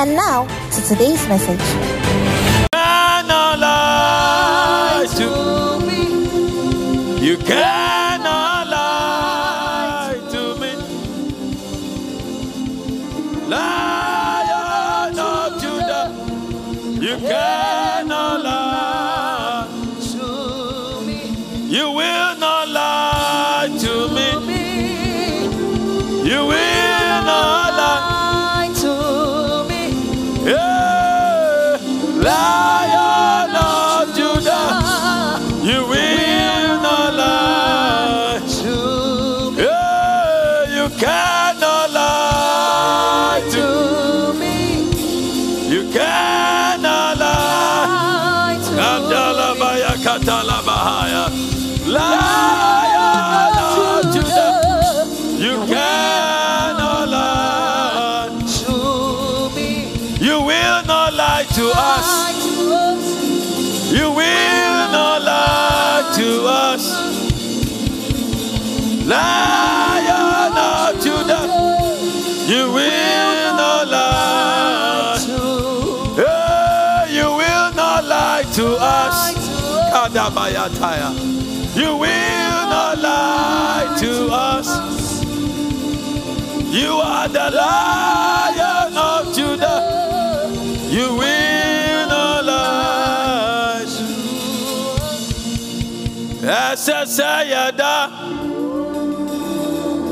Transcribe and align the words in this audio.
And 0.00 0.14
now 0.14 0.46
to 0.46 0.82
today's 0.86 1.26
message. 1.26 1.58
lie 3.58 5.06
to 5.16 5.80
me. 5.84 7.20
You 7.20 7.36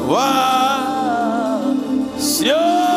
вас. 0.06 1.76
Все. 2.18 2.95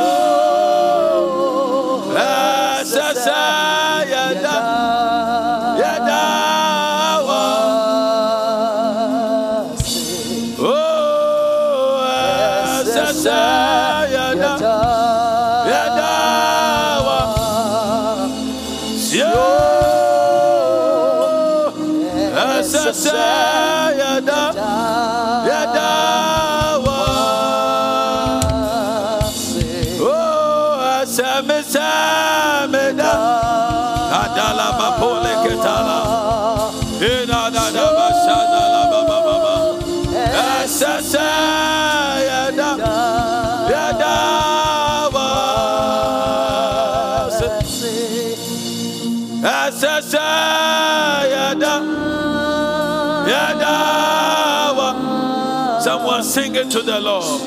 Da 37.00 37.50
da 37.50 37.86
ba 37.96 38.08
shada 38.26 38.62
la 38.74 38.84
ba 38.92 39.00
ba 39.08 39.18
ba 39.26 39.36
ba. 39.44 39.56
Asasa 40.60 41.28
yada. 42.28 42.70
Yada 43.72 44.16
wa. 45.16 45.28
Asasa 49.44 50.28
yada. 51.34 51.74
Yada 53.32 53.76
wa. 54.78 54.90
Someone 55.80 56.24
sing 56.24 56.56
it 56.56 56.70
to 56.70 56.82
the 56.82 57.00
Lord. 57.00 57.42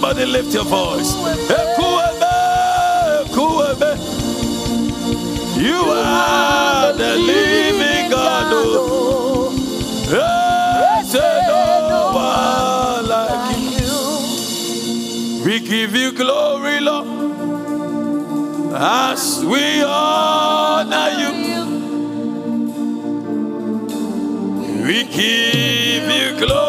Somebody 0.00 0.26
lift 0.26 0.54
your 0.54 0.62
voice. 0.62 1.12
You 5.58 5.80
are 5.90 6.92
the 6.92 7.16
living 7.16 8.08
God. 8.08 8.52
Oh. 8.52 9.50
No 11.88 12.12
like 13.08 13.58
you. 13.80 15.44
We 15.44 15.58
give 15.58 15.96
you 15.96 16.12
glory, 16.12 16.78
Lord, 16.78 17.08
as 18.76 19.44
we 19.44 19.82
honor 19.82 21.10
you. 21.18 21.32
We 24.86 25.02
give 25.02 26.08
you 26.08 26.38
glory, 26.38 26.67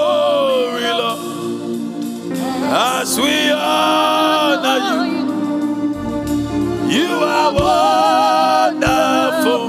we 3.22 3.52
honor 3.52 4.80
you. 4.88 5.00
You 6.90 7.10
are 7.24 7.52
wonderful. 8.74 9.69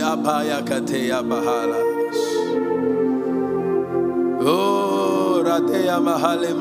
Apaya 0.00 0.62
kateya 0.64 1.22
bahalas. 1.22 2.16
Oh, 4.44 5.42
mahale. 6.00 6.54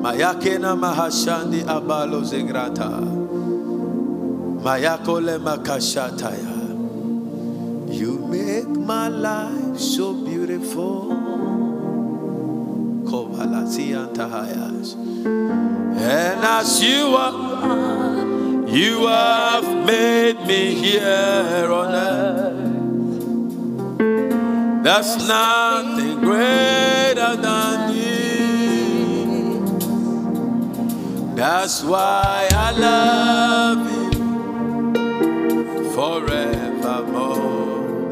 Mayakena 0.00 0.74
mahashandi 0.74 1.64
abalo 1.64 2.22
zegrata. 2.24 2.90
Mayakole 4.62 5.38
makashataya. 5.38 6.56
You 7.90 8.18
make 8.18 8.68
my 8.68 9.08
life 9.08 9.78
so 9.78 10.14
beautiful. 10.14 11.12
And 16.00 16.44
as 16.44 16.82
you 16.82 17.16
are, 17.16 17.97
you 18.68 19.06
have 19.06 19.64
made 19.86 20.40
me 20.46 20.74
here 20.74 21.72
on 21.72 21.94
earth. 21.94 22.58
There's 24.84 25.16
nothing 25.26 26.20
greater 26.20 27.36
than 27.36 27.94
you. 27.94 28.08
That's 31.34 31.82
why 31.82 32.48
I 32.52 32.70
love 32.72 33.78
you 33.92 34.10
forevermore. 35.92 37.48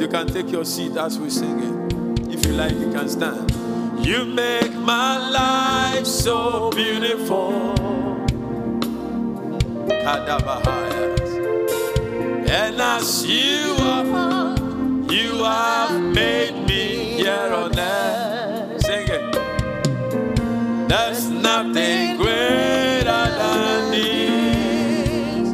You 0.01 0.09
can 0.09 0.27
take 0.27 0.51
your 0.51 0.65
seat 0.65 0.97
as 0.97 1.19
we 1.19 1.31
sing 1.31 1.61
it. 1.61 2.33
If 2.33 2.47
you 2.47 2.53
like, 2.53 2.73
you 2.73 2.91
can 2.93 3.09
stand. 3.09 3.51
You 4.05 4.25
make 4.25 4.75
my 4.75 5.19
life 5.31 6.07
so 6.07 6.71
beautiful. 6.71 7.86
And 12.49 12.81
as 12.81 13.27
you 13.27 13.75
are, 13.81 14.55
you 15.11 15.43
have 15.43 16.01
made 16.01 16.65
me 16.65 17.17
here 17.17 17.53
on 17.53 17.77
earth. 17.77 18.83
Sing 18.87 19.09
it. 19.09 19.33
There's 20.89 21.29
nothing 21.29 22.19
greater 22.19 23.25
than 23.41 23.91
this. 23.91 25.51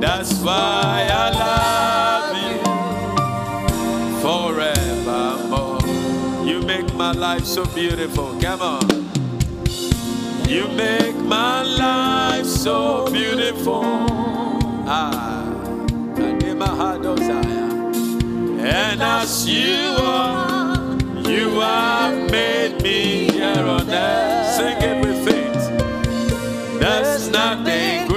That's 0.00 0.32
why 0.42 1.08
I 1.08 1.30
love 1.44 2.36
you 2.42 2.58
forevermore. 4.20 5.78
You 6.44 6.62
make 6.62 6.92
my 6.94 7.12
life 7.12 7.44
so 7.44 7.64
beautiful. 7.66 8.36
Come 8.40 8.60
on. 8.60 8.97
You 10.48 10.66
make 10.68 11.14
my 11.14 11.62
life 11.62 12.46
so 12.46 13.04
beautiful. 13.12 13.82
Ah, 13.84 15.44
and 18.58 19.02
as 19.02 19.46
you 19.46 19.94
are, 20.00 20.96
you 21.28 21.60
have 21.60 22.30
made 22.30 22.82
me 22.82 23.30
here 23.30 23.62
on 23.62 23.90
earth. 23.90 24.56
Sing 24.56 24.78
it 24.80 25.04
with 25.04 25.22
faith. 25.28 26.80
There's 26.80 27.28
nothing 27.28 28.07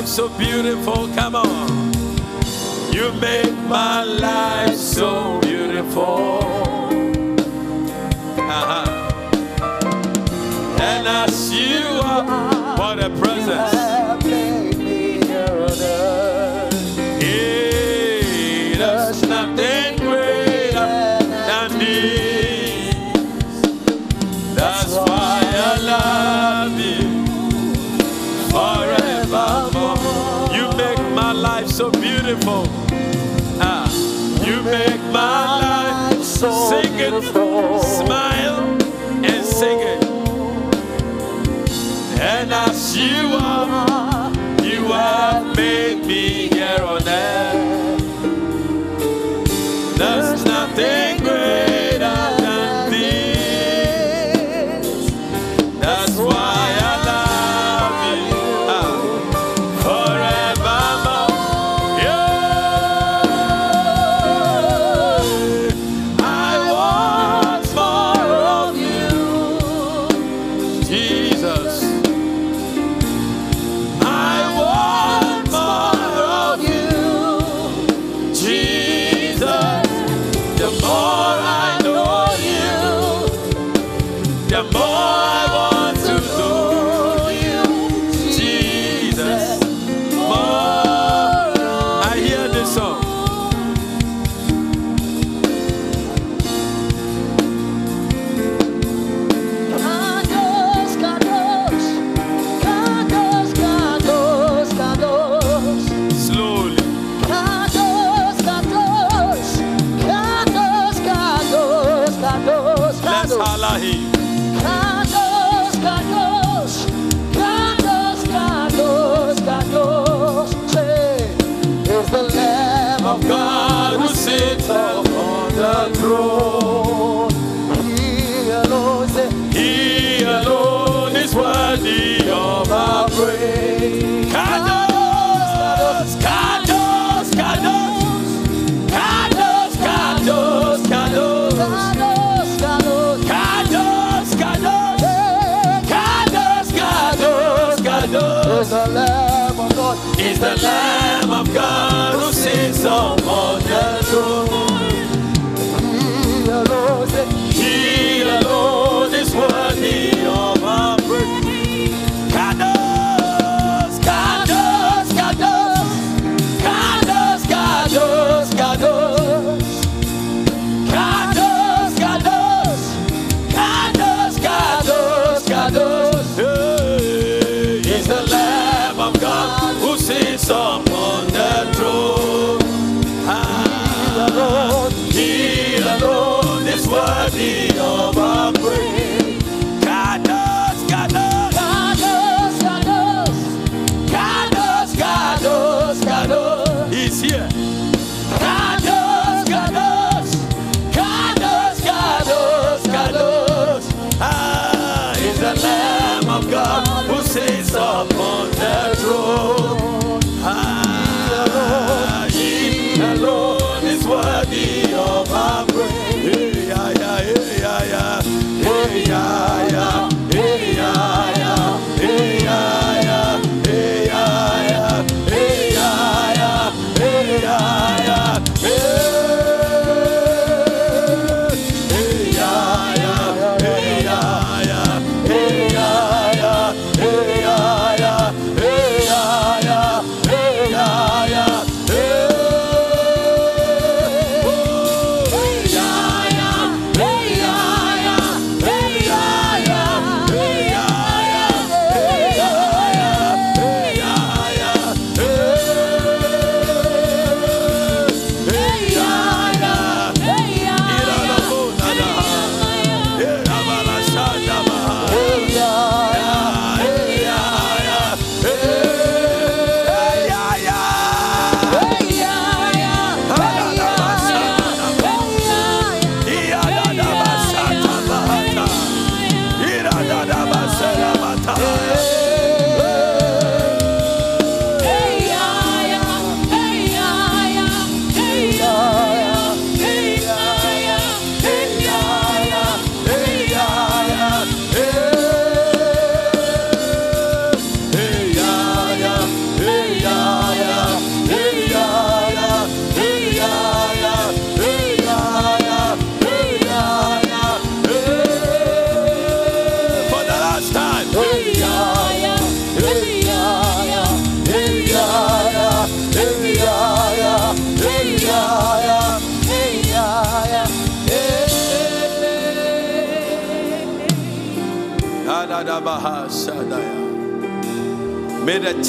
life 0.00 0.08
so 0.08 0.30
beautiful. 0.38 1.08
Come 1.14 1.36
on. 1.36 1.92
You 2.90 3.12
make 3.20 3.52
my 3.68 4.02
life 4.02 4.74
so 4.74 5.38
beautiful. 5.42 6.48
Uh-huh. 8.38 8.86
And 10.80 11.06
as 11.06 11.52
you 11.52 11.84
are, 12.02 12.78
what 12.78 12.98
a 12.98 13.10
presence. 13.10 13.89
Beautiful. 32.40 32.64
Ah, 33.60 33.88
you 34.44 34.62
make 34.62 35.00
my 35.12 36.10
life 36.10 36.22
so 36.22 36.50
sing 36.70 36.98
it, 36.98 37.22
smile 37.22 38.78
and 39.24 39.44
sing 39.44 39.78
it. 39.80 40.04
And 42.20 42.52
as 42.52 42.96
you 42.96 43.34
are, 43.34 44.32
you 44.62 44.84
have 44.92 45.56
made 45.56 45.89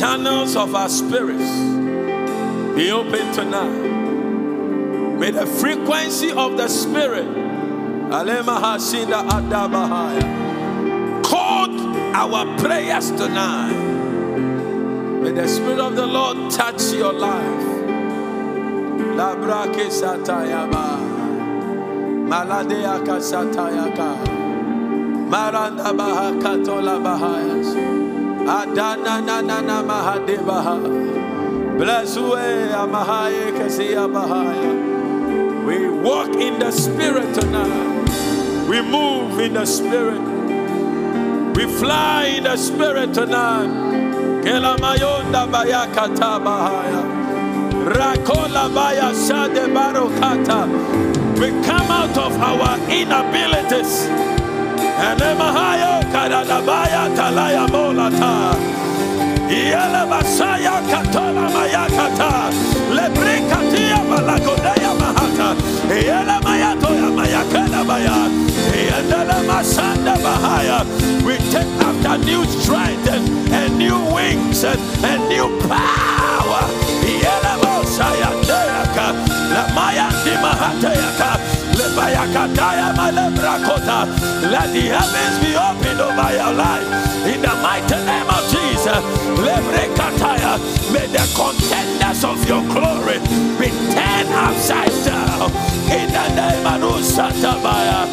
channels 0.01 0.55
of 0.55 0.73
our 0.73 0.89
spirits 0.89 1.51
be 2.75 2.89
open 2.89 3.31
tonight. 3.33 5.19
May 5.19 5.29
the 5.29 5.45
frequency 5.45 6.31
of 6.31 6.57
the 6.57 6.67
spirit 6.67 7.27
code 11.23 11.77
our 12.15 12.57
prayers 12.57 13.11
tonight. 13.11 13.77
May 15.21 15.33
the 15.33 15.47
spirit 15.47 15.79
of 15.79 15.95
the 15.95 16.07
Lord 16.07 16.49
touch 16.49 16.81
your 16.93 17.13
life. 17.13 17.63
Labrake 19.19 19.85
satayaba. 19.99 20.97
Maladea 22.27 23.05
kasatayaka. 23.05 24.17
Maranda 25.29 25.93
baha 25.93 26.31
katola. 26.41 28.00
Adana 28.47 29.21
na 29.21 29.41
na 29.41 29.61
na 29.61 29.83
mahade 29.83 30.37
baha. 30.45 30.77
Blessue 31.77 32.69
amahaye 32.73 33.51
kasia 33.57 34.07
bahaya. 34.07 35.65
We 35.65 35.89
walk 35.89 36.33
in 36.35 36.59
the 36.59 36.71
spirit 36.71 37.33
tonight. 37.33 38.67
We 38.67 38.81
move 38.81 39.39
in 39.39 39.53
the 39.53 39.65
spirit. 39.65 40.21
We 41.55 41.65
fly 41.67 42.25
in 42.37 42.43
the 42.43 42.57
spirit 42.57 43.13
tonight. 43.13 43.69
Kelamayonda 44.43 45.47
bayakata 45.51 46.39
bahaya. 46.41 47.03
Rakola 47.85 48.73
baya 48.73 49.13
shade 49.13 49.69
barokata. 49.73 50.67
We 51.39 51.49
come 51.65 51.89
out 51.91 52.17
of 52.17 52.33
our 52.39 52.77
inabilities. 52.89 54.07
Elemahayo 55.09 55.93
kadadabaya 56.13 57.09
talaya 57.15 57.65
molata. 57.67 58.53
Yele 59.49 60.03
basaya 60.09 60.77
katola 60.89 61.49
mayakata. 61.55 62.51
Lebrikatia 62.95 63.99
balakodaya 64.09 64.91
mahata. 65.01 65.49
Yele 65.89 66.37
mayato 66.45 66.89
ya 66.93 67.09
mayakela 67.17 67.83
baya. 67.83 68.17
Yendele 68.71 69.37
masanda 69.47 70.15
bahaya. 70.23 70.85
We 71.25 71.37
take 71.51 71.67
after 71.81 72.17
new 72.25 72.45
strength 72.45 73.07
and, 73.09 73.27
and 73.51 73.77
new 73.77 73.97
wings 74.13 74.63
and, 74.63 74.79
and 75.03 75.21
new 75.29 75.47
power. 75.67 76.63
Yele 77.03 77.53
bosaya 77.61 78.29
deyaka. 78.91 79.13
La 79.53 79.73
maya 79.73 80.09
di 80.23 80.31
mahatayaka. 80.41 81.39
Lebayakataya 81.77 82.93
malebrakota. 82.95 84.07
Let 84.49 84.71
the 84.73 84.81
heavens 84.81 85.39
be 85.39 85.55
opened 85.55 86.01
over 86.01 86.31
your 86.33 86.53
life. 86.53 86.87
In 87.25 87.41
the 87.41 87.53
mighty 87.61 87.95
name 88.05 88.29
of 88.29 88.43
Jesus. 88.49 89.01
Lebrekataya. 89.39 90.59
May 90.91 91.07
the 91.07 91.23
contenders 91.35 92.23
of 92.23 92.39
your 92.47 92.61
glory 92.71 93.19
be 93.59 93.69
turned 93.91 94.29
upside 94.33 94.91
down. 95.05 95.51
In 95.89 96.11
the 96.11 96.27
name 96.35 96.65
of 96.65 96.81
Nusatabaya. 96.81 98.09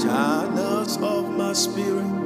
Channels 0.00 0.96
of 1.02 1.30
my 1.36 1.52
spirit. 1.52 2.17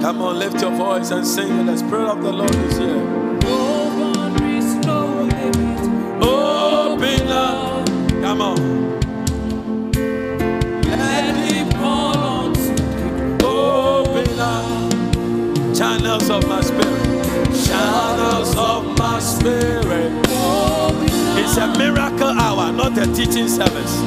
Come 0.00 0.22
on, 0.22 0.38
lift 0.38 0.62
your 0.62 0.70
voice 0.70 1.10
and 1.10 1.26
sing 1.26 1.60
it. 1.60 1.66
The 1.66 1.76
Spirit 1.76 2.08
of 2.08 2.22
the 2.22 2.32
Lord 2.32 2.54
is 2.54 2.78
here. 2.78 3.04
Open 6.22 7.28
up. 7.28 7.86
Come 8.22 8.40
on. 8.40 9.00
Let 10.84 11.36
me 11.36 11.70
fall 11.72 12.16
on 12.16 12.52
Open 13.44 14.38
up. 14.38 15.76
Channels 15.76 16.30
of 16.30 16.48
my 16.48 16.62
spirit. 16.62 17.26
Channels 17.66 18.56
of 18.56 18.98
my 18.98 19.20
spirit. 19.20 20.29
It's 21.42 21.56
a 21.56 21.66
miracle 21.78 22.28
hour, 22.28 22.70
not 22.70 22.98
a 22.98 23.06
teaching 23.14 23.48
service. 23.48 24.02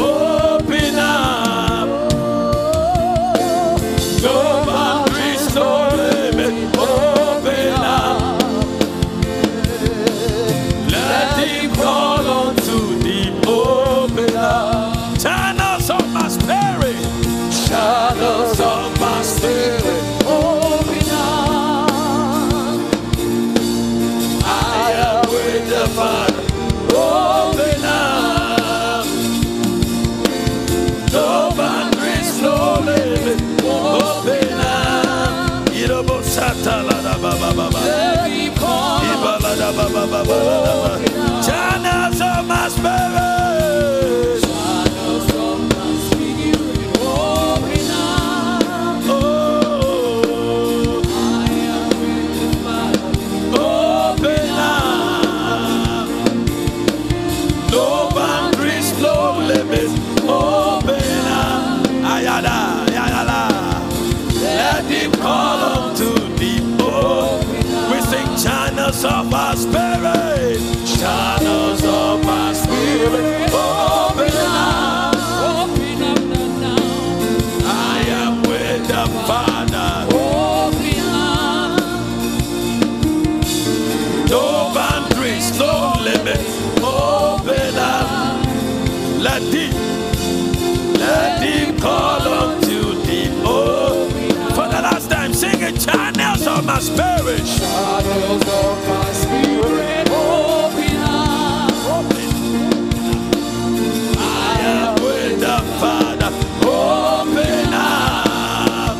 Open 0.00 0.98
up. 0.98 1.43
Channels 96.54 98.46
of 98.46 98.86
my 98.86 99.12
spirit. 99.12 100.08
I 104.16 104.58
am 104.62 104.94
with 105.02 105.40
the 105.40 105.58
Father. 105.80 106.30
Open 106.62 107.74
up. 107.74 108.96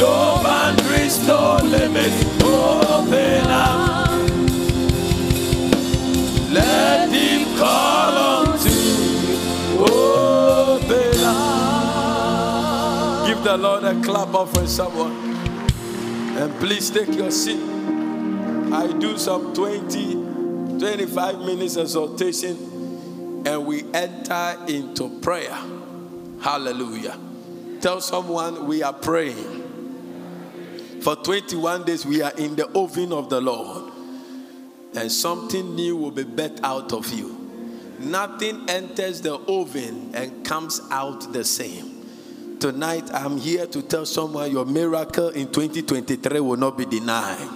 No 0.00 0.40
boundaries, 0.42 1.24
no. 1.28 1.58
Open 2.42 3.46
up. 3.46 4.10
Let 6.50 7.08
him 7.12 7.56
call. 7.56 8.48
Open 9.78 11.24
up. 11.24 13.26
Give 13.28 13.44
the 13.44 13.56
Lord 13.56 13.84
a 13.84 13.94
clap 14.02 14.34
someone. 14.66 15.27
And 16.38 16.54
please 16.60 16.88
take 16.88 17.12
your 17.14 17.32
seat. 17.32 17.58
I 18.72 18.94
do 19.00 19.18
some 19.18 19.52
20, 19.54 20.78
25 20.78 21.38
minutes 21.40 21.76
exhortation 21.76 23.42
and 23.44 23.66
we 23.66 23.82
enter 23.92 24.56
into 24.68 25.18
prayer. 25.20 25.58
Hallelujah. 26.40 27.18
Tell 27.80 28.00
someone 28.00 28.68
we 28.68 28.84
are 28.84 28.92
praying. 28.92 31.00
For 31.00 31.16
21 31.16 31.84
days, 31.84 32.06
we 32.06 32.22
are 32.22 32.32
in 32.38 32.54
the 32.54 32.68
oven 32.68 33.12
of 33.12 33.30
the 33.30 33.40
Lord, 33.40 33.92
and 34.94 35.10
something 35.10 35.74
new 35.74 35.96
will 35.96 36.12
be 36.12 36.22
bet 36.22 36.60
out 36.62 36.92
of 36.92 37.12
you. 37.12 37.34
Nothing 37.98 38.64
enters 38.68 39.22
the 39.22 39.34
oven 39.34 40.12
and 40.14 40.44
comes 40.44 40.80
out 40.92 41.32
the 41.32 41.44
same. 41.44 41.97
Tonight, 42.60 43.08
I'm 43.14 43.38
here 43.38 43.66
to 43.66 43.82
tell 43.82 44.04
someone 44.04 44.50
your 44.50 44.64
miracle 44.64 45.28
in 45.28 45.46
2023 45.46 46.40
will 46.40 46.56
not 46.56 46.76
be 46.76 46.84
denied. 46.84 47.48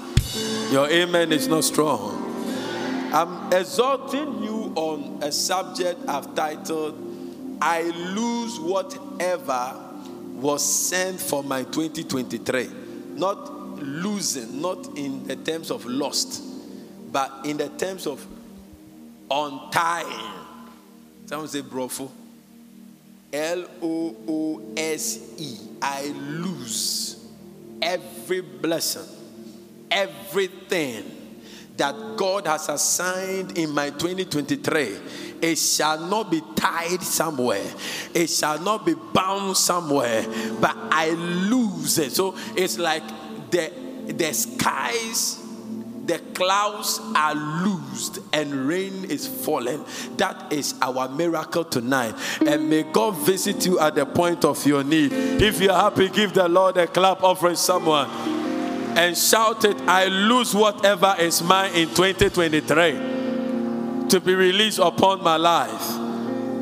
Your 0.70 0.88
amen 0.88 1.32
is 1.32 1.48
not 1.48 1.64
strong. 1.64 2.22
I'm 3.12 3.52
exhorting 3.52 4.44
you 4.44 4.72
on 4.76 5.20
a 5.20 5.32
subject 5.32 5.98
I've 6.08 6.36
titled, 6.36 7.58
I 7.60 7.82
lose 8.14 8.60
whatever 8.60 9.74
was 10.34 10.62
sent 10.64 11.20
for 11.20 11.42
my 11.42 11.64
2023. 11.64 12.70
Not 13.14 13.82
losing, 13.82 14.62
not 14.62 14.96
in 14.96 15.26
the 15.26 15.34
terms 15.34 15.72
of 15.72 15.84
lost, 15.84 16.44
but 17.10 17.44
in 17.44 17.56
the 17.56 17.70
terms 17.70 18.06
of 18.06 18.24
untying. 19.28 20.30
Someone 21.26 21.48
say, 21.48 21.62
brofo. 21.62 22.08
L 23.32 23.64
O 23.82 24.16
O 24.28 24.72
S 24.76 25.34
E. 25.38 25.56
I 25.80 26.06
lose 26.06 27.24
every 27.80 28.40
blessing, 28.40 29.02
everything 29.90 31.04
that 31.76 32.16
God 32.16 32.46
has 32.46 32.68
assigned 32.68 33.58
in 33.58 33.70
my 33.70 33.90
2023. 33.90 34.96
It 35.40 35.56
shall 35.56 35.98
not 35.98 36.30
be 36.30 36.40
tied 36.54 37.02
somewhere, 37.02 37.66
it 38.14 38.28
shall 38.28 38.60
not 38.60 38.86
be 38.86 38.94
bound 38.94 39.56
somewhere, 39.56 40.24
but 40.60 40.76
I 40.76 41.10
lose 41.10 41.98
it. 41.98 42.12
So 42.12 42.36
it's 42.54 42.78
like 42.78 43.02
the, 43.50 43.72
the 44.06 44.32
skies 44.32 45.41
the 46.06 46.18
clouds 46.34 47.00
are 47.14 47.34
loosed 47.34 48.18
and 48.32 48.66
rain 48.66 49.04
is 49.04 49.26
falling. 49.26 49.84
That 50.16 50.52
is 50.52 50.74
our 50.82 51.08
miracle 51.08 51.64
tonight. 51.64 52.14
And 52.44 52.68
may 52.68 52.82
God 52.82 53.16
visit 53.18 53.64
you 53.64 53.78
at 53.78 53.94
the 53.94 54.04
point 54.04 54.44
of 54.44 54.66
your 54.66 54.82
need. 54.82 55.12
If 55.12 55.60
you're 55.60 55.72
happy, 55.72 56.08
give 56.08 56.34
the 56.34 56.48
Lord 56.48 56.76
a 56.76 56.88
clap 56.88 57.22
offering 57.22 57.56
someone 57.56 58.08
and 58.94 59.16
shout 59.16 59.64
it 59.64 59.80
I 59.82 60.06
lose 60.06 60.54
whatever 60.54 61.14
is 61.18 61.42
mine 61.42 61.74
in 61.74 61.88
2023 61.88 64.08
to 64.08 64.20
be 64.20 64.34
released 64.34 64.78
upon 64.78 65.24
my 65.24 65.36
life. 65.36 65.98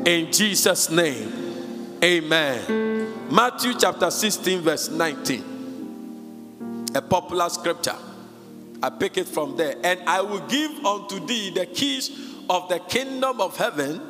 In 0.07 0.31
Jesus' 0.31 0.89
name, 0.89 1.99
amen. 2.01 3.29
Matthew 3.29 3.73
chapter 3.77 4.09
16, 4.09 4.61
verse 4.61 4.89
19, 4.89 6.85
a 6.95 7.01
popular 7.01 7.49
scripture. 7.49 7.97
I 8.83 8.89
pick 8.89 9.17
it 9.17 9.27
from 9.27 9.55
there. 9.57 9.75
And 9.83 10.01
I 10.07 10.21
will 10.21 10.45
give 10.47 10.85
unto 10.85 11.25
thee 11.25 11.51
the 11.51 11.65
keys 11.65 12.11
of 12.49 12.67
the 12.69 12.79
kingdom 12.79 13.39
of 13.39 13.55
heaven, 13.57 14.01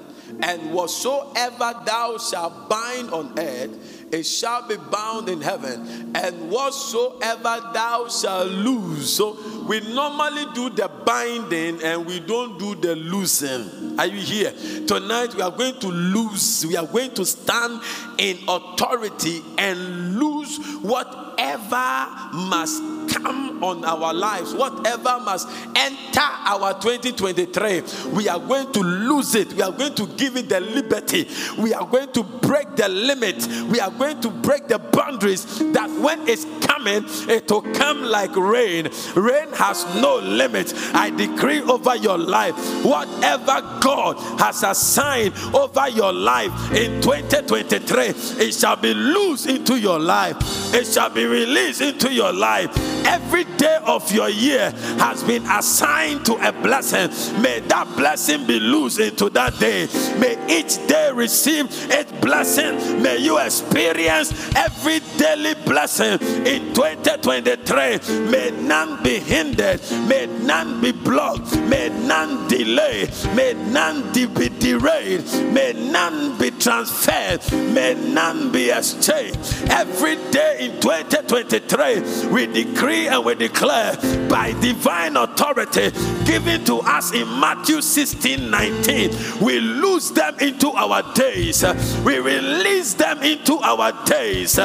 and 0.42 0.74
whatsoever 0.74 1.74
thou 1.86 2.18
shalt 2.18 2.70
bind 2.70 3.12
on 3.12 3.38
earth, 3.38 4.01
it 4.12 4.24
shall 4.24 4.68
be 4.68 4.76
bound 4.78 5.30
in 5.30 5.42
heaven, 5.42 6.12
and 6.16 6.52
whatsoever 6.52 7.72
thou 7.74 8.08
shalt 8.10 8.50
loose. 8.50 9.16
So 9.16 9.38
we 9.68 9.80
normally 9.94 10.46
do 10.54 10.70
the 10.70 10.90
binding 11.06 11.82
and 11.84 12.06
we 12.06 12.20
don't 12.20 12.60
do 12.60 12.76
the 12.76 12.96
loosing. 12.96 14.00
Are 14.00 14.06
you 14.06 14.20
here? 14.20 14.52
Tonight 14.86 15.36
we 15.36 15.42
are 15.42 15.52
going 15.52 15.80
to 15.80 15.88
loose, 15.88 16.66
we 16.66 16.76
are 16.76 16.88
going 16.88 17.14
to 17.16 17.26
stand 17.26 17.82
in 18.18 18.38
authority 18.48 19.42
and 19.58 20.18
lose 20.18 20.58
whatever 20.82 22.08
must 22.34 22.82
come 23.10 23.64
on 23.64 23.84
our 23.86 24.14
lives, 24.14 24.54
whatever 24.54 25.20
must 25.20 25.48
enter 25.76 26.22
our 26.22 26.74
2023, 26.82 28.12
we 28.14 28.28
are 28.28 28.40
going 28.40 28.72
to 28.74 28.80
lose 28.80 29.36
it. 29.36 29.54
We 29.54 29.62
are 29.62 29.72
going 29.72 29.96
to 29.96 30.08
give 30.08 30.36
it 30.38 30.50
the 30.50 30.60
liberty. 30.60 31.28
We 31.60 31.74
are 31.74 31.86
going 31.86 32.12
to 32.14 32.24
break 32.24 32.76
the 32.76 32.90
limit. 32.90 33.48
We 33.70 33.80
are 33.80 33.92
going 34.02 34.20
to 34.20 34.30
break 34.30 34.68
the 34.68 34.80
boundaries 34.80 35.60
that 35.74 35.88
when 36.02 36.28
it's 36.28 36.46
coming, 36.66 37.04
it 37.30 37.50
will 37.52 37.62
come 37.74 38.02
like 38.02 38.36
rain. 38.36 38.90
Rain 39.16 39.48
has 39.54 39.86
no 40.02 40.18
limit. 40.18 40.74
I 40.96 41.12
decree 41.12 41.62
over 41.62 41.96
your 41.96 42.18
life 42.18 42.56
whatever 42.84 43.62
God 43.80 44.18
has 44.40 44.64
assigned 44.64 45.34
over 45.54 45.88
your 45.90 46.12
life 46.12 46.52
in 46.72 47.00
2023, 47.02 48.44
it 48.44 48.54
shall 48.54 48.76
be 48.76 48.92
loose 48.94 49.46
into 49.46 49.80
your 49.80 50.00
life, 50.00 50.36
it 50.74 50.88
shall 50.88 51.12
be 51.12 51.26
released 51.26 51.82
into 51.82 52.12
your 52.12 52.34
life. 52.34 52.76
Every 53.06 53.44
day 53.44 53.78
of 53.86 54.12
your 54.12 54.30
year 54.30 54.72
has 54.98 55.24
been 55.24 55.46
assigned 55.46 56.26
to 56.26 56.36
a 56.48 56.52
blessing. 56.52 57.10
May 57.42 57.60
that 57.62 57.88
blessing 57.96 58.48
be 58.48 58.60
loose 58.60 59.00
into 59.00 59.30
that 59.32 59.60
day. 59.60 59.88
May 60.20 60.38
each 60.50 60.76
day 60.88 61.12
receive 61.14 61.68
its 61.92 62.12
blessing. 62.14 63.02
May 63.02 63.18
you 63.18 63.38
experience 63.38 63.91
every 63.98 65.00
daily 65.18 65.54
blessing 65.66 66.14
in 66.46 66.74
2023. 66.74 68.30
May 68.30 68.52
none 68.52 69.04
be 69.04 69.20
hindered. 69.20 69.82
May 70.08 70.28
none 70.28 70.82
be 70.82 70.92
blocked. 70.92 71.58
May 71.62 71.90
none 71.90 72.48
delay. 72.48 73.10
May 73.36 73.54
none 73.54 74.12
be 74.14 74.50
derailed. 74.50 75.26
May 75.54 75.74
none 75.74 76.38
be 76.38 76.52
transferred. 76.52 77.42
May 77.52 77.96
none 77.96 78.52
be 78.52 78.70
exchanged. 78.70 79.38
Every 79.70 80.16
day 80.32 80.58
in 80.62 80.80
2023, 80.80 82.30
we 82.30 82.48
decree 82.48 83.08
and 83.08 83.26
we 83.26 83.36
declare 83.36 83.96
by 84.30 84.54
divine 84.62 85.18
authority 85.18 85.92
given 86.26 86.64
to 86.66 86.80
us 86.80 87.14
in 87.14 87.28
Matthew 87.40 87.82
16 87.82 88.50
19, 88.50 89.12
we 89.42 89.60
lose 89.60 90.12
them 90.12 90.38
into 90.40 90.72
our 90.72 91.02
days. 91.14 91.64
We 92.06 92.20
release 92.20 92.94
them 92.94 93.22
into 93.24 93.56
our 93.58 93.81
days. 94.06 94.56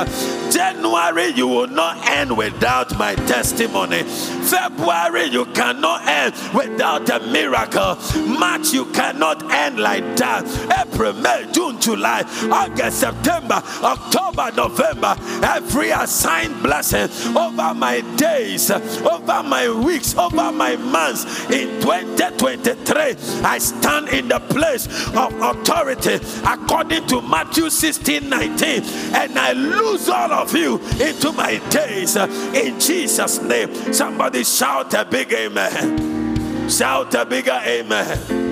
January, 0.52 1.28
you 1.28 1.48
will 1.48 1.66
not 1.66 2.06
end 2.08 2.36
without 2.36 2.96
my 2.98 3.14
testimony. 3.14 4.02
February, 4.02 5.24
you 5.24 5.46
cannot 5.46 6.06
end 6.06 6.34
without 6.54 7.08
a 7.08 7.20
miracle. 7.26 7.96
March, 8.38 8.72
you 8.72 8.84
cannot 8.92 9.50
end 9.50 9.78
like 9.78 10.04
that. 10.16 10.44
April, 10.86 11.14
May, 11.14 11.46
June, 11.52 11.80
July, 11.80 12.22
August, 12.50 13.00
September, 13.00 13.62
October, 13.82 14.50
November, 14.54 15.16
every 15.42 15.90
assigned 15.90 16.62
blessing 16.62 17.08
over 17.36 17.74
my 17.74 18.00
days, 18.16 18.70
over 18.70 19.42
my 19.42 19.70
weeks, 19.84 20.16
over 20.16 20.52
my 20.52 20.76
months 20.76 21.24
in 21.50 21.80
2023, 21.80 23.42
I 23.44 23.58
stand 23.58 24.08
in 24.08 24.28
the 24.28 24.40
place 24.40 24.86
of 25.14 25.32
authority 25.40 26.18
according 26.44 27.06
to 27.08 27.22
Matthew 27.22 27.70
16 27.70 28.28
19, 28.28 28.82
and 29.14 29.38
I 29.38 29.52
lose 29.52 30.08
all 30.08 30.32
of 30.32 30.54
you 30.54 30.78
into 31.00 31.32
my 31.32 31.58
days 31.70 32.16
in 32.16 32.78
Jesus' 32.80 33.40
name. 33.42 33.92
Somebody 33.92 34.44
shout 34.44 34.94
a 34.94 35.04
big 35.04 35.32
amen. 35.32 36.68
Shout 36.68 37.14
a 37.14 37.24
bigger 37.24 37.60
amen. 37.64 38.44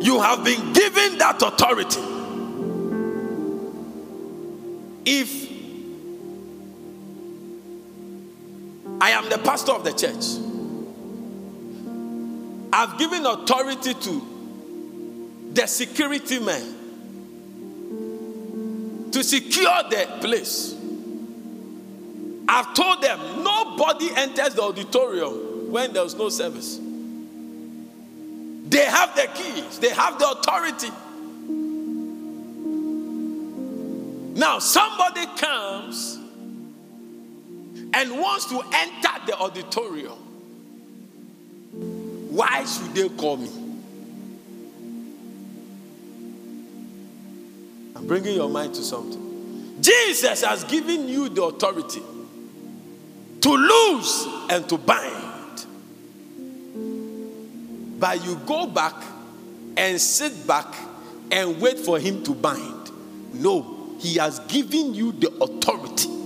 You 0.00 0.20
have 0.20 0.44
been 0.44 0.72
given 0.72 1.18
that 1.18 1.40
authority. 1.42 2.00
If 5.04 5.50
I 9.00 9.10
am 9.10 9.28
the 9.28 9.38
pastor 9.38 9.72
of 9.72 9.84
the 9.84 9.92
church, 9.92 10.38
I've 12.72 12.98
given 12.98 13.26
authority 13.26 13.94
to 13.94 14.22
the 15.52 15.66
security 15.66 16.38
men 16.38 16.81
to 19.12 19.22
secure 19.22 19.82
the 19.90 20.08
place. 20.20 20.74
I've 22.48 22.74
told 22.74 23.02
them 23.02 23.42
nobody 23.42 24.10
enters 24.14 24.54
the 24.54 24.62
auditorium 24.62 25.70
when 25.70 25.92
there's 25.92 26.14
no 26.14 26.28
service. 26.28 26.78
They 28.68 28.84
have 28.84 29.14
the 29.14 29.28
keys, 29.34 29.78
they 29.78 29.90
have 29.90 30.18
the 30.18 30.30
authority. 30.30 30.90
Now, 34.38 34.58
somebody 34.58 35.26
comes 35.36 36.18
and 37.94 38.18
wants 38.18 38.46
to 38.46 38.62
enter 38.72 39.26
the 39.26 39.36
auditorium. 39.38 40.18
Why 42.30 42.64
should 42.64 42.94
they 42.94 43.08
call 43.10 43.36
me? 43.36 43.61
Bringing 48.06 48.34
your 48.34 48.48
mind 48.48 48.74
to 48.74 48.82
something. 48.82 49.80
Jesus 49.80 50.42
has 50.42 50.64
given 50.64 51.08
you 51.08 51.28
the 51.28 51.42
authority 51.42 52.02
to 53.40 53.50
loose 53.50 54.26
and 54.50 54.68
to 54.68 54.78
bind. 54.78 55.66
But 57.98 58.24
you 58.24 58.36
go 58.46 58.66
back 58.66 58.94
and 59.76 60.00
sit 60.00 60.46
back 60.46 60.74
and 61.30 61.60
wait 61.60 61.78
for 61.78 61.98
him 61.98 62.22
to 62.24 62.34
bind. 62.34 62.90
No, 63.34 63.96
he 63.98 64.14
has 64.18 64.38
given 64.40 64.94
you 64.94 65.12
the 65.12 65.30
authority. 65.40 66.21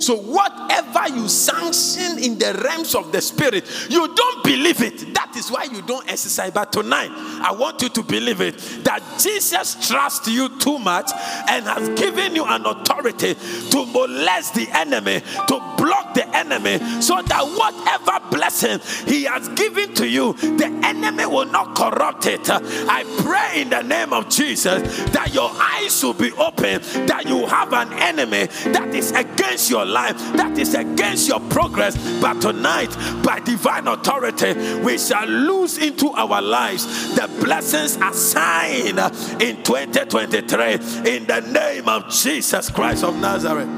So, 0.00 0.16
whatever 0.16 1.14
you 1.14 1.28
sanction 1.28 2.18
in 2.18 2.38
the 2.38 2.60
realms 2.64 2.94
of 2.94 3.12
the 3.12 3.20
spirit, 3.20 3.64
you 3.88 4.14
don't 4.14 4.44
believe 4.44 4.80
it. 4.82 5.14
That 5.14 5.36
is 5.36 5.50
why 5.50 5.64
you 5.64 5.82
don't 5.82 6.10
exercise. 6.10 6.50
But 6.50 6.72
tonight, 6.72 7.10
I 7.12 7.52
want 7.52 7.82
you 7.82 7.88
to 7.90 8.02
believe 8.02 8.40
it 8.40 8.58
that 8.84 9.02
Jesus 9.18 9.86
trusts 9.86 10.28
you 10.28 10.58
too 10.58 10.78
much 10.78 11.10
and 11.48 11.66
has 11.66 11.88
given 12.00 12.34
you 12.34 12.44
an 12.44 12.64
authority 12.64 13.34
to 13.34 13.86
molest 13.86 14.54
the 14.54 14.68
enemy, 14.72 15.20
to 15.20 15.74
block 15.76 16.14
the 16.14 16.26
enemy, 16.34 16.78
so 17.00 17.20
that 17.22 17.44
whatever 17.44 18.36
blessing 18.36 18.80
he 19.06 19.24
has 19.24 19.48
given 19.50 19.94
to 19.94 20.08
you, 20.08 20.32
the 20.32 20.80
enemy 20.84 21.26
will 21.26 21.46
not 21.46 21.76
corrupt 21.76 22.26
it. 22.26 22.48
I 22.50 23.04
pray 23.18 23.62
in 23.62 23.70
the 23.70 23.82
name 23.82 24.12
of 24.12 24.28
Jesus 24.28 24.82
that 25.10 25.34
your 25.34 25.50
eyes 25.52 26.02
will 26.02 26.14
be 26.14 26.32
open, 26.32 26.80
that 27.06 27.24
you 27.26 27.46
have 27.46 27.72
an 27.72 27.92
enemy 27.92 28.46
that 28.72 28.94
is 28.94 29.10
against 29.12 29.70
your 29.70 29.84
life, 29.90 30.16
that 30.34 30.58
is 30.58 30.74
against 30.74 31.28
your 31.28 31.40
progress. 31.50 31.96
But 32.20 32.40
tonight, 32.40 32.94
by 33.24 33.40
divine 33.40 33.86
authority, 33.88 34.54
we 34.80 34.98
shall 34.98 35.26
lose 35.26 35.78
into 35.78 36.10
our 36.10 36.40
lives 36.40 37.14
the 37.14 37.28
blessings 37.42 37.96
assigned 37.96 38.98
in 39.42 39.62
2023 39.62 40.72
in 41.14 41.26
the 41.26 41.40
name 41.52 41.88
of 41.88 42.08
Jesus 42.10 42.70
Christ 42.70 43.04
of 43.04 43.16
Nazareth. 43.16 43.68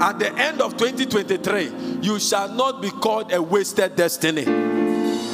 At 0.00 0.20
the 0.20 0.32
end 0.32 0.60
of 0.60 0.76
2023, 0.76 2.00
you 2.02 2.20
shall 2.20 2.48
not 2.48 2.80
be 2.80 2.90
called 2.90 3.32
a 3.32 3.42
wasted 3.42 3.96
destiny. 3.96 4.44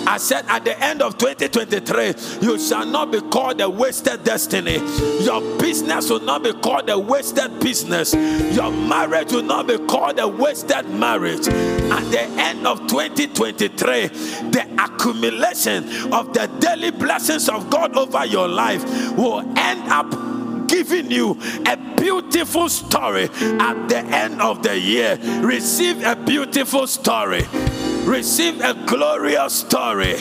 I 0.06 0.18
said 0.18 0.44
at 0.48 0.64
the 0.64 0.78
end 0.82 1.02
of 1.02 1.16
2023, 1.18 2.46
you 2.46 2.58
shall 2.58 2.86
not 2.86 3.10
be 3.10 3.20
called 3.20 3.60
a 3.60 3.68
wasted 3.68 4.24
destiny. 4.24 4.78
Your 5.24 5.40
business 5.58 6.10
will 6.10 6.20
not 6.20 6.42
be 6.42 6.52
called 6.52 6.90
a 6.90 6.98
wasted 6.98 7.58
business. 7.60 8.12
Your 8.12 8.70
marriage 8.70 9.32
will 9.32 9.42
not 9.42 9.66
be 9.66 9.78
called 9.78 10.18
a 10.18 10.28
wasted 10.28 10.88
marriage. 10.90 11.48
At 11.48 12.10
the 12.10 12.22
end 12.38 12.66
of 12.66 12.80
2023, 12.86 14.08
the 14.50 14.68
accumulation 14.78 16.12
of 16.12 16.32
the 16.34 16.50
daily 16.58 16.90
blessings 16.90 17.48
of 17.48 17.70
God 17.70 17.96
over 17.96 18.26
your 18.26 18.48
life 18.48 18.84
will 19.16 19.40
end 19.56 19.88
up 19.90 20.68
giving 20.68 21.10
you 21.10 21.38
a 21.66 21.76
beautiful 21.96 22.68
story 22.68 23.24
at 23.40 23.88
the 23.88 23.98
end 23.98 24.40
of 24.42 24.62
the 24.62 24.78
year. 24.78 25.18
Receive 25.40 26.02
a 26.04 26.16
beautiful 26.16 26.86
story 26.86 27.44
receive 28.04 28.60
a 28.60 28.74
glorious 28.86 29.54
story. 29.54 30.14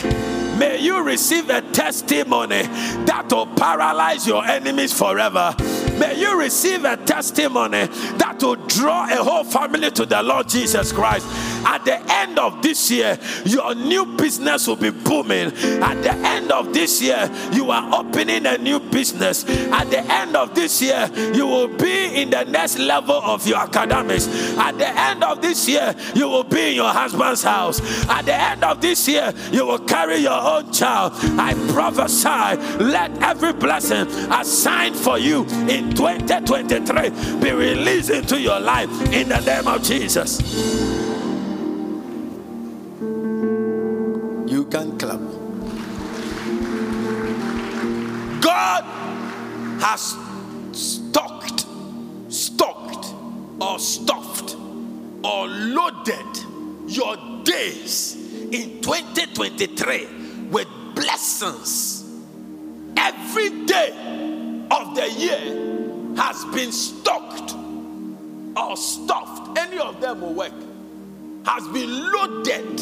May 0.58 0.78
you 0.80 1.02
receive 1.02 1.50
a 1.50 1.60
testimony 1.72 2.62
that 3.06 3.26
will 3.30 3.46
paralyze 3.46 4.26
your 4.26 4.44
enemies 4.44 4.92
forever. 4.92 5.54
May 5.98 6.18
you 6.18 6.38
receive 6.38 6.84
a 6.84 6.96
testimony 6.96 7.86
that 8.18 8.38
will 8.42 8.56
draw 8.56 9.04
a 9.04 9.22
whole 9.22 9.44
family 9.44 9.90
to 9.92 10.06
the 10.06 10.22
Lord 10.22 10.48
Jesus 10.48 10.92
Christ. 10.92 11.26
At 11.66 11.84
the 11.84 11.98
end 12.12 12.38
of 12.38 12.62
this 12.62 12.90
year, 12.90 13.18
your 13.44 13.74
new 13.74 14.04
business 14.16 14.66
will 14.66 14.76
be 14.76 14.90
booming. 14.90 15.52
At 15.82 16.02
the 16.02 16.12
end 16.12 16.52
of 16.52 16.74
this 16.74 17.00
year, 17.00 17.30
you 17.52 17.70
are 17.70 18.00
opening 18.00 18.44
a 18.46 18.58
new 18.58 18.80
business. 18.80 19.48
At 19.48 19.90
the 19.90 20.00
end 20.00 20.36
of 20.36 20.54
this 20.54 20.82
year, 20.82 21.10
you 21.32 21.46
will 21.46 21.68
be 21.68 22.20
in 22.20 22.30
the 22.30 22.44
next 22.44 22.78
level 22.78 23.14
of 23.14 23.46
your 23.46 23.58
academics. 23.58 24.26
At 24.58 24.78
the 24.78 24.88
end 24.88 25.24
of 25.24 25.40
this 25.40 25.66
year, 25.68 25.94
you 26.14 26.28
will 26.28 26.44
be 26.44 26.70
in 26.70 26.74
your 26.74 26.92
husband's 26.92 27.42
house. 27.42 27.80
At 28.08 28.26
the 28.26 28.34
end 28.34 28.62
of 28.62 28.80
this 28.80 29.08
year, 29.08 29.32
you 29.50 29.64
will 29.64 29.78
carry 29.78 30.18
your 30.18 30.40
own 30.40 30.70
child. 30.72 31.12
I 31.38 31.54
prophesy, 31.72 32.84
let 32.84 33.10
every 33.22 33.52
blessing 33.52 34.06
assigned 34.30 34.96
for 34.96 35.18
you 35.18 35.44
in 35.68 35.83
2023 35.90 37.40
be 37.40 37.52
released 37.52 38.10
into 38.10 38.40
your 38.40 38.60
life 38.60 38.90
in 39.12 39.28
the 39.28 39.40
name 39.40 39.66
of 39.66 39.82
Jesus. 39.82 40.40
You 44.50 44.64
can 44.70 44.96
clap. 44.98 45.20
God 48.40 48.84
has 49.80 50.16
stocked, 50.72 51.66
stocked 52.28 53.14
or 53.60 53.78
stuffed 53.78 54.56
or 55.24 55.48
loaded 55.48 56.44
your 56.86 57.16
days 57.44 58.16
in 58.52 58.80
2023 58.82 60.06
with 60.50 60.68
blessings. 60.94 62.04
Every 62.96 63.64
day 63.64 63.90
of 64.70 64.94
the 64.94 65.10
year 65.10 65.73
has 66.16 66.44
been 66.46 66.72
stocked 66.72 67.54
or 68.56 68.76
stuffed. 68.76 69.58
Any 69.58 69.78
of 69.78 70.00
them 70.00 70.20
will 70.20 70.34
work. 70.34 70.52
Has 71.44 71.66
been 71.68 72.12
loaded 72.12 72.80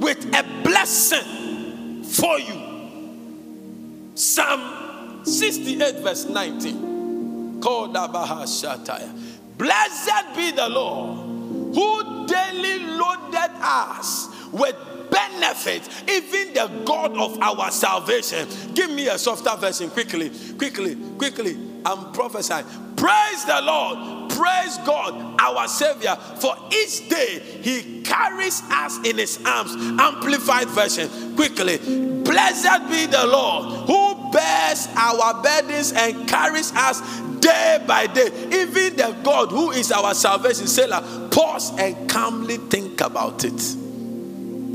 with 0.00 0.24
a 0.34 0.62
blessing 0.62 2.04
for 2.04 2.38
you. 2.38 4.10
Psalm 4.14 5.24
68, 5.24 5.96
verse 5.96 6.26
19. 6.26 7.60
Called 7.60 7.94
Abaha 7.94 8.44
Shataya. 8.44 9.10
Blessed 9.56 10.36
be 10.36 10.52
the 10.52 10.68
Lord 10.68 11.74
who 11.74 12.26
daily 12.26 12.78
loaded 12.96 13.50
us 13.60 14.28
with 14.52 14.76
benefit, 15.10 15.82
even 16.08 16.54
the 16.54 16.82
God 16.84 17.16
of 17.16 17.40
our 17.40 17.70
salvation. 17.70 18.48
Give 18.74 18.90
me 18.90 19.08
a 19.08 19.18
softer 19.18 19.56
version 19.56 19.90
quickly, 19.90 20.30
quickly, 20.56 20.96
quickly. 21.16 21.56
I'm 21.84 22.12
prophesying. 22.12 22.66
Praise 22.96 23.44
the 23.44 23.60
Lord. 23.62 24.30
Praise 24.30 24.78
God, 24.84 25.40
our 25.40 25.68
Savior, 25.68 26.16
for 26.40 26.54
each 26.72 27.08
day 27.08 27.40
He 27.62 28.02
carries 28.02 28.62
us 28.70 28.98
in 29.04 29.18
His 29.18 29.40
arms. 29.44 29.74
Amplified 30.00 30.68
version, 30.68 31.36
quickly. 31.36 31.78
Blessed 32.22 32.88
be 32.90 33.06
the 33.06 33.26
Lord 33.26 33.86
who 33.86 34.30
bears 34.32 34.88
our 34.96 35.42
burdens 35.42 35.92
and 35.92 36.28
carries 36.28 36.74
us 36.74 37.00
day 37.40 37.82
by 37.86 38.06
day. 38.06 38.26
Even 38.52 38.96
the 38.96 39.16
God 39.22 39.50
who 39.50 39.70
is 39.70 39.90
our 39.92 40.12
salvation, 40.14 40.66
Selah, 40.66 41.28
pause 41.30 41.76
and 41.78 42.08
calmly 42.08 42.56
think 42.56 43.00
about 43.00 43.44
it. 43.44 43.87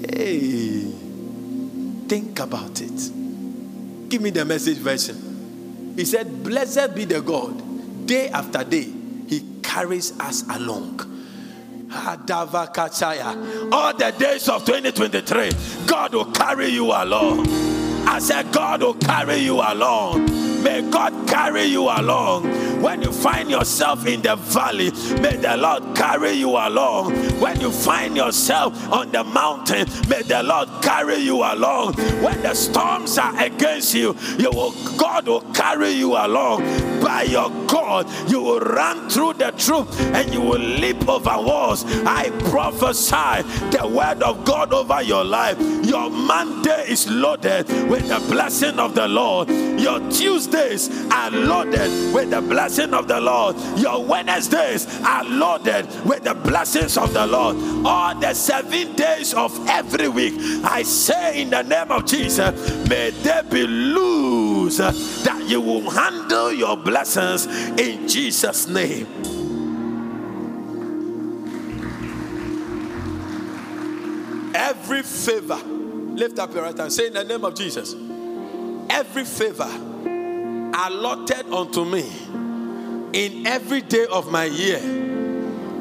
Hey, 0.10 0.82
think 2.08 2.40
about 2.40 2.82
it. 2.82 4.10
Give 4.10 4.22
me 4.22 4.32
the 4.32 4.44
message 4.46 4.78
version. 4.78 5.94
He 5.96 6.06
said, 6.06 6.44
Blessed 6.44 6.94
be 6.94 7.06
the 7.06 7.22
God, 7.22 8.06
day 8.06 8.28
after 8.30 8.64
day, 8.64 8.92
He 9.28 9.60
carries 9.62 10.20
us 10.20 10.44
along. 10.50 11.00
All 13.72 13.94
the 13.94 14.14
days 14.18 14.50
of 14.50 14.66
2023, 14.66 15.52
God 15.86 16.14
will 16.14 16.32
carry 16.32 16.68
you 16.68 16.86
along. 16.86 17.48
I 18.08 18.20
said, 18.20 18.52
God 18.52 18.82
will 18.82 18.96
carry 18.96 19.38
you 19.38 19.62
along. 19.62 20.28
May 20.64 20.82
God 20.90 21.28
carry 21.28 21.64
you 21.66 21.84
along. 21.84 22.82
When 22.82 23.02
you 23.02 23.12
find 23.12 23.50
yourself 23.50 24.08
in 24.08 24.22
the 24.22 24.36
valley, 24.36 24.92
may 25.22 25.36
the 25.36 25.58
Lord 25.58 25.96
carry 25.96 26.32
you 26.32 26.52
along. 26.52 27.14
When 27.40 27.60
you 27.60 27.72
find 27.72 28.16
yourself 28.16 28.92
on 28.92 29.12
the 29.12 29.24
mountain, 29.24 29.88
may 30.08 30.22
the 30.22 30.42
Lord 30.44 30.70
carry 30.82 31.18
you 31.18 31.44
along. 31.44 31.96
When 32.22 32.42
the 32.42 32.54
storms 32.54 33.18
are 33.18 33.38
against 33.42 33.94
you, 33.94 34.16
you 34.38 34.52
will, 34.52 34.72
God 34.98 35.28
will 35.28 35.42
carry 35.54 35.92
you 35.92 36.14
along. 36.16 36.62
By 37.02 37.24
your 37.24 37.50
God, 37.68 38.08
you 38.30 38.42
will 38.42 38.60
run 38.62 39.10
through 39.10 39.34
the 39.34 39.52
troop 39.52 39.88
and 40.00 40.34
you 40.34 40.40
will 40.40 40.60
leap 40.60 41.08
over 41.10 41.38
walls. 41.42 41.84
I 42.06 42.30
prophesy 42.50 43.44
the 43.76 43.88
word 43.88 44.24
of 44.24 44.46
God 44.46 44.74
over 44.74 45.02
your 45.02 45.24
life. 45.26 45.58
Your 45.86 46.10
Monday 46.10 46.86
is 46.88 47.10
loaded 47.10 47.68
with 47.90 48.08
the 48.08 48.26
blessing 48.32 48.80
of 48.80 48.96
the 48.96 49.08
Lord. 49.08 49.50
Your 49.50 50.00
Tuesday 50.10 50.53
Tuesdays 50.54 51.12
are 51.12 51.32
loaded 51.32 52.14
with 52.14 52.30
the 52.30 52.42
blessing 52.42 52.94
of 52.94 53.08
the 53.08 53.20
Lord. 53.20 53.56
Your 53.78 54.04
Wednesdays 54.04 54.86
are 55.02 55.24
loaded 55.24 55.88
with 56.06 56.24
the 56.24 56.36
blessings 56.36 56.96
of 56.96 57.12
the 57.14 57.26
Lord. 57.26 57.58
All 57.86 58.14
the 58.20 58.34
seven 58.36 58.96
days 58.96 59.34
of 59.34 59.68
every 59.68 60.08
week, 60.08 60.34
I 60.64 60.84
say 60.84 61.42
in 61.42 61.50
the 61.50 61.64
name 61.64 61.92
of 61.92 62.06
Jesus, 62.06 62.88
may 62.88 63.10
they 63.10 63.42
be 63.50 63.66
loose 63.66 64.78
that 64.78 65.44
you 65.48 65.60
will 65.60 65.90
handle 65.90 66.54
your 66.54 66.78
blessings 66.78 67.48
in 67.80 68.08
Jesus' 68.08 68.68
name. 68.68 69.08
Every 74.54 75.02
favor, 75.02 75.56
lift 75.56 76.38
up 76.38 76.54
your 76.54 76.64
right 76.64 76.78
hand, 76.78 76.94
say 76.94 77.08
in 77.08 77.14
the 77.14 77.24
name 77.24 77.44
of 77.44 77.56
Jesus. 77.56 77.96
Every 78.90 79.26
favor 79.26 79.93
allotted 80.74 81.52
unto 81.54 81.86
me 81.86 82.10
in 83.14 83.46
every 83.48 83.82
day 83.82 84.06
of 84.12 84.32
my 84.32 84.46
year 84.46 84.80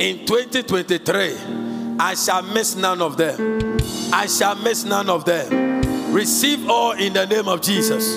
in 0.02 0.26
2023, 0.26 1.96
I 2.00 2.14
shall 2.16 2.42
miss 2.42 2.74
none 2.74 3.00
of 3.00 3.16
them. 3.16 3.78
I 4.12 4.26
shall 4.26 4.56
miss 4.56 4.82
none 4.82 5.08
of 5.08 5.24
them. 5.24 6.12
Receive 6.12 6.68
all 6.68 6.90
in 6.90 7.12
the 7.12 7.24
name 7.24 7.46
of 7.46 7.62
Jesus. 7.62 8.16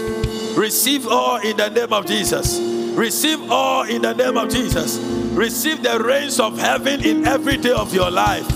Receive 0.57 1.07
all 1.07 1.37
in 1.37 1.57
the 1.57 1.69
name 1.69 1.93
of 1.93 2.07
Jesus. 2.07 2.59
Receive 2.97 3.51
all 3.51 3.83
in 3.83 4.01
the 4.01 4.13
name 4.13 4.35
of 4.35 4.49
Jesus. 4.49 4.97
Receive 4.97 5.83
the 5.83 5.99
rains 5.99 6.39
of 6.39 6.57
heaven 6.57 7.05
in 7.05 7.27
every 7.27 7.57
day 7.57 7.73
of 7.73 7.93
your 7.93 8.09
life. 8.09 8.49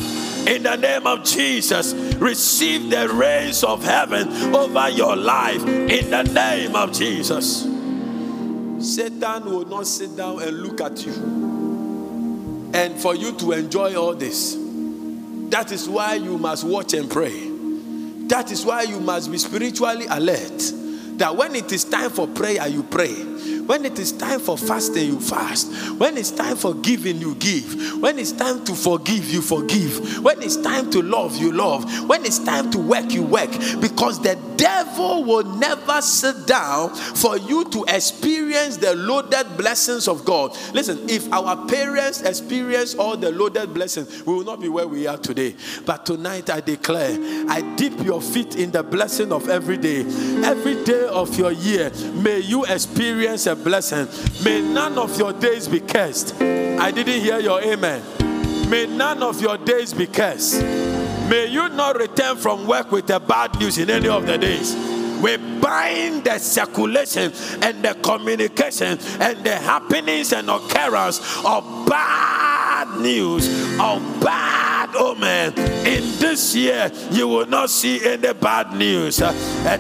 In 0.48 0.64
the 0.64 0.78
name 0.78 1.06
of 1.06 1.24
Jesus, 1.24 1.94
receive 2.16 2.90
the 2.90 3.10
rains 3.10 3.64
of 3.64 3.84
heaven 3.84 4.56
over 4.56 4.90
your 4.90 5.16
life. 5.16 5.64
In 5.68 6.10
the 6.10 6.24
name 6.24 6.76
of 6.76 6.94
Jesus. 6.94 7.69
Satan 8.80 9.46
will 9.46 9.66
not 9.66 9.88
sit 9.88 10.16
down 10.16 10.42
and 10.42 10.62
look 10.62 10.82
at 10.82 11.06
you. 11.06 11.14
And 12.74 13.00
for 13.00 13.16
you 13.16 13.34
to 13.34 13.52
enjoy 13.54 13.96
all 13.96 14.16
this, 14.16 14.56
that 15.50 15.72
is 15.72 15.90
why 15.90 16.16
you 16.16 16.38
must 16.38 16.64
watch 16.64 16.94
and 16.94 17.10
pray. 17.10 17.50
That 18.28 18.52
is 18.52 18.66
why 18.66 18.84
you 18.84 19.00
must 19.00 19.32
be 19.32 19.38
spiritually 19.38 20.06
alert. 20.08 20.62
That 21.18 21.36
when 21.36 21.56
it 21.56 21.72
is 21.72 21.84
time 21.84 22.12
for 22.12 22.28
prayer, 22.28 22.68
you 22.68 22.84
pray. 22.84 23.16
When 23.70 23.86
it 23.86 24.00
is 24.00 24.12
time 24.12 24.40
for 24.40 24.58
fasting, 24.58 25.06
you 25.06 25.20
fast. 25.20 25.72
When 26.00 26.18
it's 26.18 26.32
time 26.32 26.58
for 26.58 26.74
giving, 26.74 27.22
you 27.22 27.36
give. 27.36 28.02
When 28.02 28.18
it's 28.18 28.32
time 28.32 28.66
to 28.66 28.74
forgive, 28.74 29.30
you 29.30 29.44
forgive. 29.44 30.24
When 30.24 30.42
it's 30.42 30.58
time 30.58 30.90
to 30.90 31.04
love, 31.04 31.38
you 31.38 31.52
love. 31.52 32.10
When 32.10 32.26
it's 32.26 32.40
time 32.40 32.72
to 32.72 32.80
work, 32.80 33.12
you 33.12 33.22
work. 33.22 33.52
Because 33.80 34.24
the 34.24 34.40
devil 34.58 35.24
will 35.24 35.44
never 35.44 36.02
sit 36.02 36.48
down 36.48 36.96
for 36.96 37.38
you 37.38 37.64
to 37.70 37.86
experience 37.88 38.78
the 38.78 38.96
loaded 38.96 39.56
blessings 39.56 40.08
of 40.08 40.26
God. 40.26 40.58
Listen, 40.74 41.08
if 41.08 41.32
our 41.32 41.56
parents 41.68 42.24
experience 42.24 42.96
all 42.96 43.16
the 43.18 43.32
loaded 43.32 43.72
blessings, 43.76 44.26
we 44.26 44.34
will 44.34 44.44
not 44.44 44.60
be 44.60 44.68
where 44.68 44.88
we 44.88 45.06
are 45.06 45.18
today. 45.20 45.56
But 45.86 46.08
tonight 46.08 46.50
I 46.50 46.62
declare, 46.62 47.16
I 47.48 47.62
dip 47.76 48.00
your 48.04 48.20
feet 48.20 48.56
in 48.56 48.72
the 48.72 48.82
blessing 48.82 49.32
of 49.32 49.48
every 49.48 49.78
day. 49.78 50.00
Every 50.44 50.84
day 50.84 51.06
of 51.06 51.38
your 51.38 51.52
year, 51.52 51.92
may 52.16 52.40
you 52.40 52.66
experience 52.66 53.46
a 53.46 53.59
blessing. 53.64 54.08
May 54.44 54.62
none 54.62 54.98
of 54.98 55.18
your 55.18 55.34
days 55.34 55.68
be 55.68 55.80
cursed. 55.80 56.36
I 56.42 56.92
didn't 56.92 57.22
hear 57.22 57.40
your 57.40 57.62
amen. 57.62 58.02
May 58.70 58.86
none 58.88 59.24
of 59.24 59.42
your 59.42 59.58
days 59.58 59.94
be 59.94 60.08
cursed. 60.08 60.62
May 61.30 61.48
you 61.48 61.70
not 61.70 61.98
return 61.98 62.38
from 62.38 62.66
work 62.66 62.92
with 62.92 63.10
a 63.10 63.20
bad 63.20 63.60
news 63.60 63.78
in 63.78 63.90
any 63.90 64.08
of 64.08 64.26
the 64.26 64.38
days. 64.38 64.76
We 65.22 65.38
bind 65.38 66.24
the 66.24 66.40
circulation 66.40 67.34
and 67.62 67.84
the 67.84 67.94
communication 68.02 68.98
and 69.20 69.44
the 69.44 69.56
happenings 69.56 70.32
and 70.32 70.50
occurrence 70.50 71.20
of 71.46 71.86
bad 71.88 72.39
news, 72.98 73.48
of 73.80 74.02
bad 74.22 74.70
bad 74.90 74.96
omen. 74.96 75.54
In 75.86 76.20
this 76.20 76.56
year, 76.56 76.92
you 77.12 77.28
will 77.28 77.46
not 77.46 77.70
see 77.70 78.04
any 78.06 78.34
bad 78.34 78.74
news. 78.74 79.20
A 79.20 79.34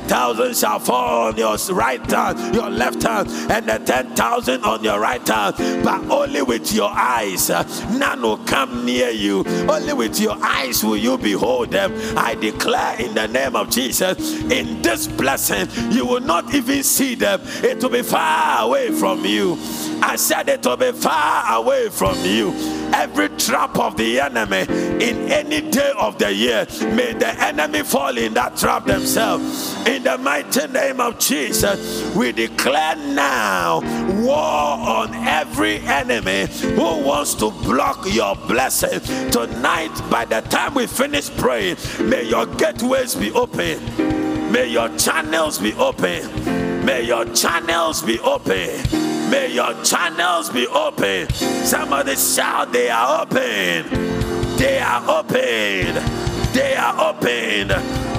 thousand 0.07 0.55
shall 0.55 0.79
fall 0.79 1.27
on 1.27 1.37
your 1.37 1.55
right 1.71 2.03
hand, 2.11 2.55
your 2.55 2.69
left 2.69 3.03
hand, 3.03 3.29
and 3.51 3.69
a 3.69 3.79
ten 3.79 4.15
thousand 4.15 4.63
on 4.63 4.83
your 4.83 4.99
right 4.99 5.25
hand, 5.27 5.55
but 5.83 6.09
only 6.09 6.41
with 6.41 6.73
your 6.73 6.89
eyes. 6.89 7.49
Uh, 7.49 7.63
none 7.97 8.21
will 8.21 8.37
come 8.37 8.85
near 8.85 9.09
you. 9.09 9.43
Only 9.69 9.93
with 9.93 10.19
your 10.19 10.37
eyes 10.41 10.83
will 10.83 10.97
you 10.97 11.17
behold 11.17 11.71
them. 11.71 11.93
I 12.17 12.35
declare 12.35 12.99
in 12.99 13.13
the 13.13 13.27
name 13.27 13.55
of 13.55 13.69
Jesus, 13.69 14.41
in 14.51 14.81
this 14.81 15.07
blessing, 15.07 15.67
you 15.91 16.05
will 16.05 16.21
not 16.21 16.53
even 16.53 16.83
see 16.83 17.15
them. 17.15 17.41
It 17.63 17.81
will 17.81 17.89
be 17.89 18.01
far 18.01 18.65
away 18.65 18.91
from 18.91 19.25
you. 19.25 19.57
I 20.01 20.15
said 20.15 20.49
it 20.49 20.65
will 20.65 20.77
be 20.77 20.91
far 20.91 21.61
away 21.61 21.89
from 21.89 22.17
you. 22.23 22.53
Every 22.93 23.29
trap 23.29 23.77
of 23.77 23.97
the 23.97 24.19
enemy 24.19 24.61
in 25.03 25.31
any 25.31 25.61
day 25.69 25.93
of 25.97 26.17
the 26.17 26.33
year, 26.33 26.65
may 26.95 27.13
the 27.13 27.29
enemy 27.43 27.83
fall 27.83 28.17
in 28.17 28.33
that 28.33 28.57
trap 28.57 28.85
themselves. 28.85 29.75
In 29.87 30.03
the 30.03 30.17
mighty 30.17 30.67
name 30.67 30.99
of 30.99 31.19
Jesus, 31.19 32.15
we 32.15 32.31
declare 32.31 32.95
now 32.95 33.81
war 34.23 34.35
on 34.35 35.13
every 35.13 35.77
enemy 35.79 36.47
who 36.75 37.03
wants 37.03 37.33
to 37.35 37.51
block 37.51 38.05
your 38.07 38.35
blessing. 38.47 38.99
Tonight, 39.29 39.91
by 40.09 40.25
the 40.25 40.41
time 40.41 40.73
we 40.73 40.87
finish 40.87 41.29
praying, 41.37 41.77
may 42.01 42.23
your 42.23 42.45
gateways 42.45 43.15
be 43.15 43.31
open, 43.31 44.51
may 44.51 44.67
your 44.67 44.89
channels 44.97 45.59
be 45.59 45.73
open, 45.73 46.85
may 46.85 47.03
your 47.03 47.25
channels 47.33 48.01
be 48.01 48.19
open 48.19 49.18
May 49.29 49.53
your 49.53 49.73
channels 49.83 50.49
be 50.49 50.67
open. 50.67 51.29
Somebody 51.31 52.15
shout, 52.15 52.71
They 52.71 52.89
are 52.89 53.21
open. 53.21 54.57
They 54.57 54.79
are 54.79 55.03
open. 55.07 56.53
They 56.53 56.75
are 56.75 57.09
open. 57.09 57.71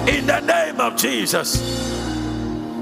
In 0.09 0.27
the 0.27 0.41
name 0.41 0.81
of 0.81 0.97
Jesus. 0.97 1.61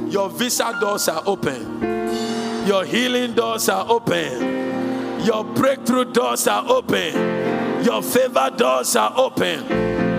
Your 0.08 0.28
visa 0.30 0.76
doors 0.80 1.08
are 1.08 1.22
open. 1.26 2.66
Your 2.66 2.84
healing 2.84 3.34
doors 3.34 3.68
are 3.68 3.86
open. 3.88 5.24
Your 5.24 5.44
breakthrough 5.44 6.12
doors 6.12 6.46
are 6.46 6.64
open. 6.68 7.84
Your 7.84 8.02
favor 8.02 8.50
doors 8.56 8.94
are 8.96 9.12
open. 9.16 9.72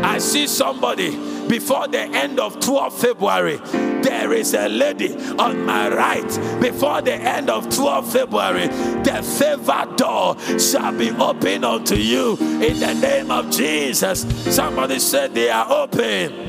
I 0.04 0.18
see 0.18 0.48
somebody 0.48 1.12
before 1.50 1.88
the 1.90 2.00
end 2.00 2.40
of 2.40 2.60
12 2.62 2.94
February. 2.98 3.58
There 4.02 4.32
is 4.32 4.54
a 4.54 4.70
lady 4.70 5.14
on 5.38 5.66
my 5.66 5.90
right. 5.90 6.62
Before 6.62 7.02
the 7.02 7.16
end 7.16 7.50
of 7.50 7.68
12 7.76 8.12
February, 8.14 8.68
the 9.04 9.22
favor 9.24 9.96
door 9.98 10.38
shall 10.60 10.98
be 10.98 11.12
open 11.12 11.64
unto 11.66 11.96
you 11.96 12.38
in 12.38 12.80
the 12.80 12.94
name 12.94 13.32
of 13.32 13.50
Jesus. 13.50 14.22
Somebody 14.56 15.00
said 15.00 15.34
they 15.34 15.50
are 15.50 15.70
open. 15.70 16.48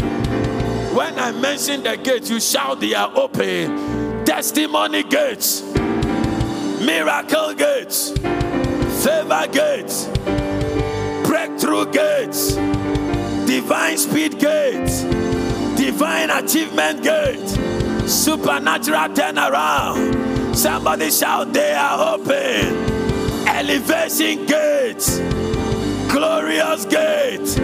When 0.95 1.19
I 1.19 1.33
mention 1.33 1.83
the 1.83 1.97
gates, 1.97 2.29
you 2.31 2.41
shout 2.41 2.81
they 2.81 2.95
are 2.95 3.11
open. 3.17 4.25
Testimony 4.25 5.03
gates, 5.03 5.63
miracle 6.85 7.55
gates, 7.55 8.11
favor 9.03 9.47
gates, 9.51 10.09
breakthrough 11.27 11.91
gates, 11.91 12.57
divine 13.47 13.97
speed 13.99 14.39
gates, 14.39 14.90
divine 16.01 16.31
achievement 16.31 17.03
gates, 17.03 17.53
supernatural 18.11 19.11
turnaround. 19.11 20.57
Somebody 20.57 21.11
shout, 21.11 21.53
they 21.53 21.75
are 21.75 22.15
open. 22.15 23.47
Elevation 23.47 24.47
gates, 24.47 25.19
glorious 26.11 26.87
gates, 26.87 27.59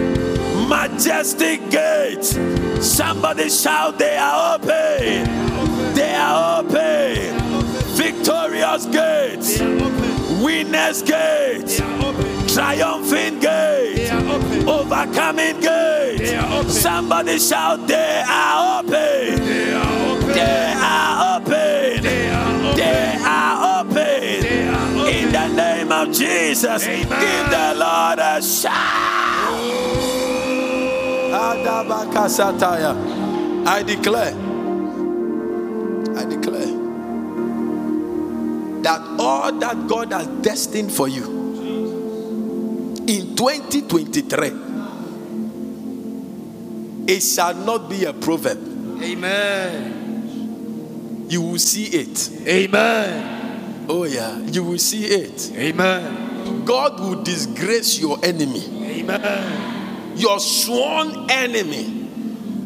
majestic 0.69 1.67
gates. 1.71 2.37
Somebody 2.79 3.49
shout, 3.49 3.97
they 3.97 4.17
are 4.17 4.55
open. 4.57 5.95
They 5.95 6.13
are 6.13 6.59
open. 6.59 7.39
Victorious 7.97 8.85
gates, 8.85 9.59
winners 10.43 11.01
gates, 11.01 11.77
triumphing 12.53 13.39
gates, 13.39 14.06
overcoming 14.67 15.59
gates. 15.61 16.31
Somebody 16.79 17.39
shout, 17.39 17.87
they 17.87 18.23
are 18.27 18.79
open. 18.79 19.45
They 19.45 20.73
are 20.75 21.37
open. 21.37 22.03
They 22.03 23.17
are 23.23 23.81
open. 23.81 24.45
In 25.07 25.31
the 25.31 25.47
name 25.55 25.91
of 25.91 26.11
Jesus, 26.13 26.85
give 26.85 27.09
the 27.09 27.73
Lord 27.75 28.19
a 28.19 28.41
shout. 28.41 29.27
Adabakasataya. 31.31 32.95
I 33.65 33.83
declare, 33.83 34.33
I 36.17 36.25
declare 36.25 36.73
that 38.83 39.01
all 39.19 39.51
that 39.51 39.87
God 39.87 40.11
has 40.13 40.27
destined 40.41 40.91
for 40.91 41.07
you 41.07 41.36
in 43.07 43.35
2023, 43.35 44.51
it 47.07 47.21
shall 47.21 47.53
not 47.55 47.89
be 47.89 48.03
a 48.03 48.13
proverb. 48.13 48.57
Amen. 49.01 50.05
You 51.29 51.41
will 51.41 51.59
see 51.59 51.85
it. 51.85 52.29
Amen. 52.47 53.85
Oh, 53.89 54.03
yeah, 54.03 54.37
you 54.39 54.63
will 54.63 54.77
see 54.77 55.05
it. 55.05 55.51
Amen. 55.55 56.65
God 56.65 56.99
will 56.99 57.23
disgrace 57.23 57.97
your 57.99 58.19
enemy. 58.23 58.99
Amen. 58.99 60.17
Your 60.17 60.39
sworn 60.39 61.29
enemy 61.29 62.09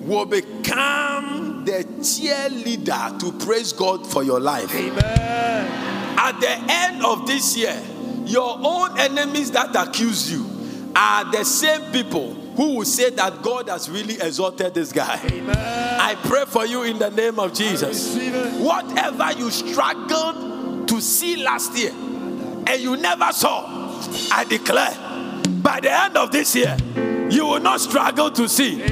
will 0.05 0.25
become 0.25 1.63
the 1.65 1.83
cheerleader 1.99 3.19
to 3.19 3.31
praise 3.45 3.73
God 3.73 4.07
for 4.07 4.23
your 4.23 4.39
life. 4.39 4.73
Amen. 4.73 5.67
At 6.17 6.39
the 6.39 6.49
end 6.49 7.05
of 7.05 7.27
this 7.27 7.55
year, 7.55 7.79
your 8.25 8.59
own 8.63 8.97
enemies 8.99 9.51
that 9.51 9.75
accuse 9.75 10.31
you 10.31 10.45
are 10.95 11.31
the 11.31 11.43
same 11.43 11.91
people 11.91 12.33
who 12.55 12.75
will 12.75 12.85
say 12.85 13.09
that 13.11 13.41
God 13.41 13.69
has 13.69 13.89
really 13.89 14.15
exalted 14.15 14.73
this 14.73 14.91
guy. 14.91 15.19
Amen. 15.31 15.55
I 15.57 16.15
pray 16.15 16.45
for 16.45 16.65
you 16.65 16.83
in 16.83 16.99
the 16.99 17.09
name 17.09 17.39
of 17.39 17.53
Jesus. 17.53 18.15
Whatever 18.59 19.31
you 19.33 19.49
struggled 19.49 20.87
to 20.89 21.01
see 21.01 21.37
last 21.37 21.77
year 21.77 21.91
and 21.91 22.81
you 22.81 22.97
never 22.97 23.31
saw, 23.31 23.65
I 24.31 24.43
declare 24.43 24.93
by 25.61 25.79
the 25.79 25.91
end 25.91 26.17
of 26.17 26.31
this 26.31 26.55
year, 26.55 26.75
you 27.29 27.45
will 27.45 27.61
not 27.61 27.79
struggle 27.79 28.29
to 28.31 28.49
see. 28.49 28.83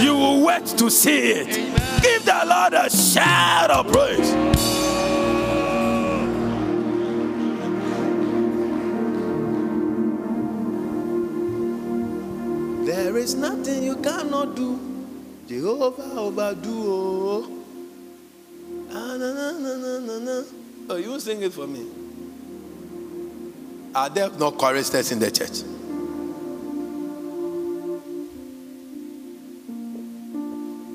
You 0.00 0.14
will 0.14 0.44
wait 0.44 0.66
to 0.66 0.90
see 0.90 1.32
it. 1.32 1.54
Give 2.02 2.24
the 2.24 2.42
Lord 2.46 2.72
a 2.74 2.90
shout 2.90 3.70
of 3.70 3.86
praise. 3.92 4.83
There 13.04 13.18
is 13.18 13.34
nothing 13.34 13.82
you 13.82 13.96
cannot 13.96 14.56
do. 14.56 14.80
Jehovah 15.46 16.20
overdo. 16.24 16.72
Oh, 16.72 17.50
Ah, 18.90 19.16
na, 19.20 19.28
na, 19.36 19.50
na, 19.64 19.72
na, 19.76 19.92
na, 19.98 20.16
na. 20.24 20.36
oh 20.88 20.96
you 20.96 21.20
sing 21.20 21.42
it 21.42 21.52
for 21.52 21.66
me. 21.66 21.84
Are 23.94 24.08
there 24.08 24.30
no 24.30 24.52
choristers 24.52 25.12
in 25.12 25.18
the 25.18 25.30
church? 25.30 25.60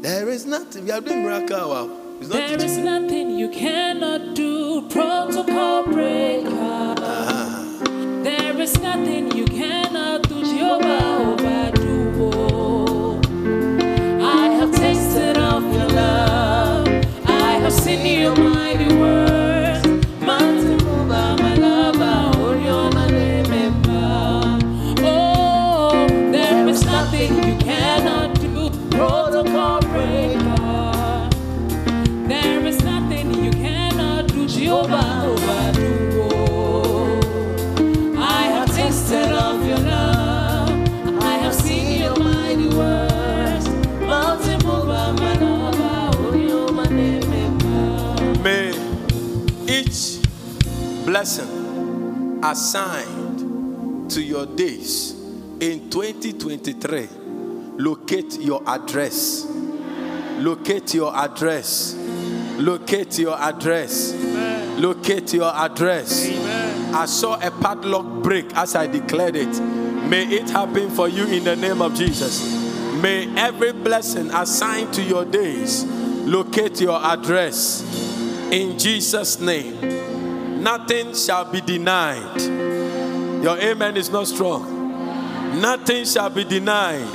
There 0.02 0.30
is 0.30 0.46
nothing. 0.48 0.86
We 0.86 0.92
are 0.92 1.02
doing 1.02 1.24
miracle. 1.24 1.70
Wow. 1.70 1.90
It's 2.20 2.30
not 2.30 2.38
There 2.38 2.66
is 2.66 2.78
nothing 2.78 3.38
you 3.38 3.50
cannot 3.50 4.36
do, 4.36 4.88
protocol 4.90 5.84
breaker. 5.84 6.96
There 8.24 8.60
is 8.60 8.80
nothing 8.80 9.32
you 9.38 9.46
cannot 9.46 10.24
do, 10.28 10.44
Jehovah 10.44 11.06
overdo. 11.34 11.79
Seen 17.70 18.04
your 18.04 18.36
mighty 18.36 18.92
works. 18.96 19.29
Blessing 51.20 52.40
assigned 52.46 54.10
to 54.10 54.22
your 54.22 54.46
days 54.46 55.12
in 55.60 55.90
2023 55.90 57.10
locate 57.78 58.40
your 58.40 58.64
address. 58.66 59.46
Locate 60.38 60.94
your 60.94 61.14
address. 61.14 61.94
Locate 62.58 63.20
your 63.20 63.38
address. 63.38 64.14
Locate 64.78 65.34
your 65.34 65.54
address. 65.54 66.30
I 66.94 67.06
saw 67.06 67.36
a 67.46 67.52
padlock 67.52 68.24
break 68.24 68.56
as 68.56 68.76
I 68.76 68.88
declared 68.88 69.36
it. 69.36 69.60
May 70.08 70.26
it 70.26 70.50
happen 70.50 70.90
for 70.90 71.10
you 71.10 71.28
in 71.28 71.44
the 71.44 71.58
name 71.58 71.82
of 71.82 71.96
Jesus. 71.96 72.42
May 73.02 73.28
every 73.36 73.74
blessing 73.74 74.32
assigned 74.32 74.94
to 74.94 75.04
your 75.04 75.26
days 75.26 75.84
locate 75.84 76.80
your 76.80 77.04
address 77.04 77.84
in 78.54 78.80
Jesus' 78.80 79.42
name. 79.42 79.99
Nothing 80.60 81.14
shall 81.16 81.46
be 81.46 81.62
denied. 81.62 82.42
Your 83.44 83.58
amen 83.58 83.96
is 83.96 84.10
not 84.10 84.28
strong. 84.28 85.60
Nothing 85.62 86.04
shall 86.04 86.30
be 86.30 86.44
denied. 86.44 87.14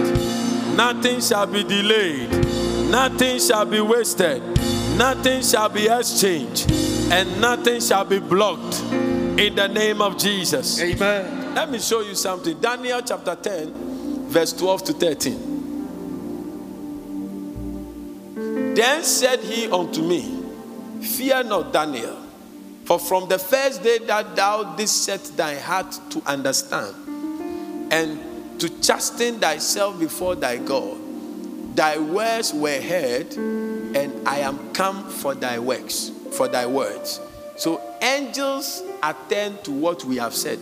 Nothing 0.74 1.20
shall 1.20 1.47
be 1.47 1.62
delayed. 1.62 2.30
Nothing 2.90 3.38
shall 3.38 3.66
be 3.66 3.80
wasted. 3.80 4.42
Nothing 4.97 5.42
shall 5.42 5.68
be 5.68 5.88
exchanged. 5.88 6.70
And 7.12 7.40
nothing 7.40 7.80
shall 7.80 8.07
be 8.07 8.18
blocked 8.18 8.80
in 9.38 9.55
the 9.55 9.68
name 9.68 10.01
of 10.01 10.16
Jesus. 10.16 10.80
Amen. 10.80 11.55
Let 11.55 11.70
me 11.70 11.78
show 11.78 12.01
you 12.01 12.14
something. 12.14 12.59
Daniel 12.61 13.03
chapter 13.03 13.34
10, 13.36 14.28
verse 14.28 14.55
12 14.55 14.84
to 14.84 14.92
13. 14.95 15.55
Then 18.74 19.05
said 19.05 19.40
he 19.40 19.70
unto 19.70 20.01
me, 20.03 20.42
Fear 21.03 21.45
not, 21.45 21.72
Daniel. 21.72 22.24
For 22.85 22.99
from 22.99 23.28
the 23.28 23.39
first 23.39 23.82
day 23.82 23.99
that 24.07 24.37
thou 24.37 24.74
didst 24.76 25.05
set 25.05 25.22
thy 25.37 25.55
heart 25.57 25.99
to 26.11 26.22
understand 26.26 26.95
and 27.91 28.61
to 28.61 28.68
chasten 28.80 29.41
thyself 29.41 29.99
before 29.99 30.35
thy 30.35 30.59
God, 30.59 30.99
thy 31.74 31.99
words 31.99 32.53
were 32.53 32.80
heard, 32.80 33.35
and 33.37 34.28
I 34.28 34.41
am 34.41 34.72
come 34.74 35.09
for 35.09 35.35
thy 35.35 35.59
works, 35.59 36.11
for 36.32 36.47
thy 36.47 36.66
words. 36.66 37.20
So 37.57 37.80
angels 38.03 38.82
attend 39.03 39.64
to 39.64 39.70
what 39.70 40.05
we 40.05 40.16
have 40.16 40.35
said. 40.35 40.59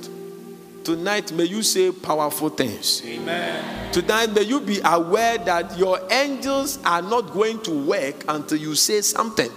Tonight, 0.85 1.33
may 1.33 1.45
you 1.45 1.62
say 1.62 1.93
powerful 1.93 2.49
things. 2.49 3.03
Amen. 3.05 3.93
Tonight, 3.93 4.33
may 4.35 4.43
you 4.43 4.61
be 4.61 4.81
aware 4.85 5.39
that 5.39 5.79
your 5.79 6.01
angels 6.11 6.79
are 6.85 7.03
not 7.03 7.33
going 7.33 7.62
to 7.62 7.87
work 7.87 8.25
until 8.29 8.59
you 8.59 8.75
say 8.75 9.01
something. 9.01 9.51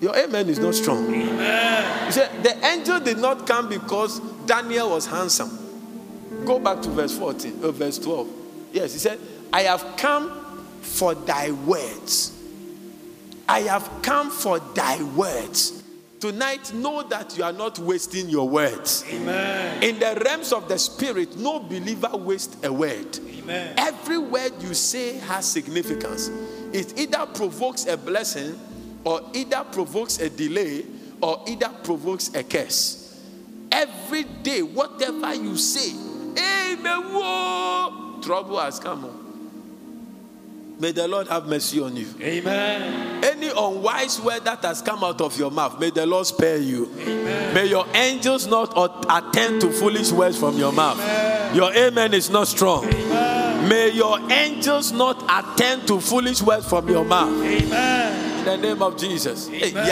Your 0.00 0.16
amen 0.16 0.48
is 0.48 0.58
not 0.58 0.74
strong. 0.74 1.06
Amen. 1.06 2.06
You 2.06 2.12
said 2.12 2.42
the 2.42 2.66
angel 2.66 3.00
did 3.00 3.18
not 3.18 3.46
come 3.46 3.68
because 3.68 4.20
Daniel 4.46 4.90
was 4.90 5.06
handsome. 5.06 5.56
Go 6.46 6.58
back 6.58 6.80
to 6.82 6.88
verse 6.88 7.16
14, 7.16 7.60
uh, 7.62 7.70
verse 7.70 7.98
12. 7.98 8.28
Yes, 8.72 8.92
he 8.92 8.98
said, 8.98 9.18
I 9.52 9.62
have 9.62 9.96
come 9.96 10.64
for 10.80 11.14
thy 11.14 11.50
words. 11.50 12.36
I 13.48 13.60
have 13.60 13.90
come 14.02 14.30
for 14.30 14.58
thy 14.60 15.02
words. 15.02 15.82
Tonight, 16.20 16.72
know 16.74 17.02
that 17.04 17.36
you 17.36 17.44
are 17.44 17.52
not 17.52 17.78
wasting 17.78 18.28
your 18.28 18.48
words. 18.48 19.04
Amen. 19.10 19.82
In 19.82 19.98
the 19.98 20.22
realms 20.24 20.52
of 20.52 20.68
the 20.68 20.78
spirit, 20.78 21.36
no 21.36 21.60
believer 21.60 22.10
wastes 22.12 22.62
a 22.62 22.72
word. 22.72 23.18
Amen. 23.38 23.74
Every 23.78 24.18
word 24.18 24.52
you 24.60 24.74
say 24.74 25.16
has 25.18 25.50
significance. 25.50 26.28
It 26.72 26.98
either 26.98 27.24
provokes 27.26 27.86
a 27.86 27.96
blessing, 27.96 28.58
or 29.04 29.22
either 29.34 29.64
provokes 29.72 30.18
a 30.18 30.30
delay, 30.30 30.84
or 31.20 31.42
either 31.46 31.68
provokes 31.82 32.34
a 32.34 32.42
curse. 32.42 33.22
Every 33.72 34.24
day, 34.24 34.62
whatever 34.62 35.34
you 35.34 35.56
say, 35.56 35.92
whoa, 37.12 38.20
trouble 38.22 38.58
has 38.58 38.78
come. 38.78 39.19
May 40.80 40.92
the 40.92 41.06
Lord 41.06 41.28
have 41.28 41.46
mercy 41.46 41.78
on 41.78 41.94
you. 41.94 42.06
Amen. 42.22 43.22
Any 43.22 43.48
unwise 43.48 44.18
word 44.18 44.44
that 44.46 44.62
has 44.64 44.80
come 44.80 45.04
out 45.04 45.20
of 45.20 45.38
your 45.38 45.50
mouth, 45.50 45.78
may 45.78 45.90
the 45.90 46.06
Lord 46.06 46.26
spare 46.26 46.56
you. 46.56 46.90
Amen. 46.98 47.52
May 47.54 47.66
your 47.66 47.86
angels 47.94 48.46
not 48.46 48.74
attend 49.10 49.60
to 49.60 49.70
foolish 49.70 50.10
words 50.10 50.38
from 50.38 50.56
your 50.56 50.72
mouth. 50.72 50.96
Your 51.54 51.70
amen 51.74 52.14
is 52.14 52.30
not 52.30 52.48
strong. 52.48 52.86
May 53.68 53.90
your 53.92 54.18
angels 54.32 54.90
not 54.92 55.22
attend 55.28 55.86
to 55.88 56.00
foolish 56.00 56.40
words 56.40 56.66
from 56.66 56.88
your 56.88 57.04
mouth. 57.04 57.28
Amen. 57.44 58.38
In 58.38 58.44
the 58.46 58.56
name 58.56 58.82
of 58.82 58.96
Jesus. 58.96 59.48
Hey, 59.48 59.72
Amen. 59.72 59.86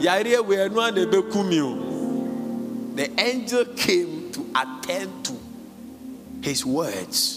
ya- 0.00 0.40
we 0.40 0.56
are 0.56 0.68
no 0.70 0.76
one 0.76 0.94
dey 0.94 1.04
bekum 1.04 1.52
you. 1.52 2.94
The 2.94 3.20
angel 3.20 3.66
came 3.76 4.32
to 4.32 4.46
attend 4.56 5.22
to 5.26 5.32
his 6.40 6.64
words. 6.64 7.36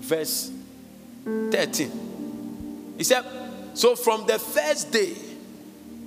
Verse 0.00 0.50
13. 1.50 2.94
He 2.96 3.04
said, 3.04 3.24
So 3.74 3.94
from 3.96 4.26
the 4.26 4.38
first 4.38 4.92
day 4.92 5.14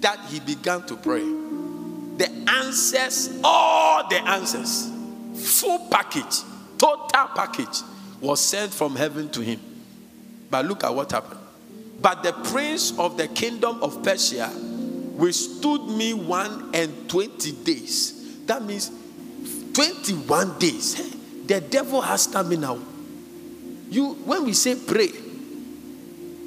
that 0.01 0.19
he 0.30 0.39
began 0.39 0.84
to 0.88 0.95
pray, 0.95 1.24
the 1.24 2.30
answers, 2.47 3.39
all 3.43 4.07
the 4.09 4.17
answers, 4.17 4.89
full 5.36 5.88
package, 5.89 6.41
total 6.78 7.28
package, 7.36 7.82
was 8.19 8.39
sent 8.39 8.74
from 8.74 8.95
heaven 8.95 9.30
to 9.30 9.41
him. 9.41 9.59
But 10.49 10.65
look 10.65 10.84
at 10.84 10.93
what 10.93 11.11
happened. 11.11 11.39
But 12.01 12.24
the 12.24 12.34
prince 12.34 12.97
of 12.97 13.17
the 13.17 13.28
kingdom 13.28 13.82
of 13.82 14.03
Persia 14.03 14.49
withstood 15.15 15.88
me 15.88 16.13
one 16.13 16.72
and 16.74 17.09
twenty 17.09 17.51
days. 17.51 18.45
That 18.45 18.63
means 18.63 18.91
21 19.74 20.59
days. 20.59 21.15
The 21.45 21.61
devil 21.61 22.01
has 22.01 22.24
stamina. 22.24 22.78
You 23.92 24.14
when 24.24 24.46
we 24.46 24.54
say 24.54 24.76
pray, 24.76 25.12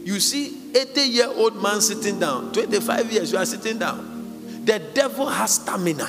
you 0.03 0.19
see 0.19 0.73
80 0.75 1.01
year 1.03 1.29
old 1.29 1.63
man 1.63 1.83
sitting 1.83 2.19
down, 2.19 2.53
25 2.53 3.13
years, 3.13 3.33
you 3.33 3.39
are 3.39 3.45
sitting 3.45 3.79
down. 3.79 4.65
The 4.65 4.79
devil 4.79 5.27
has 5.27 5.57
stamina. 5.57 6.09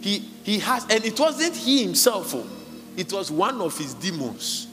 He 0.00 0.18
he 0.42 0.58
has, 0.58 0.84
and 0.90 1.04
it 1.04 1.18
wasn't 1.18 1.54
he 1.54 1.84
himself, 1.84 2.34
oh, 2.34 2.44
it 2.96 3.12
was 3.12 3.30
one 3.30 3.60
of 3.60 3.78
his 3.78 3.94
demons. 3.94 4.66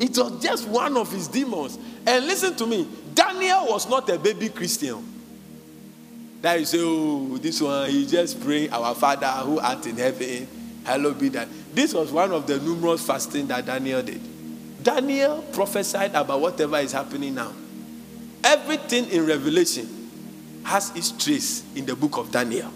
It 0.00 0.16
was 0.16 0.42
just 0.42 0.68
one 0.68 0.96
of 0.98 1.10
his 1.10 1.26
demons. 1.26 1.78
And 2.06 2.26
listen 2.26 2.54
to 2.56 2.66
me, 2.66 2.86
Daniel 3.14 3.66
was 3.68 3.88
not 3.88 4.08
a 4.10 4.18
baby 4.18 4.50
Christian. 4.50 5.04
That 6.42 6.60
you 6.60 6.66
say, 6.66 6.78
oh, 6.80 7.38
this 7.38 7.60
one, 7.60 7.90
he 7.90 8.06
just 8.06 8.40
pray, 8.40 8.68
our 8.68 8.94
Father 8.94 9.26
who 9.26 9.58
art 9.58 9.84
in 9.86 9.96
heaven, 9.96 10.46
hallowed 10.88 11.18
be 11.18 11.28
that. 11.28 11.48
This 11.74 11.92
was 11.92 12.10
one 12.10 12.32
of 12.32 12.46
the 12.46 12.58
numerous 12.58 13.04
fasting 13.06 13.46
that 13.48 13.66
Daniel 13.66 14.02
did. 14.02 14.20
Daniel 14.82 15.42
prophesied 15.52 16.14
about 16.14 16.40
whatever 16.40 16.78
is 16.78 16.92
happening 16.92 17.34
now. 17.34 17.52
Everything 18.42 19.08
in 19.10 19.26
Revelation 19.26 19.86
has 20.64 20.90
its 20.96 21.12
trace 21.12 21.62
in 21.76 21.84
the 21.84 21.94
book 21.94 22.16
of 22.16 22.30
Daniel. 22.32 22.72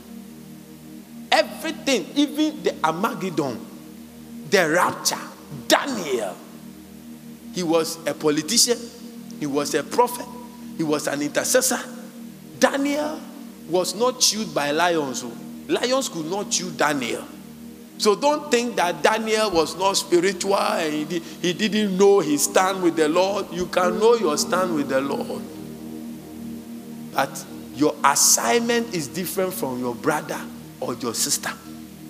Everything, 1.30 2.06
even 2.14 2.62
the 2.62 2.74
Armageddon, 2.84 3.58
the 4.50 4.68
rapture, 4.68 5.16
Daniel. 5.66 6.36
He 7.54 7.62
was 7.62 7.96
a 8.06 8.12
politician, 8.12 8.76
he 9.40 9.46
was 9.46 9.74
a 9.74 9.82
prophet, 9.82 10.26
he 10.76 10.82
was 10.82 11.06
an 11.06 11.22
intercessor. 11.22 11.80
Daniel 12.58 13.18
was 13.70 13.94
not 13.94 14.20
chewed 14.20 14.54
by 14.54 14.70
lions. 14.70 15.24
oh. 15.24 15.32
Lions 15.68 16.08
could 16.10 16.26
not 16.26 16.50
chew 16.50 16.70
Daniel. 16.72 17.24
So 17.99 18.16
don't 18.16 18.51
think 18.51 18.76
that 18.76 19.03
Daniel 19.03 19.51
was 19.51 19.76
not 19.76 19.97
spiritual 19.97 20.57
and 20.57 21.09
he, 21.11 21.53
didn't 21.53 21.97
know 21.97 22.20
his 22.20 22.45
stand 22.45 22.82
with 22.82 22.97
the 22.97 23.09
Lord. 23.09 23.47
You 23.53 23.66
can 23.66 23.99
know 24.01 24.14
your 24.14 24.36
stand 24.36 24.74
with 24.74 24.88
the 24.88 25.01
Lord. 25.01 25.43
But 27.14 27.45
your 27.74 27.95
assignment 28.05 28.95
is 28.95 29.07
different 29.07 29.55
from 29.55 29.78
your 29.78 29.95
brother 29.95 30.40
or 30.80 30.95
your 30.95 31.14
sister. 31.14 31.53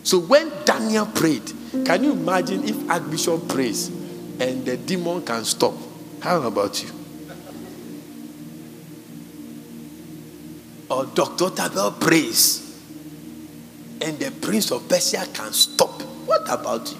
So 0.03 0.19
when 0.19 0.51
Daniel 0.65 1.07
prayed, 1.07 1.53
can 1.85 2.05
you 2.05 2.13
imagine 2.13 2.65
if 2.65 2.91
Archbishop 2.91 3.49
prays 3.49 3.89
and 4.41 4.65
the 4.65 4.77
demon 4.77 5.23
can 5.23 5.45
stop? 5.45 5.75
How 6.21 6.41
about 6.43 6.83
you? 6.83 6.91
Or 10.89 11.07
Dr. 11.07 11.51
Tabel 11.51 11.93
prays 11.93 12.72
and 14.03 14.19
the 14.19 14.31
prince 14.31 14.71
of 14.73 14.89
Persia 14.89 15.27
can 15.33 15.53
stop. 15.53 16.03
What 16.27 16.43
about 16.49 16.91
you? 16.91 16.99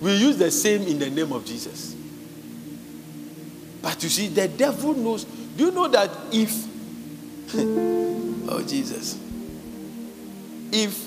We 0.00 0.16
use 0.16 0.36
the 0.36 0.50
same 0.50 0.82
in 0.82 0.98
the 0.98 1.10
name 1.10 1.32
of 1.32 1.44
Jesus. 1.44 1.94
But 3.80 4.02
you 4.02 4.08
see, 4.08 4.28
the 4.28 4.48
devil 4.48 4.94
knows. 4.94 5.24
Do 5.24 5.66
you 5.66 5.70
know 5.70 5.88
that 5.88 6.10
if, 6.32 6.50
oh 7.54 8.64
Jesus, 8.66 9.18
if, 10.72 11.06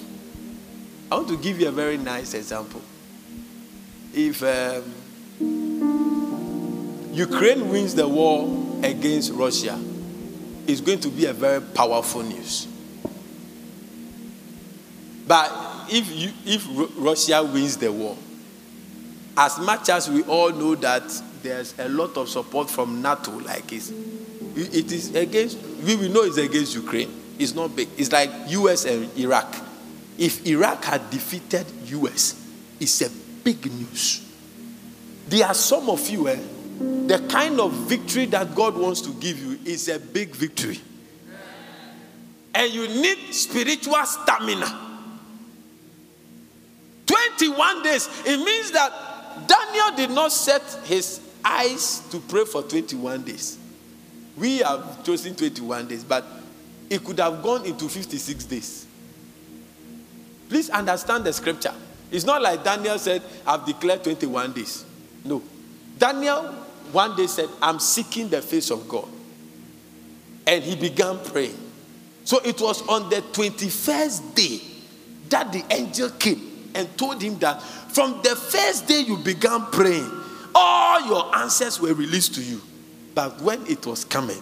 I 1.11 1.15
want 1.15 1.27
to 1.29 1.37
give 1.37 1.59
you 1.59 1.67
a 1.67 1.71
very 1.71 1.97
nice 1.97 2.33
example. 2.33 2.81
If 4.13 4.43
um, 4.43 4.93
Ukraine 7.13 7.69
wins 7.69 7.95
the 7.95 8.07
war 8.07 8.47
against 8.83 9.31
Russia, 9.31 9.79
it's 10.67 10.81
going 10.81 10.99
to 11.01 11.09
be 11.09 11.25
a 11.25 11.33
very 11.33 11.61
powerful 11.61 12.23
news. 12.23 12.67
But 15.31 15.49
if 15.89 16.13
you, 16.13 16.29
if 16.45 16.67
Russia 16.97 17.41
wins 17.41 17.77
the 17.77 17.89
war, 17.89 18.17
as 19.37 19.59
much 19.59 19.87
as 19.87 20.09
we 20.09 20.23
all 20.23 20.49
know 20.49 20.75
that 20.75 21.03
there's 21.41 21.73
a 21.79 21.87
lot 21.87 22.17
of 22.17 22.27
support 22.27 22.69
from 22.69 23.01
NATO, 23.01 23.31
like 23.39 23.71
it's, 23.71 23.91
it 24.57 24.91
is 24.91 25.15
against, 25.15 25.57
we 25.85 25.95
will 25.95 26.09
know 26.09 26.23
it's 26.23 26.35
against 26.35 26.75
Ukraine. 26.75 27.09
It's 27.39 27.55
not 27.55 27.73
big. 27.73 27.87
It's 27.97 28.11
like 28.11 28.29
US 28.49 28.83
and 28.83 29.09
Iraq. 29.17 29.55
If 30.17 30.45
Iraq 30.45 30.83
had 30.83 31.09
defeated 31.09 31.65
US, 31.85 32.35
it's 32.81 33.01
a 33.01 33.09
big 33.41 33.65
news. 33.71 34.29
There 35.29 35.47
are 35.47 35.53
some 35.53 35.89
of 35.89 36.09
you, 36.09 36.27
eh, 36.27 36.39
the 37.07 37.25
kind 37.29 37.57
of 37.61 37.71
victory 37.71 38.25
that 38.25 38.53
God 38.53 38.75
wants 38.77 38.99
to 38.99 39.13
give 39.13 39.39
you 39.39 39.57
is 39.63 39.87
a 39.87 39.97
big 39.97 40.35
victory. 40.35 40.81
And 42.53 42.73
you 42.73 42.85
need 42.85 43.33
spiritual 43.33 44.03
stamina. 44.03 44.89
21 47.41 47.83
days. 47.83 48.07
It 48.25 48.37
means 48.37 48.71
that 48.71 48.93
Daniel 49.47 49.95
did 49.95 50.11
not 50.11 50.31
set 50.31 50.61
his 50.83 51.19
eyes 51.43 52.07
to 52.11 52.19
pray 52.19 52.45
for 52.45 52.61
21 52.61 53.23
days. 53.23 53.57
We 54.37 54.59
have 54.59 55.03
chosen 55.03 55.35
21 55.35 55.87
days, 55.87 56.03
but 56.03 56.23
it 56.89 57.03
could 57.03 57.19
have 57.19 57.41
gone 57.41 57.65
into 57.65 57.89
56 57.89 58.43
days. 58.45 58.85
Please 60.49 60.69
understand 60.69 61.23
the 61.23 61.33
scripture. 61.33 61.73
It's 62.11 62.25
not 62.25 62.41
like 62.41 62.63
Daniel 62.63 62.99
said, 62.99 63.23
I've 63.47 63.65
declared 63.65 64.03
21 64.03 64.53
days. 64.53 64.85
No. 65.25 65.41
Daniel 65.97 66.43
one 66.91 67.15
day 67.15 67.25
said, 67.25 67.49
I'm 67.61 67.79
seeking 67.79 68.29
the 68.29 68.41
face 68.41 68.69
of 68.69 68.87
God. 68.87 69.07
And 70.45 70.63
he 70.63 70.75
began 70.75 71.17
praying. 71.19 71.57
So 72.25 72.39
it 72.43 72.59
was 72.61 72.87
on 72.87 73.09
the 73.09 73.21
21st 73.21 74.35
day 74.35 74.61
that 75.29 75.51
the 75.53 75.63
angel 75.71 76.09
came 76.11 76.50
and 76.75 76.97
told 76.97 77.21
him 77.21 77.37
that 77.39 77.61
from 77.61 78.21
the 78.23 78.35
first 78.35 78.87
day 78.87 79.01
you 79.01 79.17
began 79.17 79.65
praying, 79.71 80.09
all 80.53 81.07
your 81.07 81.35
answers 81.35 81.79
were 81.79 81.93
released 81.93 82.35
to 82.35 82.43
you. 82.43 82.61
But 83.13 83.41
when 83.41 83.65
it 83.67 83.85
was 83.85 84.05
coming, 84.05 84.41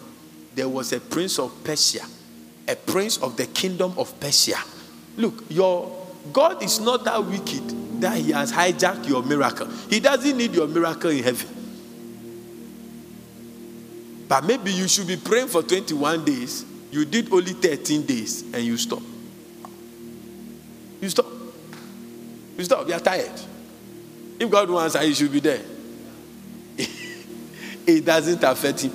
there 0.56 0.70
was 0.70 0.94
a 0.94 1.00
prince 1.00 1.40
of 1.40 1.52
Persia, 1.64 2.06
a 2.68 2.76
prince 2.76 3.18
of 3.18 3.38
the 3.38 3.46
kingdom 3.48 3.94
of 3.98 4.20
Persia. 4.20 4.58
Look, 5.18 5.44
your 5.50 5.96
God 6.34 6.62
is 6.64 6.80
not 6.80 7.04
that 7.06 7.24
wicked 7.24 8.02
that 8.02 8.18
he 8.18 8.32
has 8.32 8.52
hijacked 8.52 9.08
your 9.08 9.24
miracle. 9.24 9.68
He 9.90 10.00
doesn't 10.00 10.38
need 10.38 10.54
your 10.54 10.68
miracle 10.68 11.10
in 11.10 11.24
heaven. 11.24 11.48
But 14.28 14.44
maybe 14.46 14.72
you 14.72 14.88
should 14.88 15.08
be 15.08 15.18
praying 15.18 15.48
for 15.48 15.64
21 15.64 16.24
days. 16.24 16.64
You 16.92 17.04
did 17.04 17.32
only 17.34 17.54
13 17.54 18.06
days 18.06 18.44
and 18.54 18.64
you 18.64 18.78
stop. 18.78 19.02
You 21.02 21.10
stop. 21.10 21.26
You 22.60 22.66
stop. 22.66 22.86
You 22.90 22.94
are 22.94 23.00
tired. 23.00 23.32
If 24.38 24.52
God 24.52 24.70
wants, 24.70 25.00
He 25.00 25.14
should 25.14 25.32
be 25.32 25.40
there. 25.40 25.62
it 27.88 28.04
doesn't 28.04 28.44
affect 28.44 28.82
him. 28.82 28.92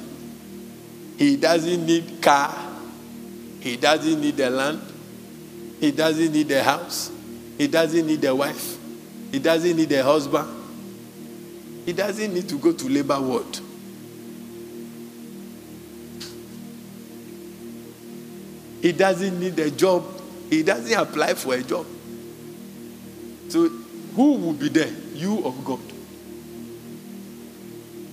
He 1.16 1.38
doesn't 1.38 1.86
need 1.86 2.20
car. 2.20 2.54
He 3.60 3.78
doesn't 3.78 4.20
need 4.20 4.36
the 4.36 4.50
land. 4.50 4.82
He 5.80 5.92
doesn't 5.92 6.30
need 6.30 6.46
the 6.48 6.62
house. 6.62 7.10
He 7.56 7.66
doesn't 7.66 8.06
need 8.06 8.22
a 8.26 8.34
wife. 8.34 8.76
He 9.32 9.38
doesn't 9.38 9.76
need 9.76 9.90
a 9.92 10.02
husband. 10.02 10.48
He 11.86 11.94
doesn't 11.94 12.34
need 12.34 12.46
to 12.50 12.58
go 12.58 12.72
to 12.72 12.86
labor 12.86 13.18
ward. 13.18 13.60
He 18.82 18.92
doesn't 18.92 19.40
need 19.40 19.58
a 19.58 19.70
job. 19.70 20.04
He 20.50 20.62
doesn't 20.62 20.92
apply 20.92 21.32
for 21.32 21.54
a 21.54 21.62
job. 21.62 21.86
So, 23.48 23.68
who 23.68 24.32
will 24.34 24.54
be 24.54 24.68
there? 24.68 24.92
You 25.14 25.36
or 25.36 25.52
God? 25.64 25.80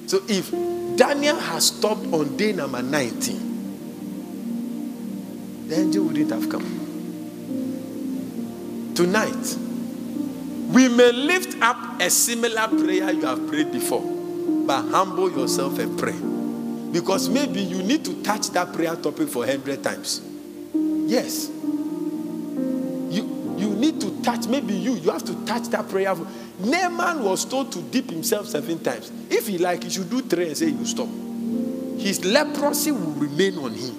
So, 0.08 0.22
if 0.28 0.52
Daniel 0.98 1.38
has 1.38 1.68
stopped 1.68 2.06
on 2.14 2.36
day 2.38 2.52
number 2.54 2.82
19, 2.82 3.52
the 5.68 5.80
angel 5.80 6.04
wouldn't 6.06 6.32
have 6.32 6.50
come. 6.50 6.80
Tonight, 8.94 9.58
we 10.72 10.88
may 10.90 11.12
lift 11.12 11.62
up 11.62 12.02
a 12.02 12.10
similar 12.10 12.68
prayer 12.68 13.12
you 13.12 13.26
have 13.26 13.48
prayed 13.48 13.72
before, 13.72 14.02
but 14.02 14.84
humble 14.90 15.32
yourself 15.32 15.80
and 15.80 15.98
pray. 15.98 16.16
Because 16.92 17.30
maybe 17.30 17.62
you 17.62 17.82
need 17.84 18.04
to 18.06 18.22
touch 18.22 18.50
that 18.50 18.74
prayer 18.74 18.96
topic 18.96 19.30
for 19.30 19.40
100 19.40 19.82
times. 19.82 20.22
Yes. 20.74 21.50
You, 23.62 23.76
need 23.76 24.02
to 24.02 24.22
touch, 24.24 24.48
maybe 24.48 24.74
you, 24.74 24.96
you 24.96 25.12
have 25.12 25.24
to 25.26 25.46
touch 25.46 25.68
that 25.70 25.88
prayer. 25.88 26.16
Naaman 26.60 27.24
was 27.24 27.46
told 27.46 27.72
to 27.74 27.82
dip 27.82 28.10
himself 28.10 28.48
seven 28.48 28.80
times. 28.80 29.12
If 29.30 29.48
he 29.48 29.60
like, 29.60 29.84
he 29.84 29.92
should 29.92 30.10
do 30.10 30.22
three 30.22 30.48
and 30.48 30.58
say 30.58 30.70
you 30.70 30.86
stop. 30.86 31.08
His 32.00 32.26
leprosy 32.26 32.92
will 32.92 33.12
remain 33.12 33.58
on 33.60 33.74
him. 33.74 33.96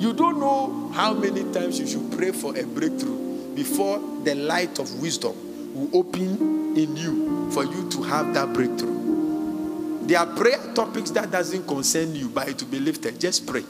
You 0.00 0.14
don't 0.14 0.40
know 0.40 0.90
how 0.94 1.12
many 1.12 1.44
times 1.52 1.78
you 1.78 1.86
should 1.86 2.10
pray 2.12 2.32
for 2.32 2.56
a 2.56 2.64
breakthrough 2.64 3.54
before 3.54 3.98
the 4.24 4.34
light 4.34 4.78
of 4.78 5.00
wisdom 5.02 5.34
will 5.74 5.98
open 5.98 6.76
in 6.78 6.96
you 6.96 7.50
for 7.50 7.64
you 7.64 7.88
to 7.90 8.02
have 8.02 8.32
that 8.32 8.54
breakthrough. 8.54 10.06
There 10.06 10.18
are 10.18 10.26
prayer 10.26 10.72
topics 10.74 11.10
that 11.10 11.30
doesn't 11.30 11.66
concern 11.66 12.14
you, 12.14 12.30
but 12.30 12.48
it 12.48 12.62
will 12.62 12.70
be 12.70 12.78
lifted. 12.80 13.20
Just 13.20 13.46
pray. 13.46 13.64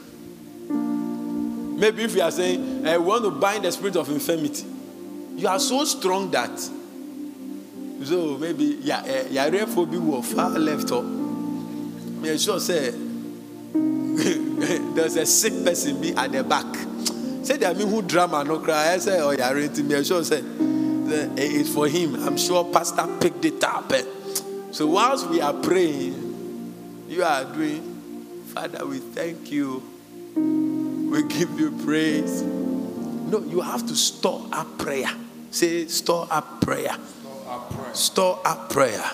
Maybe 1.77 2.03
if 2.03 2.15
you 2.15 2.23
are 2.23 2.31
saying, 2.31 2.87
eh, 2.87 2.95
I 2.95 2.97
want 2.97 3.23
to 3.23 3.29
bind 3.29 3.63
the 3.63 3.71
spirit 3.71 3.95
of 3.97 4.09
infirmity, 4.09 4.65
you 5.35 5.47
are 5.47 5.59
so 5.59 5.85
strong 5.85 6.31
that 6.31 6.59
so 8.03 8.37
maybe 8.37 8.79
yeah, 8.81 9.25
yeah, 9.29 9.65
will 9.75 9.85
be 9.85 9.97
far 10.23 10.49
left 10.49 10.91
or 10.91 11.03
me 11.03 12.35
sure 12.37 12.59
say 12.59 12.91
there's 14.95 15.15
a 15.17 15.25
sick 15.25 15.63
person 15.63 16.01
be 16.01 16.13
at 16.15 16.31
the 16.31 16.43
back. 16.43 16.65
Say 17.43 17.57
there 17.57 17.73
mean 17.75 17.87
who 17.87 18.01
drama 18.01 18.43
no 18.43 18.59
cry. 18.59 18.93
I 18.93 18.97
say 18.97 19.19
oh 19.19 19.31
yeah, 19.31 19.53
me 19.53 19.95
I 19.95 20.03
sure 20.03 20.23
say 20.23 20.39
eh, 20.39 21.29
it's 21.37 21.73
for 21.73 21.87
him. 21.87 22.15
I'm 22.15 22.37
sure 22.37 22.65
Pastor 22.71 23.07
picked 23.19 23.45
it 23.45 23.63
up. 23.63 23.91
So 24.71 24.87
whilst 24.87 25.29
we 25.29 25.41
are 25.41 25.53
praying, 25.53 27.05
you 27.07 27.23
are 27.23 27.45
doing, 27.45 28.43
Father, 28.47 28.85
we 28.85 28.97
thank 28.99 29.51
you. 29.51 30.66
We 31.09 31.23
give 31.23 31.57
you 31.57 31.71
praise. 31.85 32.41
No, 32.41 33.39
you 33.39 33.61
have 33.61 33.87
to 33.87 33.95
store 33.95 34.45
up 34.51 34.77
prayer. 34.77 35.09
Say, 35.51 35.87
store 35.87 36.27
up 36.29 36.59
prayer. 36.59 36.95
Store 37.93 38.41
up 38.43 38.69
prayer. 38.69 38.99
Prayer. 38.99 39.11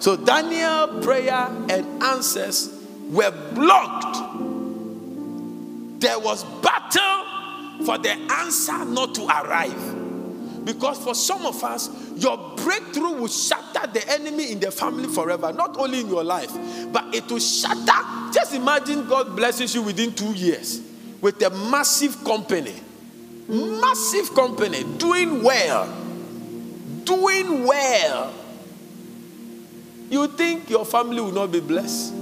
So 0.00 0.16
Daniel 0.16 1.00
prayer 1.02 1.48
and 1.68 2.02
answers 2.02 2.68
were 3.10 3.30
blocked. 3.54 4.16
There 6.00 6.18
was 6.18 6.42
battle 6.62 7.84
for 7.84 7.96
the 7.98 8.10
answer 8.10 8.84
not 8.84 9.14
to 9.14 9.24
arrive. 9.26 10.64
Because 10.64 10.98
for 10.98 11.14
some 11.14 11.46
of 11.46 11.62
us, 11.62 11.90
your 12.16 12.56
breakthrough 12.56 13.12
will 13.12 13.28
shatter 13.28 13.86
the 13.86 14.06
enemy 14.10 14.50
in 14.50 14.58
the 14.58 14.72
family 14.72 15.08
forever, 15.08 15.52
not 15.52 15.78
only 15.78 16.00
in 16.00 16.08
your 16.08 16.24
life, 16.24 16.52
but 16.92 17.14
it 17.14 17.30
will 17.30 17.38
shatter. 17.38 18.32
Just 18.32 18.52
imagine 18.52 19.06
God 19.06 19.36
blesses 19.36 19.74
you 19.74 19.82
within 19.82 20.12
two 20.12 20.32
years 20.32 20.82
with 21.20 21.42
a 21.42 21.50
massive 21.50 22.22
company. 22.24 22.74
Massive 23.48 24.34
company, 24.34 24.84
doing 24.96 25.42
well. 25.42 25.86
Doing 27.04 27.66
well. 27.66 28.32
You 30.08 30.26
think 30.28 30.70
your 30.70 30.84
family 30.84 31.20
will 31.20 31.32
not 31.32 31.52
be 31.52 31.60
blessed? 31.60 32.12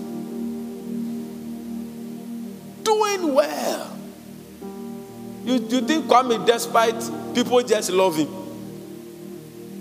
Doing 2.83 3.35
well. 3.35 3.97
You, 5.45 5.55
you 5.55 5.81
think 5.81 6.07
Kwame, 6.07 6.45
despite 6.45 7.35
people 7.35 7.63
just 7.63 7.91
love 7.91 8.17
him? 8.17 8.29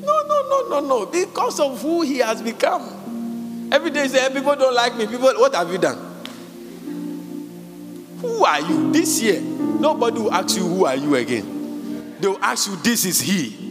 No, 0.01 0.24
no, 0.28 0.47
no, 0.49 0.70
no, 0.70 0.88
no. 0.88 1.05
Because 1.05 1.59
of 1.59 1.82
who 1.82 2.01
he 2.03 2.20
has 2.20 2.41
become. 2.41 3.70
Every 3.72 3.89
day, 3.91 4.03
he 4.03 4.09
say, 4.09 4.30
people 4.34 4.55
don't 4.55 4.74
like 4.74 4.95
me. 4.95 5.07
People, 5.07 5.34
what 5.34 5.53
have 5.53 5.70
you 5.70 5.78
done? 5.78 6.16
Who 8.22 8.43
are 8.45 8.61
you? 8.61 8.91
This 8.91 9.22
year, 9.22 9.41
nobody 9.41 10.20
will 10.20 10.34
ask 10.34 10.57
you, 10.57 10.68
Who 10.68 10.86
are 10.86 10.95
you 10.95 11.15
again? 11.15 12.15
They 12.20 12.28
will 12.28 12.43
ask 12.43 12.68
you, 12.70 12.76
This 12.78 13.05
is 13.05 13.20
he. 13.22 13.65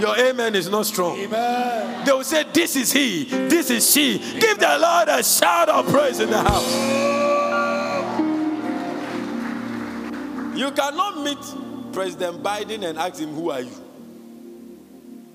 Your 0.00 0.16
amen 0.18 0.54
is 0.54 0.68
not 0.68 0.84
strong. 0.86 1.18
Amen. 1.18 2.04
They 2.04 2.12
will 2.12 2.24
say, 2.24 2.44
This 2.52 2.76
is 2.76 2.92
he. 2.92 3.24
This 3.24 3.70
is 3.70 3.90
she. 3.92 4.18
Give 4.38 4.58
the 4.58 4.78
Lord 4.78 5.08
a 5.08 5.22
shout 5.22 5.68
of 5.68 5.86
praise 5.88 6.20
in 6.20 6.30
the 6.30 6.38
house. 6.38 6.72
You 10.58 10.70
cannot 10.72 11.22
meet 11.22 11.92
President 11.92 12.42
Biden 12.42 12.82
and 12.88 12.98
ask 12.98 13.20
him, 13.20 13.34
Who 13.34 13.50
are 13.50 13.60
you? 13.60 13.84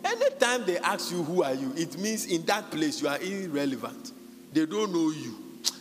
Anytime 0.03 0.65
they 0.65 0.77
ask 0.79 1.11
you, 1.11 1.21
Who 1.23 1.43
are 1.43 1.53
you? 1.53 1.73
it 1.75 1.97
means 1.99 2.25
in 2.25 2.43
that 2.45 2.71
place 2.71 3.01
you 3.01 3.07
are 3.07 3.19
irrelevant. 3.21 4.13
They 4.51 4.65
don't 4.65 4.91
know 4.91 5.11
you. 5.11 5.37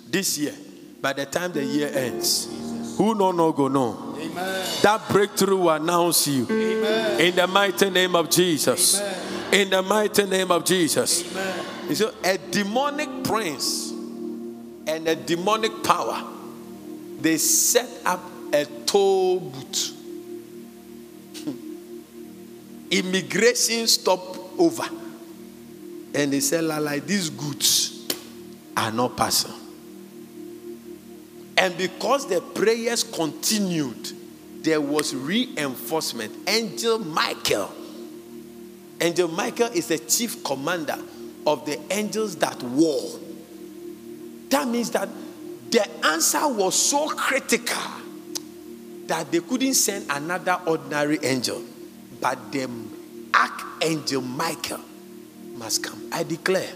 This 0.08 0.36
year, 0.38 0.54
by 1.00 1.12
the 1.12 1.26
time 1.26 1.52
the 1.52 1.64
year 1.64 1.90
ends, 1.92 2.96
who 2.96 3.14
no 3.14 3.32
no 3.32 3.52
go 3.52 3.68
no. 3.68 4.16
Amen. 4.18 4.66
That 4.82 5.08
breakthrough 5.08 5.56
will 5.56 5.70
announce 5.70 6.28
you. 6.28 6.44
Amen. 6.44 7.20
In 7.20 7.36
the 7.36 7.46
mighty 7.46 7.88
name 7.88 8.14
of 8.14 8.28
Jesus. 8.28 9.00
Amen. 9.00 9.60
In 9.62 9.70
the 9.70 9.82
mighty 9.82 10.26
name 10.26 10.50
of 10.50 10.64
Jesus. 10.64 11.30
Amen. 11.32 11.94
So 11.94 12.12
a 12.22 12.36
demonic 12.36 13.24
prince 13.24 13.90
and 14.86 15.08
a 15.08 15.16
demonic 15.16 15.82
power, 15.82 16.22
they 17.20 17.38
set 17.38 17.88
up 18.04 18.20
a 18.52 18.66
toll 18.84 19.40
booth. 19.40 19.96
Hmm. 21.42 22.02
Immigration 22.90 23.86
stop 23.86 24.20
over. 24.58 24.84
And 26.14 26.32
they 26.32 26.40
said, 26.40 26.64
like 26.64 27.06
these 27.06 27.30
goods 27.30 28.06
are 28.76 28.92
not 28.92 29.16
passing. 29.16 29.59
And 31.60 31.76
because 31.76 32.26
the 32.26 32.40
prayers 32.40 33.04
continued, 33.04 34.12
there 34.62 34.80
was 34.80 35.14
reinforcement. 35.14 36.34
Angel 36.48 36.98
Michael. 36.98 37.70
Angel 38.98 39.28
Michael 39.28 39.66
is 39.66 39.88
the 39.88 39.98
chief 39.98 40.42
commander 40.42 40.96
of 41.46 41.66
the 41.66 41.78
angels 41.92 42.36
that 42.36 42.62
war. 42.62 43.02
That 44.48 44.68
means 44.68 44.90
that 44.92 45.10
the 45.70 45.86
answer 46.06 46.48
was 46.48 46.74
so 46.74 47.08
critical 47.10 47.92
that 49.06 49.30
they 49.30 49.40
couldn't 49.40 49.74
send 49.74 50.06
another 50.08 50.58
ordinary 50.66 51.18
angel, 51.22 51.62
but 52.22 52.52
the 52.52 52.70
archangel 53.34 54.22
Michael 54.22 54.80
must 55.56 55.84
come. 55.84 56.08
I 56.10 56.22
declare 56.22 56.72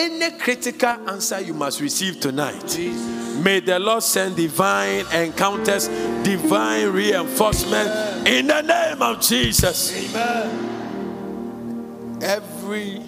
any 0.00 0.30
critical 0.38 1.10
answer 1.10 1.40
you 1.40 1.52
must 1.52 1.80
receive 1.80 2.20
tonight. 2.20 2.78
May 3.42 3.60
the 3.60 3.78
Lord 3.78 4.02
send 4.02 4.36
divine 4.36 5.04
encounters, 5.12 5.88
divine 6.22 6.88
reinforcement 6.90 8.26
in 8.26 8.46
the 8.46 8.62
name 8.62 9.02
of 9.02 9.20
Jesus. 9.20 10.10
Amen. 10.10 12.18
Every 12.22 13.02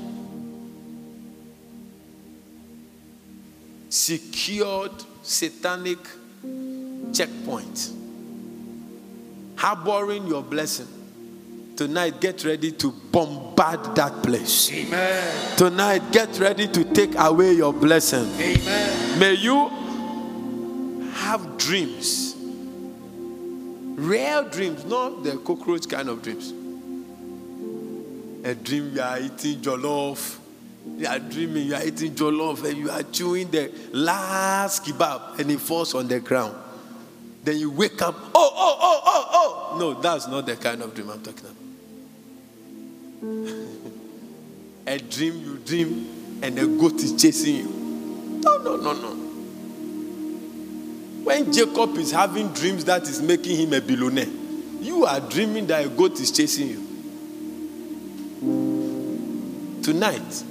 secured 3.88 4.92
satanic 5.22 5.98
checkpoint 7.12 7.92
harboring 9.56 10.26
your 10.26 10.42
blessing 10.42 10.88
tonight 11.86 12.20
get 12.20 12.44
ready 12.44 12.70
to 12.70 12.92
bombard 13.10 13.96
that 13.96 14.22
place. 14.22 14.72
Amen. 14.72 15.56
tonight 15.56 16.12
get 16.12 16.38
ready 16.38 16.68
to 16.68 16.84
take 16.84 17.18
away 17.18 17.54
your 17.54 17.72
blessing. 17.72 18.24
Amen. 18.38 19.18
may 19.18 19.34
you 19.34 19.66
have 21.14 21.58
dreams. 21.58 22.36
Real 23.96 24.48
dreams 24.48 24.84
not 24.84 25.24
the 25.24 25.38
cockroach 25.38 25.88
kind 25.88 26.08
of 26.08 26.22
dreams. 26.22 26.52
A 28.44 28.54
dream 28.54 28.92
you 28.94 29.02
are 29.02 29.18
eating 29.18 29.58
jollof. 29.60 30.38
You 30.98 31.08
are 31.08 31.18
dreaming 31.18 31.66
you 31.66 31.74
are 31.74 31.84
eating 31.84 32.14
jollof 32.14 32.64
and 32.64 32.78
you 32.78 32.90
are 32.90 33.02
chewing 33.02 33.50
the 33.50 33.72
last 33.92 34.84
kebab 34.84 35.40
and 35.40 35.50
it 35.50 35.58
falls 35.58 35.96
on 35.96 36.06
the 36.06 36.20
ground. 36.20 36.54
Then 37.42 37.58
you 37.58 37.72
wake 37.72 38.00
up 38.02 38.14
oh 38.16 38.30
oh 38.36 38.78
oh 38.80 39.00
oh 39.04 39.28
oh. 39.32 39.78
No 39.80 40.00
that's 40.00 40.28
not 40.28 40.46
the 40.46 40.54
kind 40.54 40.80
of 40.80 40.94
dream 40.94 41.10
i'm 41.10 41.20
talking 41.20 41.40
about 41.40 41.61
a 43.22 44.98
dream 44.98 45.40
you 45.44 45.56
dream 45.64 46.40
and 46.42 46.58
a 46.58 46.66
goat 46.66 46.94
is 46.94 47.12
chasing 47.20 47.54
you 47.54 47.68
no 48.42 48.56
no 48.58 48.76
no 48.76 48.92
no 48.92 49.10
when 51.22 51.52
jacob 51.52 51.96
is 51.98 52.10
having 52.10 52.48
dreams 52.52 52.84
that 52.84 53.02
is 53.02 53.22
making 53.22 53.56
him 53.56 53.72
a 53.74 53.80
billionaire 53.80 54.26
you 54.80 55.04
are 55.06 55.20
dreaming 55.20 55.68
that 55.68 55.86
a 55.86 55.88
goat 55.88 56.18
is 56.18 56.32
chasing 56.32 56.68
you 56.68 56.82
tonight 59.84 60.42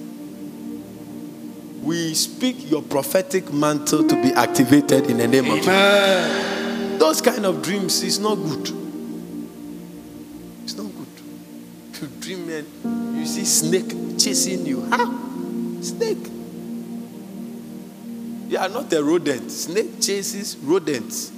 we 1.83 2.13
speak 2.13 2.71
your 2.71 2.81
prophetic 2.81 3.51
mantle 3.51 4.07
to 4.07 4.15
be 4.21 4.31
activated 4.31 5.07
in 5.09 5.17
the 5.17 5.27
name 5.27 5.45
of 5.51 5.57
jesus 5.57 5.67
Amen. 5.67 6.97
those 6.99 7.19
kind 7.19 7.45
of 7.45 7.61
dreams 7.61 8.01
is 8.01 8.17
not 8.17 8.35
good. 8.35 8.80
To 12.01 12.07
dream 12.07 12.49
and 12.49 13.15
you 13.15 13.27
see 13.27 13.45
snake 13.45 14.17
chasing 14.17 14.65
you. 14.65 14.81
How? 14.89 15.05
Snake. 15.81 16.17
You 18.49 18.57
are 18.57 18.69
not 18.69 18.91
a 18.91 19.03
rodent. 19.03 19.51
Snake 19.51 20.01
chases 20.01 20.57
rodents. 20.57 21.31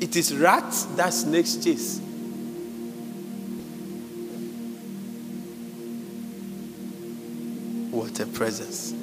It 0.00 0.14
is 0.14 0.32
rats 0.36 0.84
that 0.94 1.12
snakes 1.12 1.56
chase. 1.56 1.98
What 7.90 8.20
a 8.20 8.26
presence. 8.26 8.94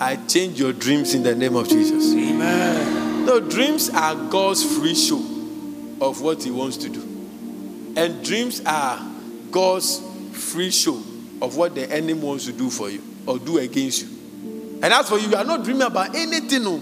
I 0.00 0.16
change 0.26 0.58
your 0.58 0.72
dreams 0.72 1.12
in 1.12 1.22
the 1.22 1.34
name 1.34 1.54
of 1.54 1.68
Jesus. 1.68 2.14
Amen. 2.14 3.26
No, 3.26 3.40
dreams 3.40 3.90
are 3.90 4.14
God's 4.14 4.64
free 4.78 4.94
show 4.94 5.22
of 6.00 6.22
what 6.22 6.42
He 6.42 6.50
wants 6.50 6.78
to 6.78 6.88
do. 6.88 7.11
And 7.94 8.24
dreams 8.24 8.62
are 8.64 9.00
God's 9.50 10.00
free 10.32 10.70
show 10.70 11.02
of 11.42 11.56
what 11.56 11.74
the 11.74 11.90
enemy 11.90 12.14
wants 12.14 12.46
to 12.46 12.52
do 12.52 12.70
for 12.70 12.88
you 12.88 13.02
or 13.26 13.38
do 13.38 13.58
against 13.58 14.02
you. 14.02 14.08
And 14.82 14.92
as 14.92 15.08
for 15.08 15.18
you, 15.18 15.28
you 15.28 15.36
are 15.36 15.44
not 15.44 15.62
dreaming 15.62 15.82
about 15.82 16.14
anything. 16.14 16.64
No. 16.64 16.80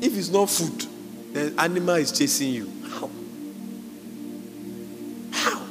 If 0.00 0.16
it's 0.16 0.28
not 0.30 0.48
food, 0.48 0.86
the 1.32 1.52
animal 1.60 1.96
is 1.96 2.12
chasing 2.16 2.52
you. 2.52 2.72
How? 2.88 3.10
How? 5.32 5.66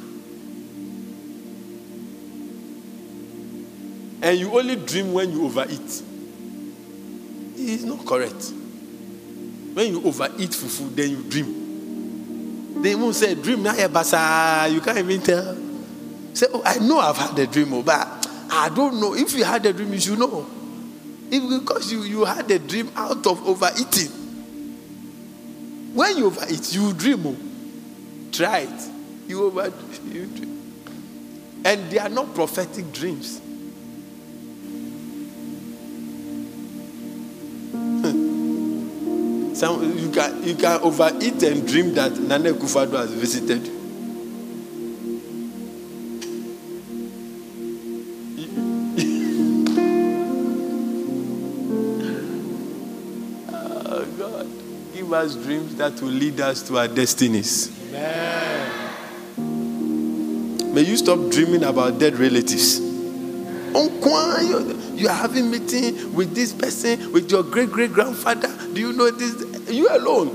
And 4.22 4.38
you 4.38 4.56
only 4.56 4.76
dream 4.76 5.12
when 5.12 5.30
you 5.32 5.44
overeat. 5.46 6.02
It's 7.58 7.82
not 7.82 8.04
correct. 8.04 8.52
When 9.74 9.92
you 9.92 10.04
overeat 10.04 10.50
fufu, 10.50 10.94
then 10.94 11.10
you 11.10 11.22
dream. 11.22 11.65
They 12.82 12.94
won't 12.94 13.14
say 13.14 13.34
dream 13.34 13.62
now, 13.62 13.72
basa. 13.72 14.70
You 14.72 14.80
can't 14.80 14.98
even 14.98 15.20
tell. 15.20 15.56
Say, 16.34 16.46
oh, 16.52 16.62
I 16.64 16.78
know 16.78 16.98
I've 16.98 17.16
had 17.16 17.38
a 17.38 17.46
dream, 17.46 17.72
oh, 17.72 17.82
but 17.82 18.26
I 18.50 18.68
don't 18.68 19.00
know. 19.00 19.14
If 19.14 19.32
you 19.34 19.44
had 19.44 19.64
a 19.66 19.72
dream, 19.72 19.92
you 19.92 20.00
should 20.00 20.18
know. 20.18 20.46
If 21.30 21.62
because 21.62 21.90
you, 21.90 22.02
you 22.02 22.24
had 22.24 22.50
a 22.50 22.58
dream 22.58 22.90
out 22.94 23.26
of 23.26 23.46
overeating. 23.46 24.10
When 25.94 26.16
you 26.18 26.26
overeat, 26.26 26.74
you 26.74 26.92
dream. 26.92 27.26
Oh. 27.26 27.36
Try 28.30 28.58
it. 28.60 28.90
You 29.26 29.44
over 29.44 29.72
you 30.04 30.26
dream. 30.26 30.62
And 31.64 31.90
they 31.90 31.98
are 31.98 32.10
not 32.10 32.34
prophetic 32.34 32.92
dreams. 32.92 33.40
Some 39.56 39.96
you 39.96 40.10
can 40.10 40.42
you 40.42 40.54
can 40.54 40.82
overeat 40.82 41.42
and 41.42 41.66
dream 41.66 41.94
that 41.94 42.12
Nana 42.20 42.52
Kufado 42.52 42.98
has 42.98 43.10
visited 43.10 43.66
you. 43.66 43.72
oh 53.48 54.04
God, 54.18 54.46
give 54.92 55.10
us 55.10 55.34
dreams 55.36 55.74
that 55.76 56.02
will 56.02 56.10
lead 56.10 56.38
us 56.38 56.60
to 56.68 56.76
our 56.76 56.88
destinies. 56.88 57.72
Amen. 57.88 58.92
May 60.74 60.82
you 60.82 60.98
stop 60.98 61.30
dreaming 61.30 61.64
about 61.64 61.98
dead 61.98 62.18
relatives. 62.18 62.86
You 64.96 65.08
are 65.08 65.14
having 65.14 65.50
meeting 65.50 66.14
with 66.14 66.34
this 66.34 66.54
person, 66.54 67.12
with 67.12 67.30
your 67.30 67.42
great 67.42 67.70
great 67.70 67.92
grandfather. 67.92 68.48
Do 68.76 68.82
you 68.82 68.92
know 68.92 69.10
this? 69.10 69.72
You 69.72 69.88
alone. 69.88 70.28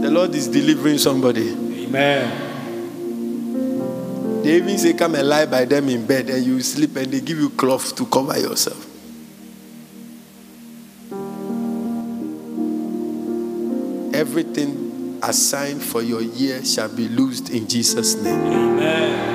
The 0.00 0.10
Lord 0.10 0.34
is 0.34 0.48
delivering 0.48 0.96
somebody. 0.96 1.50
Amen. 1.50 2.40
They 4.42 4.56
even 4.56 4.78
say, 4.78 4.94
Come 4.94 5.14
and 5.16 5.28
lie 5.28 5.44
by 5.44 5.66
them 5.66 5.90
in 5.90 6.06
bed, 6.06 6.30
and 6.30 6.42
you 6.42 6.62
sleep, 6.62 6.96
and 6.96 7.12
they 7.12 7.20
give 7.20 7.36
you 7.36 7.50
cloth 7.50 7.94
to 7.96 8.06
cover 8.06 8.38
yourself. 8.38 8.86
Everything 14.14 15.20
assigned 15.22 15.82
for 15.82 16.00
your 16.00 16.22
year 16.22 16.64
shall 16.64 16.88
be 16.88 17.08
loosed 17.10 17.50
in 17.50 17.68
Jesus' 17.68 18.14
name. 18.14 18.40
Amen. 18.40 19.33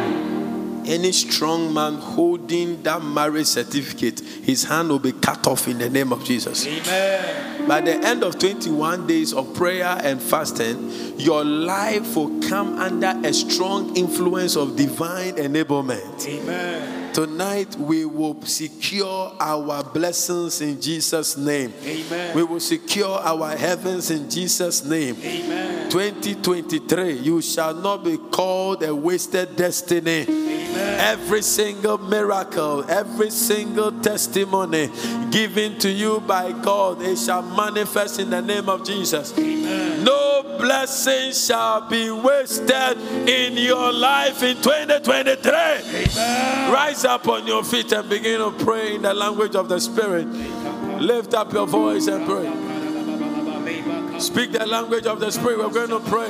Any 0.90 1.12
strong 1.12 1.72
man 1.72 1.94
holding 1.94 2.82
that 2.82 3.04
marriage 3.04 3.46
certificate, 3.46 4.22
his 4.22 4.64
hand 4.64 4.90
will 4.90 4.98
be 4.98 5.12
cut 5.12 5.46
off 5.46 5.68
in 5.68 5.78
the 5.78 5.88
name 5.88 6.12
of 6.12 6.24
Jesus. 6.24 6.66
Amen. 6.66 7.68
By 7.68 7.82
the 7.82 7.94
end 7.94 8.24
of 8.24 8.40
21 8.40 9.06
days 9.06 9.32
of 9.32 9.54
prayer 9.54 10.00
and 10.02 10.20
fasting, 10.20 11.20
your 11.20 11.46
life 11.46 12.16
will 12.16 12.42
come 12.42 12.80
under 12.80 13.14
a 13.24 13.32
strong 13.32 13.96
influence 13.96 14.56
of 14.56 14.76
divine 14.76 15.36
enablement. 15.36 16.28
Amen. 16.28 17.14
Tonight, 17.14 17.76
we 17.76 18.06
will 18.06 18.42
secure 18.42 19.36
our 19.40 19.84
blessings 19.84 20.62
in 20.62 20.82
Jesus' 20.82 21.38
name. 21.38 21.72
Amen. 21.84 22.36
We 22.36 22.42
will 22.42 22.60
secure 22.60 23.20
our 23.20 23.56
heavens 23.56 24.10
in 24.10 24.28
Jesus' 24.28 24.84
name. 24.84 25.18
Amen. 25.22 25.92
2023, 25.92 27.14
you 27.14 27.42
shall 27.42 27.76
not 27.76 28.04
be 28.04 28.18
called 28.18 28.82
a 28.82 28.96
wasted 28.96 29.56
destiny. 29.56 30.59
Every 31.00 31.42
single 31.42 31.98
miracle, 31.98 32.84
every 32.90 33.30
single 33.32 33.92
testimony 34.02 34.92
given 35.32 35.80
to 35.80 35.90
you 35.90 36.20
by 36.20 36.52
God, 36.52 37.02
it 37.02 37.18
shall 37.18 37.42
manifest 37.42 38.20
in 38.20 38.30
the 38.30 38.42
name 38.42 38.68
of 38.68 38.86
Jesus. 38.86 39.36
No 39.38 40.58
blessing 40.60 41.32
shall 41.32 41.88
be 41.88 42.12
wasted 42.12 42.98
in 43.30 43.56
your 43.56 43.94
life 43.94 44.44
in 44.44 44.58
2023. 44.58 45.52
Rise 46.70 47.06
up 47.06 47.30
on 47.30 47.48
your 47.48 47.64
feet 47.64 47.94
and 47.94 48.10
begin 48.10 48.40
to 48.40 48.52
pray 48.66 48.96
in 48.96 49.02
the 49.02 49.14
language 49.14 49.56
of 49.56 49.70
the 49.70 49.80
Spirit. 49.80 50.28
Lift 51.00 51.34
up 51.34 51.54
your 51.54 51.66
voice 51.66 52.08
and 52.08 52.26
pray. 52.26 54.20
Speak 54.20 54.52
the 54.52 54.66
language 54.66 55.06
of 55.06 55.22
the 55.22 55.32
Spirit. 55.32 55.60
We're 55.60 55.70
going 55.70 55.90
to 55.92 56.02
pray. 56.02 56.30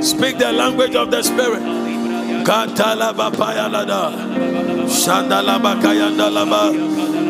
Speak 0.00 0.38
the 0.38 0.52
language 0.52 0.94
of 0.94 1.10
the 1.10 1.22
Spirit. 1.22 2.03
Katala 2.44 3.10
bapaya 3.16 3.72
lada. 3.72 4.12
Shandala 4.86 5.56
bakayanda 5.58 6.28
laba. 6.28 6.70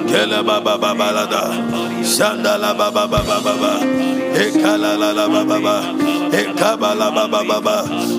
Kele 0.09 0.43
baba 0.43 0.77
baba 0.77 1.13
lada. 1.13 1.43
Shandala 2.03 2.77
baba 2.77 3.07
baba 3.07 3.39
baba. 3.41 3.73
Ekala 4.35 4.99
la 4.99 5.13
la 5.13 5.29
baba. 5.29 5.77
Ekabala 6.35 7.15
baba 7.15 7.45
baba. 7.45 7.77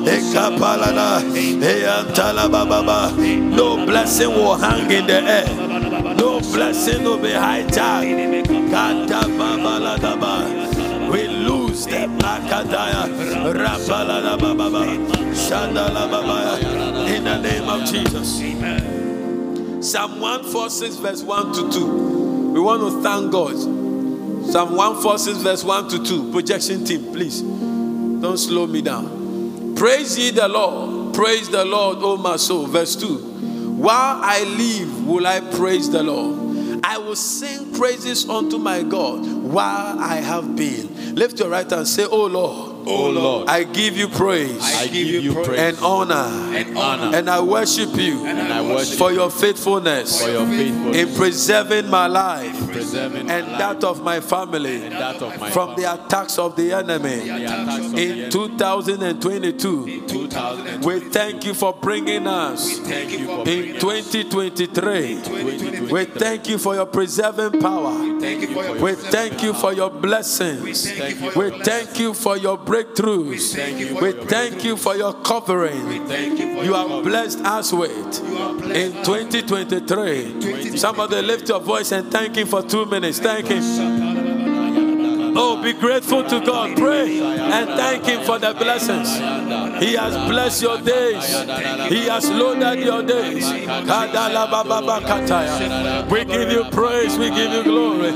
Ekapala 0.08 1.20
Eyantala 1.60 2.50
baba. 2.50 3.12
No 3.58 3.86
blessing 3.86 4.30
will 4.30 4.56
hang 4.56 4.90
in 4.90 5.06
the 5.06 5.22
air. 5.22 6.16
No 6.16 6.40
blessing 6.40 7.04
will 7.04 7.18
be 7.18 7.30
hijacked. 7.30 8.72
Kata 8.72 9.28
baba 9.38 9.80
la 9.84 9.98
daba. 9.98 11.12
We 11.12 11.28
lose 11.28 11.86
them. 11.88 12.18
Akadaya. 12.20 13.04
Rapala 13.52 14.24
la 14.24 14.38
baba 14.38 14.70
baba. 14.70 14.86
Shandala 15.36 16.10
baba. 16.10 16.85
The 17.36 17.42
name 17.42 17.68
of 17.68 17.86
Jesus. 17.86 18.42
Amen. 18.42 19.84
Psalm 19.84 20.22
146, 20.22 20.96
verse 20.96 21.22
1 21.22 21.54
to 21.54 21.70
2. 21.70 22.54
We 22.54 22.62
want 22.62 22.82
to 22.82 23.04
thank 23.04 23.30
God. 23.30 23.56
Psalm 24.50 24.74
146, 24.74 25.40
verse 25.40 25.64
1 25.66 25.90
to 25.90 26.04
2. 26.06 26.32
Projection 26.32 26.86
team, 26.86 27.12
please. 27.12 27.42
Don't 27.42 28.38
slow 28.38 28.68
me 28.68 28.82
down. 28.82 29.76
Praise 29.76 30.18
ye 30.18 30.32
the 30.32 30.48
Lord. 30.48 31.14
Praise 31.14 31.50
the 31.50 31.66
Lord, 31.66 31.98
O 32.00 32.16
my 32.16 32.38
soul. 32.38 32.68
Verse 32.68 32.96
2. 32.96 33.76
While 33.76 34.22
I 34.24 34.42
live, 34.58 35.06
will 35.06 35.28
I 35.28 35.42
praise 35.42 35.92
the 35.92 36.04
Lord. 36.04 36.80
I 36.86 36.98
will 37.00 37.18
sing 37.18 37.74
praises 37.74 38.30
unto 38.30 38.58
my 38.58 38.82
God 38.82 39.28
while 39.28 40.00
I 40.00 40.22
have 40.22 40.56
been. 40.56 41.16
Lift 41.16 41.40
your 41.40 41.50
right 41.50 41.70
hand 41.70 41.80
and 41.82 41.88
say, 41.88 42.06
Oh 42.06 42.28
Lord. 42.28 42.75
Oh 42.88 43.10
Lord, 43.10 43.50
I 43.50 43.64
give 43.64 43.98
you 43.98 44.08
praise 44.08 44.62
I 44.62 44.88
give 44.88 45.08
you 45.24 45.34
praise 45.34 45.60
and 45.60 45.78
honor 45.80 46.56
and 46.56 46.78
honor, 46.78 47.16
and 47.18 47.30
I 47.30 47.40
worship 47.42 47.96
you 47.96 48.26
and 48.26 48.54
I 48.54 48.62
worship 48.62 48.98
for 48.98 49.12
your 49.12 49.30
faithfulness 49.32 50.22
for 50.22 50.30
your 50.30 50.46
faithfulness 50.46 50.96
in 50.98 51.14
preserving 51.16 51.90
my 51.90 52.08
life 52.08 52.56
preserving 52.72 53.30
and 53.30 53.48
my 53.48 53.58
that 53.58 53.84
of 53.84 54.04
my 54.04 54.20
family 54.20 54.84
and 54.86 54.94
that 54.94 55.22
of 55.22 55.40
my 55.40 55.50
from 55.50 55.76
the 55.76 55.92
attacks 55.92 56.38
of 56.38 56.56
the 56.56 56.72
enemy. 56.74 57.28
the 57.28 57.46
attacks 57.46 57.86
of 57.86 57.98
In 57.98 58.30
2022, 58.30 60.82
we 60.84 61.00
thank 61.10 61.46
you 61.46 61.54
for 61.54 61.74
bringing 61.74 62.28
us 62.28 62.80
Thank 62.80 63.12
you 63.12 63.26
for 63.26 63.48
in 63.48 63.80
2023. 63.80 65.90
We 65.92 66.06
thank 66.06 66.48
you 66.50 66.58
for 66.58 66.76
your 66.76 66.86
preserving 66.86 67.62
power. 67.62 67.98
We 68.04 68.94
thank 68.96 69.44
you 69.44 69.54
for 69.54 69.74
your 69.74 69.90
blessings. 69.90 70.86
We 71.36 71.50
thank 71.64 72.00
you 72.00 72.14
for 72.14 72.38
your 72.38 72.58
blessings. 72.58 72.75
You 72.76 72.82
We 73.30 73.38
thank 73.38 73.80
you 73.80 73.96
for 73.96 74.04
your 74.04 74.16
breakthroughs. 74.16 74.20
We 74.20 74.28
thank 74.28 74.64
you 74.64 74.76
for 74.78 74.96
your 74.96 75.14
covering. 75.14 76.08
Thank 76.08 76.40
you 76.40 76.56
for 76.56 76.64
You 76.64 76.72
your 76.72 76.90
have 76.90 77.04
blessed 77.04 77.40
us 77.40 77.72
with 77.72 78.20
in 78.76 78.92
2023. 79.04 80.78
Somebody 80.78 81.22
lift 81.22 81.48
your 81.48 81.62
voice 81.62 81.94
and 81.94 82.12
thank 82.12 82.36
Him 82.36 82.48
for 82.48 82.62
two 82.64 82.86
minutes. 82.86 83.20
Thank 83.20 83.48
Him. 83.48 84.15
Oh, 85.38 85.62
be 85.62 85.74
grateful 85.74 86.24
to 86.24 86.40
God. 86.40 86.78
Pray 86.78 87.20
and 87.20 87.70
thank 87.70 88.06
Him 88.06 88.24
for 88.24 88.40
the 88.40 88.54
blessings. 88.54 89.10
He 89.84 89.94
has 89.96 90.16
blessed 90.30 90.62
your 90.62 90.78
days. 90.80 91.26
He 91.90 92.08
has 92.08 92.30
loaded 92.30 92.80
your 92.80 93.04
days. 93.04 93.46
We 96.10 96.26
give 96.26 96.52
you 96.52 96.64
praise. 96.72 97.18
We 97.18 97.30
give 97.30 97.52
you 97.52 97.64
glory. 97.64 98.12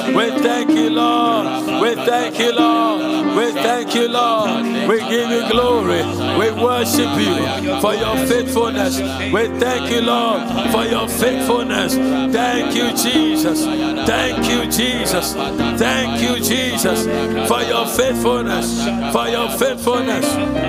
We 0.00 0.34
thank 0.44 0.68
you, 0.70 0.90
Lord. 0.90 1.74
We 1.76 1.94
thank 1.94 2.38
you, 2.38 2.52
Lord. 2.52 3.36
We 3.36 3.52
thank 3.52 3.94
you, 3.94 4.08
Lord. 4.08 4.88
We 4.88 4.98
give 5.00 5.30
you 5.30 5.48
glory. 5.50 6.02
We 6.38 6.50
worship 6.62 7.16
you 7.18 7.80
for 7.80 7.94
your 7.94 8.16
faithfulness. 8.26 8.98
We 9.32 9.48
thank 9.58 9.90
you, 9.90 10.02
Lord, 10.02 10.42
for 10.74 10.84
your 10.84 11.08
faithfulness. 11.08 11.94
Thank 12.34 12.74
you, 12.74 12.88
Jesus. 12.96 13.64
Thank 13.64 14.48
you, 14.50 14.70
Jesus. 14.70 15.34
Thank 15.78 16.20
you, 16.20 16.42
Jesus, 16.42 17.04
for 17.48 17.62
your 17.62 17.86
faithfulness, 17.86 18.82
for 19.12 19.28
your 19.28 19.48
faithfulness, 19.50 20.26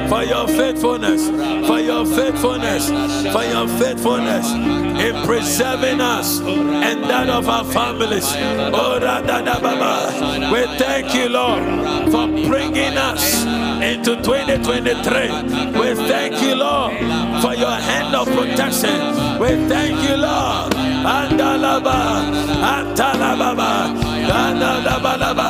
for 0.08 0.24
your 0.24 0.48
faithfulness, 0.48 1.28
for 1.68 1.80
your 1.80 2.06
faithfulness, 2.06 2.88
for 3.34 3.44
your 3.44 3.68
faithfulness 3.80 4.52
in 5.02 5.26
preserving 5.26 6.00
us 6.00 6.40
and 6.40 7.04
that 7.06 7.28
of 7.30 7.50
our 7.50 7.66
families. 7.66 8.26
Oh. 8.78 8.96
We 10.54 10.78
thank 10.78 11.16
you, 11.16 11.30
Lord, 11.30 11.64
for 12.12 12.28
bringing 12.28 12.98
us 12.98 13.45
into 13.86 14.16
2023. 14.16 15.80
We 15.80 15.94
thank 16.10 16.42
you, 16.42 16.56
Lord, 16.56 16.94
for 17.42 17.54
your 17.54 17.78
hand 17.90 18.16
of 18.16 18.28
protection. 18.28 18.98
We 19.40 19.50
thank 19.70 20.02
you, 20.10 20.18
Lord. 20.18 20.74
Andalaba, 21.06 22.26
Antalababa, 22.74 23.94
Andalabalaba, 24.42 25.50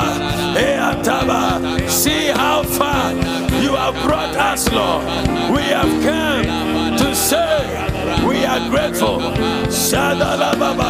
Eataba. 0.53 1.89
See 1.89 2.27
how 2.27 2.63
far 2.63 3.13
you 3.63 3.73
have 3.75 3.95
brought 4.03 4.35
us, 4.35 4.69
Lord. 4.71 5.05
We 5.55 5.63
have 5.77 5.93
come 6.03 6.97
to 6.97 7.15
say 7.15 7.55
we 8.27 8.43
are 8.43 8.69
grateful. 8.69 9.19
Shadalababa, 9.71 10.89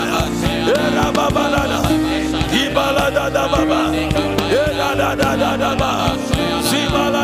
Erababalada, 0.66 1.82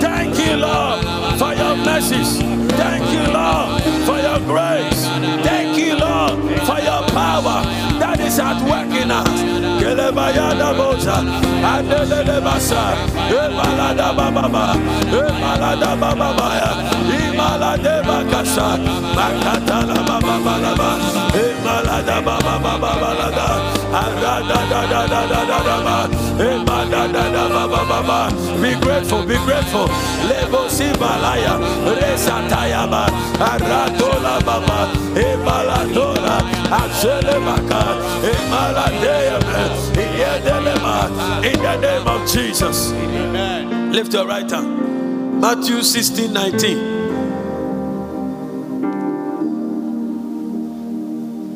Thank 0.00 0.38
you, 0.38 0.56
Lord, 0.56 1.04
for 1.38 1.52
your 1.54 1.76
mercies. 1.76 2.38
Thank 2.78 3.04
you, 3.12 3.24
Lord, 3.32 3.82
for 4.06 4.18
your 4.18 4.40
grace. 4.40 5.04
Thank 5.44 5.76
you, 5.76 5.96
Lord, 5.96 6.38
for 6.64 6.80
your 6.80 7.02
power 7.12 7.83
that 8.16 8.26
is 8.26 8.38
at 8.38 8.58
work 8.62 8.90
in 8.94 9.10
us. 9.10 9.26
Kelebayada 9.82 10.70
bosa, 10.78 11.16
adelele 11.72 12.38
basa, 12.46 12.94
ebalada 13.28 14.08
bababa, 14.14 14.64
ebalada 15.10 15.90
bababa, 16.00 16.48
imalade 17.18 17.94
bakasa, 18.06 18.78
makatala 19.16 19.98
bababalaba, 20.06 20.90
emalada 21.42 22.16
bababalada, 22.26 23.48
arada 24.00 24.58
da 24.70 24.80
da 24.90 25.02
da 25.10 25.22
da 25.26 25.40
da 25.50 25.58
da 25.66 25.76
ba, 25.84 25.96
emada 25.98 26.13
da 26.13 26.13
da 26.13 26.13
bababa. 26.13 26.13
Eh, 26.36 26.64
be 28.60 28.74
grateful, 28.80 29.24
be 29.24 29.36
grateful. 29.46 29.86
Lebo 30.28 30.68
sibalaya, 30.68 31.58
resatayaba, 32.00 33.06
aradola 33.38 34.40
baba, 34.44 34.90
ebaladola, 35.14 36.42
azelebaka, 36.70 37.82
emaladeyame, 38.30 39.62
iyedelema. 39.94 41.08
In 41.44 41.60
the 41.62 41.76
name 41.76 42.06
of 42.08 42.26
Jesus. 42.26 42.92
Lift 43.92 44.12
your 44.12 44.26
right 44.26 44.50
hand. 44.50 45.40
Matthew 45.40 45.82
16 45.82 46.32
19. 46.32 47.13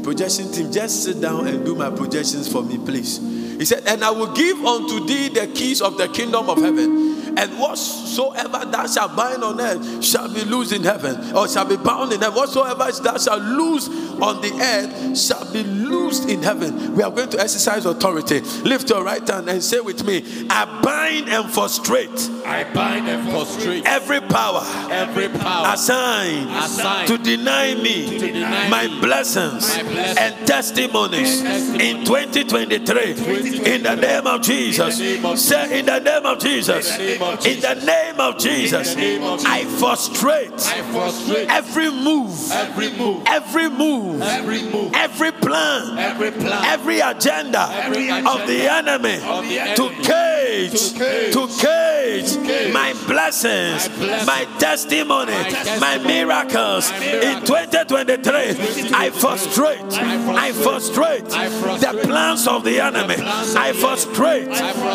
Projection 0.08 0.50
team, 0.50 0.72
just 0.72 1.04
sit 1.04 1.20
down 1.20 1.46
and 1.48 1.66
do 1.66 1.74
my 1.74 1.90
projections 1.90 2.50
for 2.50 2.62
me, 2.62 2.78
please. 2.78 3.18
He 3.58 3.66
said, 3.66 3.86
And 3.86 4.02
I 4.02 4.10
will 4.10 4.32
give 4.32 4.56
unto 4.64 5.04
thee 5.04 5.28
the 5.28 5.48
keys 5.48 5.82
of 5.82 5.98
the 5.98 6.08
kingdom 6.08 6.48
of 6.48 6.56
heaven. 6.56 7.36
And 7.36 7.58
whatsoever 7.58 8.64
thou 8.64 8.86
shalt 8.86 9.14
bind 9.14 9.44
on 9.44 9.60
earth 9.60 10.02
shall 10.02 10.32
be 10.32 10.44
loosed 10.44 10.72
in 10.72 10.82
heaven, 10.82 11.36
or 11.36 11.46
shall 11.46 11.66
be 11.66 11.76
bound 11.76 12.14
in 12.14 12.20
heaven. 12.22 12.36
Whatsoever 12.36 12.90
thou 12.90 13.18
shalt 13.18 13.42
loose 13.42 13.88
on 14.18 14.40
the 14.40 14.50
earth 14.58 15.18
shall 15.18 15.52
be 15.52 15.62
loosed 15.88 16.28
in 16.28 16.42
heaven. 16.42 16.94
We 16.94 17.02
are 17.02 17.10
going 17.10 17.30
to 17.30 17.40
exercise 17.40 17.86
authority. 17.86 18.40
Lift 18.62 18.90
your 18.90 19.04
right 19.04 19.26
hand 19.26 19.48
and 19.48 19.62
say 19.62 19.80
with 19.80 20.04
me, 20.06 20.46
I 20.50 20.80
bind 20.82 21.28
and 21.28 21.50
frustrate 21.50 22.08
I 22.44 22.64
bind 22.72 23.08
and 23.08 23.30
frustrate 23.30 23.84
every 23.86 24.20
power 24.20 24.62
every 24.90 25.28
power 25.28 25.74
assigned, 25.74 26.50
Assigned 26.50 27.08
to 27.08 27.18
deny 27.18 27.74
me 27.74 28.18
deny 28.18 28.68
my 28.68 28.86
me 28.86 29.00
blessings 29.00 29.76
my 29.76 29.82
blessings 29.82 30.18
and 30.18 30.46
testimonies 30.46 31.42
and 31.42 31.80
in 31.80 32.04
2023 32.04 33.74
in 33.74 33.82
the 33.82 33.94
name 33.96 34.26
of 34.26 34.42
Jesus. 34.42 34.96
Say 35.42 35.80
in 35.80 35.86
the 35.86 35.98
name 35.98 36.26
of 36.26 36.38
Jesus. 36.38 36.90
In 36.90 36.98
the 36.98 37.04
name 37.04 37.22
of 37.22 37.46
in 37.46 37.60
the 37.60 37.74
name 37.86 38.08
name 38.18 38.34
of 38.34 38.38
Jesus, 38.38 38.94
In 38.94 39.00
the 39.00 39.06
name 39.06 39.22
of 39.22 39.44
I 39.46 39.64
frustrate 39.64 40.52
I 40.52 40.82
frustrate 40.92 41.48
every 41.48 41.90
move, 41.90 42.50
every 42.50 42.90
move, 42.92 43.22
every 43.26 43.68
move, 43.68 44.22
every 44.22 44.62
move, 44.62 44.92
every 44.94 45.32
plan, 45.32 45.77
every 45.98 46.30
plan, 46.30 46.64
every 46.64 47.00
agenda 47.00 47.68
Every 47.70 48.10
of 48.10 48.46
the 48.46 48.68
enemy 48.70 49.16
of 49.16 49.44
the 49.48 49.74
to 49.76 49.84
enemy 49.88 50.04
cage, 50.04 50.92
to 50.92 50.98
cage, 50.98 51.32
to 51.32 51.46
cage 51.60 51.98
cage 52.08 52.72
my 52.72 52.92
blessings, 53.06 53.88
my 53.88 53.96
blessings, 53.96 54.26
my 54.26 54.46
testimony, 54.58 55.32
my 55.32 55.42
testimony, 55.48 56.04
miracles. 56.04 56.90
my 56.90 56.96
In 56.98 57.44
2023, 57.44 58.90
I 58.94 59.10
frustrate, 59.10 59.80
I 59.80 60.52
frustrate 60.52 61.24
the 61.28 62.00
plans 62.02 62.46
of 62.46 62.64
the 62.64 62.80
enemy. 62.80 63.16
I 63.18 63.72
frustrate 63.72 64.48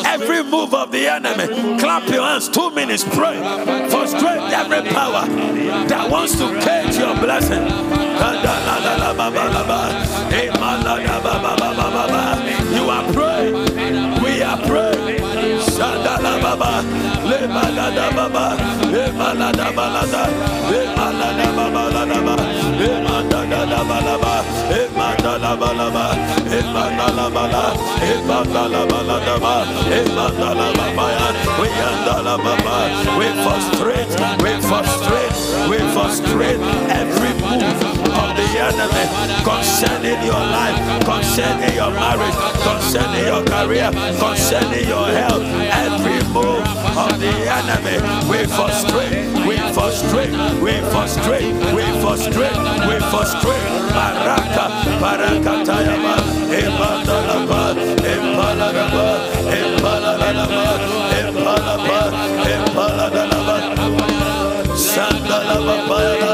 every 0.05 0.43
move 0.43 0.73
of 0.73 0.91
the 0.91 1.07
enemy. 1.07 1.79
Clap 1.79 2.07
your 2.09 2.23
hands, 2.23 2.49
two 2.49 2.71
minutes, 2.71 3.03
pray. 3.03 3.37
Frustrate 3.89 4.41
every 4.53 4.89
power 4.91 5.25
that 5.87 6.09
wants 6.09 6.37
to 6.37 6.47
cage 6.61 6.97
your 6.97 7.15
blessing. 7.15 7.63
You 12.73 12.89
are 12.89 13.05
praying. 13.13 13.53
We 14.23 14.41
are 14.41 14.57
praying. 14.65 15.21
Shadalababa. 15.61 16.81
Lebaladababa. 17.29 18.57
Lebaladabalada. 18.89 20.23
Lebaladabalabalaba. 20.73 22.35
Lebaladabalabalaba. 22.81 24.33
Lebadalabalaba. 24.73 26.05
Lebalalabala. 26.49 27.63
Lebalalabalabalaba. 28.01 29.55
Lebalalabaya. 29.91 31.27
We 31.61 31.69
andalababa. 31.89 32.75
We 33.19 33.27
frustrate. 33.45 34.13
We 34.41 34.51
frustrate. 34.65 35.37
We 35.69 35.77
frustrate 35.93 36.61
every 36.89 37.33
move 37.39 37.92
the 38.53 38.59
enemy 38.61 39.05
concerning 39.43 40.21
your 40.23 40.37
life, 40.37 40.77
concerning 41.05 41.73
your 41.73 41.89
marriage, 41.91 42.37
concerning 42.61 43.25
your 43.25 43.43
career, 43.45 43.89
concerning 44.19 44.87
your 44.87 45.07
health. 45.09 45.41
Every 45.81 46.21
move 46.29 46.61
of 46.93 47.19
the 47.19 47.33
enemy, 47.49 47.97
we 48.29 48.45
frustrate, 48.45 49.25
we 49.47 49.57
frustrate, 49.73 50.33
we 50.61 50.73
frustrate, 50.93 51.53
we 51.73 51.83
frustrate, 52.01 52.57
we 52.85 52.95
frustrate. 53.09 53.65
Baraka, 53.93 54.65
baraka 55.01 55.53
tayaba, 55.65 56.15
ebadalaba, 56.53 57.73
ebaladaba, 58.13 59.07
ebaladaba, 59.57 60.65
ebalaba, 61.21 61.99
ebaladaba. 62.53 63.57
Sandalaba 64.75 66.32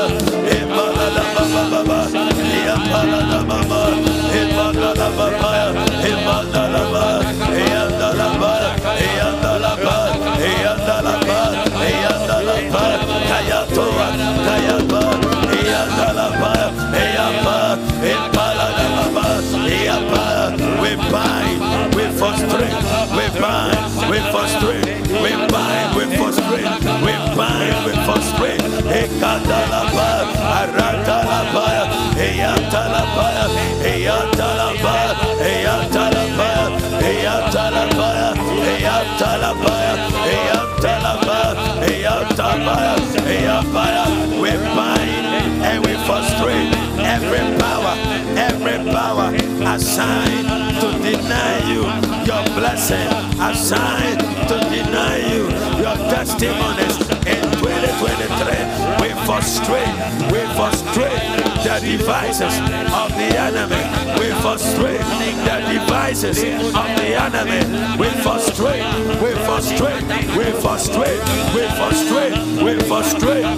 We 24.09 24.17
frustrate, 24.25 25.07
we 25.07 25.31
bind, 25.47 25.95
we 25.95 26.03
frustrate, 26.17 26.65
we 27.03 27.08
We 44.39 44.47
and 44.47 45.85
we 45.85 45.93
frustrate 46.05 46.73
every 46.99 47.39
power, 47.59 47.93
every 48.37 48.91
power 48.91 49.35
assigned 49.75 50.47
to 50.79 50.91
deny 51.03 51.59
you 51.69 51.81
your 52.25 52.43
blessing, 52.57 53.09
assigned 53.39 54.21
to 54.47 54.59
deny 54.69 55.17
you 55.17 55.43
your 55.83 55.95
testimonies 56.09 57.18
in 57.29 57.41
2023. 57.61 58.99
We 59.01 59.09
frustrate, 59.25 59.93
we 60.31 60.41
frustrate 60.57 61.21
the 61.63 61.77
devices 61.81 62.53
of 62.93 63.09
the 63.13 63.29
enemy. 63.37 63.83
We 64.19 64.31
frustrate 64.41 65.01
the 65.45 65.57
devices 65.71 66.37
of 66.73 66.87
the 66.97 67.09
enemy. 67.15 67.61
We 67.97 68.09
frustrate, 68.23 68.83
we 69.21 69.31
frustrate, 69.45 70.03
we 70.35 70.45
frustrate, 70.61 71.21
we 71.53 71.63
frustrate, 71.77 72.35
we 72.63 72.73
frustrate. 72.89 73.49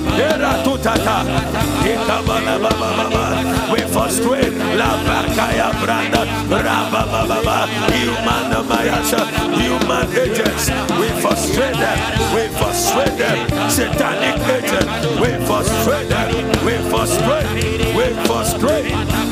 We 3.71 3.79
frustrate 3.87 4.53
la 4.75 4.97
bakaya 5.05 5.71
branda, 5.79 6.25
raba 6.49 7.03
baba. 7.11 7.67
Human 7.95 8.51
mayasa, 8.67 9.21
human 9.55 10.07
agents. 10.11 10.69
We 10.99 11.07
frustrate 11.21 11.75
them. 11.75 11.97
We 12.35 12.47
frustrate 12.57 13.17
them. 13.17 13.60
Satanic 13.69 14.39
agents. 14.47 15.19
We 15.19 15.29
frustrate 15.45 16.09
them. 16.09 16.29
We 16.65 16.77
frustrate. 16.89 17.47
We 17.95 18.05
frustrate. 18.25 18.85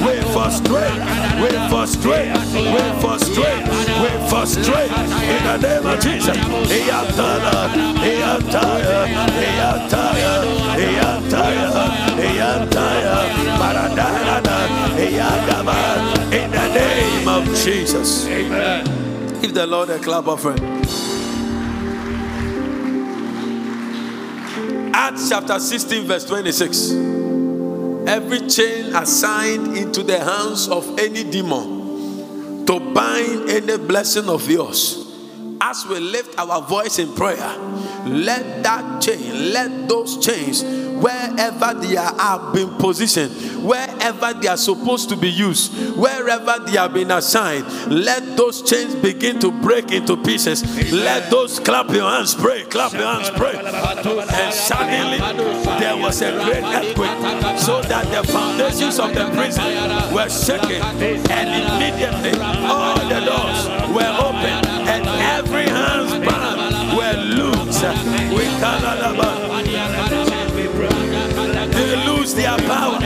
We 0.06 0.22
frustrate. 0.34 1.00
We 1.42 1.50
frustrate. 1.70 2.32
We 2.74 2.84
frustrate. 3.02 3.64
We 4.02 4.12
frustrate. 4.30 4.92
In 4.92 5.42
the 5.44 5.58
name 5.58 5.86
of 5.86 6.00
Jesus. 6.00 6.38
Iyatala. 6.38 7.70
Iyataya. 8.04 9.00
Iyataya. 9.46 10.34
Iyataya. 10.86 11.70
Iyataya. 12.28 13.16
Paradana. 13.60 14.58
Iyagaba. 14.98 15.78
In 16.34 16.52
the 16.52 16.68
name 16.74 17.28
of 17.28 17.46
Jesus. 17.56 18.28
Amen. 18.28 18.86
Give 19.42 19.54
the 19.54 19.66
Lord 19.66 19.90
a 19.90 20.00
clap 20.00 20.28
offering. 20.28 20.60
Acts 24.94 25.30
chapter 25.30 25.60
16, 25.60 26.06
verse 26.06 26.26
26. 26.26 26.92
Every 28.08 28.48
chain 28.48 28.96
assigned 28.96 29.78
into 29.78 30.04
the 30.04 30.20
hands 30.20 30.68
of 30.68 30.98
any 31.00 31.24
demon 31.24 32.66
to 32.66 32.80
bind 32.80 33.50
any 33.50 33.78
blessing 33.78 34.30
of 34.30 34.50
yours. 34.50 35.06
As 35.62 35.86
we 35.88 36.00
lift 36.00 36.40
our 36.40 36.62
voice 36.62 37.00
in 37.00 37.14
prayer, 37.14 37.56
let 38.06 38.64
that 38.64 39.02
chain, 39.02 39.54
let 39.54 39.90
those 39.90 40.18
chains, 40.26 40.64
wherever 41.00 41.74
they 41.80 41.98
are, 41.98 42.54
been 42.54 42.70
positioned, 42.78 43.32
wherever 43.64 44.34
they 44.34 44.48
are 44.48 44.58
supposed 44.58 45.10
to 45.10 45.16
be 45.16 45.30
used, 45.30 45.74
wherever 45.98 46.60
they 46.66 46.78
have 46.78 46.94
been 46.94 47.12
assigned, 47.12 47.66
let 47.88 48.38
those 48.38 48.62
chains 48.62 48.96
begin 48.96 49.40
to 49.40 49.52
break 49.52 49.92
into 49.92 50.18
pieces. 50.18 50.64
Let 50.92 51.30
those 51.30 51.60
clap 51.60 51.90
your 51.90 52.10
hands, 52.10 52.36
pray, 52.36 52.64
clap 52.64 52.94
your 52.94 53.04
hands, 53.04 53.30
pray. 53.32 53.56
And 53.56 54.54
suddenly 54.54 55.20
there 55.80 55.98
was 55.98 56.22
a 56.22 56.32
great 56.44 56.64
earthquake, 56.64 57.60
so 57.60 57.82
that 57.84 58.06
the 58.12 58.32
foundations 58.32 59.00
of 59.00 59.14
the 59.14 59.26
prison 59.34 59.64
were 60.14 60.30
shaken, 60.30 60.82
and 61.32 61.48
immediately 61.64 62.40
all 62.68 62.98
the 63.08 63.20
doors 63.26 63.68
were 63.96 64.14
opened, 64.20 64.68
and 64.88 65.08
every 65.08 65.64
hand's 65.64 66.14
band 66.26 66.98
were 66.98 67.18
loose. 67.36 67.80
We 67.80 68.50
They 68.60 69.39
power. 72.68 73.00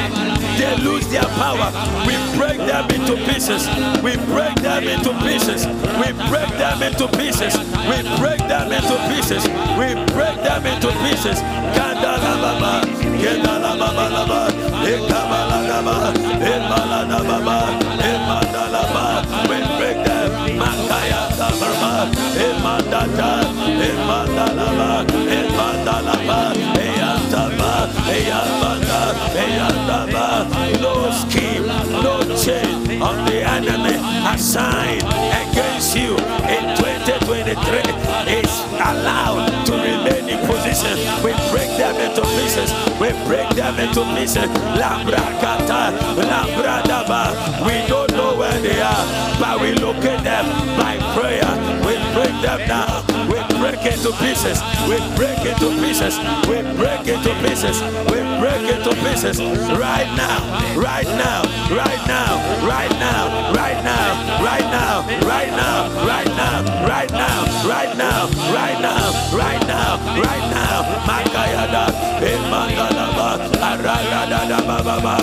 They 0.58 0.76
lose 0.84 1.08
their 1.10 1.28
power. 1.42 1.70
We 2.06 2.16
break 2.38 2.58
them 2.58 2.90
into 2.92 3.16
pieces. 3.26 3.68
We 4.04 4.16
break 4.32 4.56
them 4.62 4.84
into 4.84 5.12
pieces. 5.26 5.66
We 6.00 6.14
break 6.30 6.50
them 6.58 6.82
into 6.84 7.08
pieces. 7.18 7.54
We 7.90 7.98
break 8.20 8.40
them 8.48 8.72
into 8.72 8.96
pieces. 9.10 9.44
We 9.78 9.94
break 10.14 10.38
them 10.44 10.66
into 10.66 10.90
pieces. 11.04 11.40
Kandalababa, 11.76 12.82
kendalababalaba, 13.22 14.42
ekabaladaba, 14.86 15.98
emaladababa, 16.54 17.58
emadalaba. 18.12 19.06
We 19.50 19.58
break 19.78 20.00
them. 20.06 20.30
Makayadababa, 20.60 21.94
emadada, 22.48 23.32
emadalaba, 23.90 24.90
emadalaba, 25.38 26.40
eyantaba, 26.80 27.72
eyabada, 28.16 28.63
of 33.04 33.26
the 33.28 33.44
enemy 33.44 34.00
assigned 34.34 35.04
against 35.04 35.96
you 35.96 36.16
in 36.48 36.64
2023 36.80 37.54
is 38.32 38.54
allowed 38.80 39.52
to 39.66 39.74
remain 39.74 40.30
in 40.30 40.40
position. 40.48 40.96
We 41.24 41.32
break 41.52 41.70
them 41.76 41.96
into 42.00 42.22
pieces. 42.40 42.72
We 43.02 43.12
break 43.28 43.50
them 43.60 43.76
into 43.80 44.04
pieces. 44.16 44.48
Labrakata, 44.80 45.92
labradaba. 46.16 47.22
We 47.68 47.86
don't 47.88 48.12
know 48.12 48.38
where 48.38 48.60
they 48.62 48.80
are, 48.82 49.06
but 49.40 49.60
we 49.60 49.74
look 49.74 50.04
at 50.06 50.24
them 50.24 50.46
by 50.80 50.96
prayer. 51.14 51.52
We 51.86 51.96
break 52.16 52.36
them 52.42 52.68
down. 52.68 52.93
Break 53.84 53.96
into 53.98 54.14
pieces. 54.14 54.62
We 54.88 54.96
break 55.18 55.44
into 55.44 55.68
pieces. 55.84 56.18
We 56.48 56.64
break 56.80 57.06
into 57.06 57.36
pieces. 57.44 57.82
We 58.08 58.24
break 58.40 58.64
into 58.72 58.96
pieces. 59.04 59.42
Right 59.76 60.08
now. 60.16 60.40
Right 60.80 61.06
now. 61.20 61.44
Right 61.68 62.00
now. 62.08 62.64
Right 62.64 62.96
now. 62.96 63.52
Right 63.52 63.84
now. 63.84 64.24
Right 64.40 64.64
now. 64.72 65.04
Right 65.28 65.52
now. 65.52 66.08
Right 66.08 66.32
now. 66.32 66.88
Right 66.88 67.12
now. 67.12 67.68
Right 67.68 67.94
now. 67.98 68.30
Right 68.48 68.80
now. 68.80 69.10
Right 69.36 69.68
now. 69.68 70.00
Right 70.16 70.48
now. 70.56 71.04
Makayada. 71.04 71.86
Emangalaba. 72.24 73.52
Aradada 73.60 74.66
baba. 74.66 75.18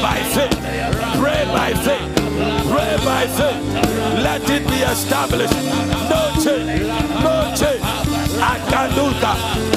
By 0.00 0.22
faith. 0.32 0.56
Pray 1.20 1.44
by 1.52 1.74
faith. 1.84 2.21
Pray 2.70 2.96
by 3.04 3.26
faith. 3.38 3.62
Let 4.22 4.48
it 4.50 4.66
be 4.66 4.80
established. 4.82 5.54
No 6.10 6.22
change. 6.42 6.82
No 7.22 7.54
change. 7.54 7.82
Akaduka 8.42 9.32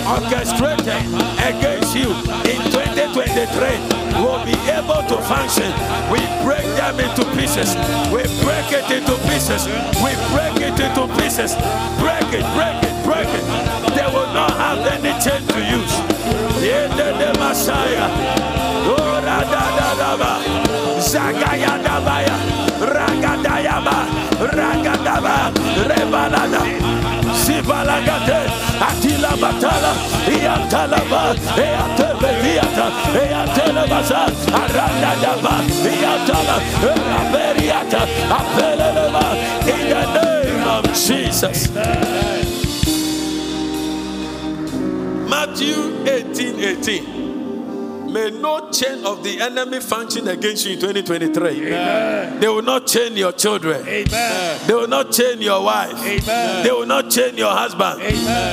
orchestrated 0.10 1.06
against 1.46 1.96
you 1.96 2.10
in 2.50 2.60
2023 2.74 4.06
will 4.22 4.44
be 4.46 4.56
able 4.72 5.02
to 5.06 5.18
function. 5.30 5.70
We 6.10 6.20
break 6.44 6.66
them 6.78 7.00
into 7.00 7.26
pieces. 7.38 7.76
We 8.10 8.24
break 8.42 8.72
it 8.72 8.90
into 8.90 9.16
pieces. 9.30 9.68
We 10.02 10.12
break 10.34 10.58
it 10.62 10.80
into 10.80 11.06
pieces. 11.20 11.54
Break 12.02 12.30
it, 12.34 12.46
break 12.58 12.78
it, 12.82 12.96
break 13.06 13.30
it. 13.30 13.46
They 13.96 14.08
will 14.10 14.32
not 14.34 14.52
have 14.58 14.82
any 14.88 15.14
chain 15.22 15.46
to 15.54 15.60
use. 15.62 15.94
In 16.66 16.90
the 16.98 17.36
Messiah. 17.40 18.10
Oh, 18.88 19.22
da, 19.22 19.42
da, 19.42 19.78
da, 19.78 20.18
da. 20.18 20.18
Da 20.18 20.75
baya. 21.14 22.36
Ragadayaba. 22.80 23.98
Ragadaba. 24.40 25.52
Rebalada. 25.90 26.62
Sibalagate, 27.46 28.48
Atila 28.80 29.38
Batala, 29.38 29.94
Iatalaba, 30.26 31.36
Eateleviata, 31.58 32.86
Eatelebaza, 33.14 34.22
Arandadaba, 34.50 35.62
Iatala, 35.86 36.58
Raberiata, 36.82 38.02
Apeleleba, 38.38 39.26
in 39.68 39.90
the 39.90 40.04
name 40.16 40.68
of 40.68 40.86
Jesus. 40.94 41.70
Matthew 45.30 46.04
18 46.08 46.60
18. 46.60 47.15
May 48.16 48.32
no 48.32 48.72
chain 48.72 49.06
of 49.06 49.26
the 49.26 49.42
enemy 49.42 49.82
function 49.82 50.30
against 50.30 50.66
you 50.66 50.76
in 50.76 50.80
2023. 50.80 52.40
They 52.40 52.48
will 52.48 52.62
not 52.62 52.88
chain 52.88 53.18
your 53.18 53.34
children. 53.34 53.84
They 53.84 54.06
will 54.70 54.88
not 54.88 55.12
chain 55.12 55.42
your 55.42 55.62
wife. 55.62 56.00
They 56.02 56.72
will 56.72 56.86
not 56.86 57.12
chain 57.12 57.36
your 57.36 57.52
husband. 57.52 58.00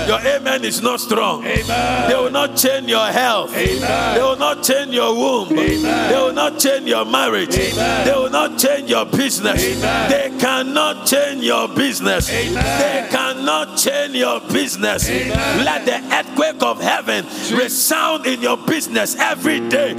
Your 0.08 0.18
amen 0.18 0.64
is 0.64 0.82
not 0.82 0.98
strong. 0.98 1.44
They 1.44 1.62
will 1.62 2.32
not 2.32 2.56
chain 2.56 2.88
your 2.88 3.06
health. 3.06 3.54
They 3.54 3.78
will 4.18 4.36
not 4.36 4.64
chain 4.64 4.92
your 4.92 5.14
womb. 5.14 5.50
They 5.54 5.78
will 6.10 6.32
not 6.32 6.58
chain 6.58 6.84
your 6.88 7.04
marriage. 7.04 7.54
They 7.54 8.12
will 8.16 8.30
not 8.30 8.58
change 8.58 8.90
your 8.90 9.04
business. 9.06 9.62
They 9.62 10.36
cannot 10.40 11.06
change 11.06 11.44
your 11.44 11.68
business. 11.68 12.26
They 12.26 13.06
cannot 13.12 13.78
change 13.78 14.16
your 14.16 14.40
business. 14.40 15.08
Let 15.08 15.84
the 15.86 16.02
earthquake 16.12 16.60
of 16.64 16.80
heaven 16.80 17.26
resound 17.56 18.26
in 18.26 18.42
your 18.42 18.56
business 18.56 19.14
every 19.14 19.51
day 19.60 19.90
in 19.90 19.96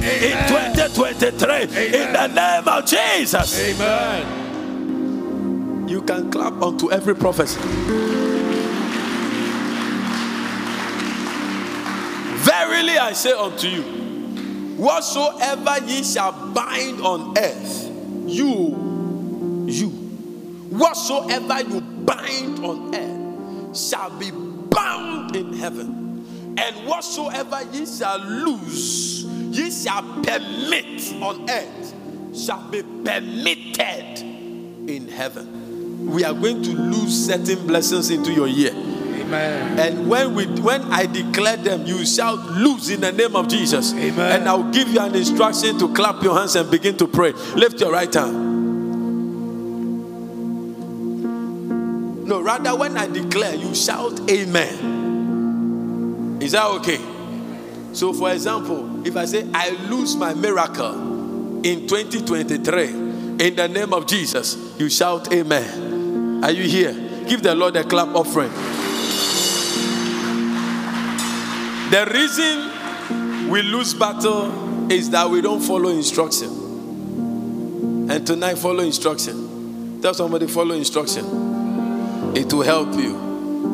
2023 0.47 1.63
in 1.87 2.13
the 2.13 2.27
name 2.27 2.67
of 2.67 2.85
Jesus. 2.85 3.59
Amen. 3.59 4.43
You 5.87 6.01
can 6.01 6.31
clap 6.31 6.53
onto 6.61 6.91
every 6.91 7.15
prophecy. 7.15 7.59
Verily 12.43 12.97
I 12.97 13.13
say 13.13 13.31
unto 13.31 13.67
you, 13.67 13.83
whatsoever 14.75 15.77
ye 15.85 16.03
shall 16.03 16.31
bind 16.53 16.99
on 17.01 17.37
earth, 17.37 17.89
you, 18.25 19.65
you, 19.67 19.89
whatsoever 20.69 21.61
you 21.61 21.79
bind 21.79 22.65
on 22.65 22.93
earth 22.95 23.77
shall 23.77 24.09
be 24.19 24.31
bound 24.31 25.35
in 25.35 25.53
heaven, 25.53 26.25
and 26.57 26.87
whatsoever 26.87 27.61
ye 27.71 27.85
shall 27.85 28.19
loose, 28.19 29.22
ye 29.51 29.71
shall 29.71 30.03
permit 30.23 31.13
on 31.21 31.49
earth, 31.49 31.93
shall 32.35 32.69
be 32.69 32.81
permitted 32.81 34.19
in 34.89 35.07
heaven. 35.07 36.11
We 36.11 36.23
are 36.23 36.33
going 36.33 36.61
to 36.63 36.71
lose 36.71 37.27
certain 37.27 37.65
blessings 37.65 38.09
into 38.09 38.33
your 38.33 38.47
year. 38.47 38.71
Amen. 38.73 39.79
And 39.79 40.09
when 40.09 40.35
we 40.35 40.45
when 40.45 40.81
I 40.91 41.05
declare 41.05 41.57
them, 41.57 41.85
you 41.85 42.05
shall 42.05 42.35
lose 42.35 42.89
in 42.89 43.01
the 43.01 43.11
name 43.11 43.35
of 43.35 43.47
Jesus. 43.47 43.93
Amen. 43.93 44.41
And 44.41 44.49
I'll 44.49 44.69
give 44.71 44.89
you 44.89 44.99
an 44.99 45.15
instruction 45.15 45.79
to 45.79 45.93
clap 45.93 46.21
your 46.23 46.37
hands 46.37 46.55
and 46.55 46.69
begin 46.69 46.97
to 46.97 47.07
pray. 47.07 47.31
Lift 47.55 47.79
your 47.79 47.91
right 47.91 48.13
hand. 48.13 48.51
No, 52.27 52.41
rather 52.41 52.75
when 52.75 52.97
I 52.97 53.07
declare, 53.07 53.55
you 53.55 53.75
shout 53.75 54.29
amen. 54.29 54.93
Is 56.41 56.53
that 56.53 56.65
okay? 56.65 56.99
So 57.93 58.11
for 58.11 58.31
example, 58.31 59.05
if 59.07 59.15
I 59.15 59.25
say 59.25 59.47
I 59.53 59.69
lose 59.89 60.15
my 60.15 60.33
miracle 60.33 61.63
in 61.63 61.87
2023 61.87 62.85
in 62.85 63.55
the 63.55 63.67
name 63.67 63.93
of 63.93 64.07
Jesus, 64.07 64.57
you 64.77 64.89
shout 64.89 65.31
amen. 65.31 66.43
Are 66.43 66.51
you 66.51 66.63
here? 66.63 66.93
Give 67.27 67.41
the 67.41 67.55
Lord 67.55 67.75
a 67.75 67.83
clap 67.83 68.09
offering. 68.09 68.51
The 71.91 72.05
reason 72.11 73.49
we 73.49 73.61
lose 73.61 73.93
battle 73.93 74.91
is 74.91 75.11
that 75.11 75.29
we 75.29 75.41
don't 75.41 75.61
follow 75.61 75.89
instruction. 75.89 76.49
And 78.09 78.25
tonight, 78.27 78.57
follow 78.57 78.83
instruction. 78.83 80.01
Tell 80.01 80.13
somebody, 80.13 80.47
follow 80.47 80.75
instruction. 80.75 82.35
It 82.35 82.51
will 82.51 82.63
help 82.63 82.95
you. 82.95 83.15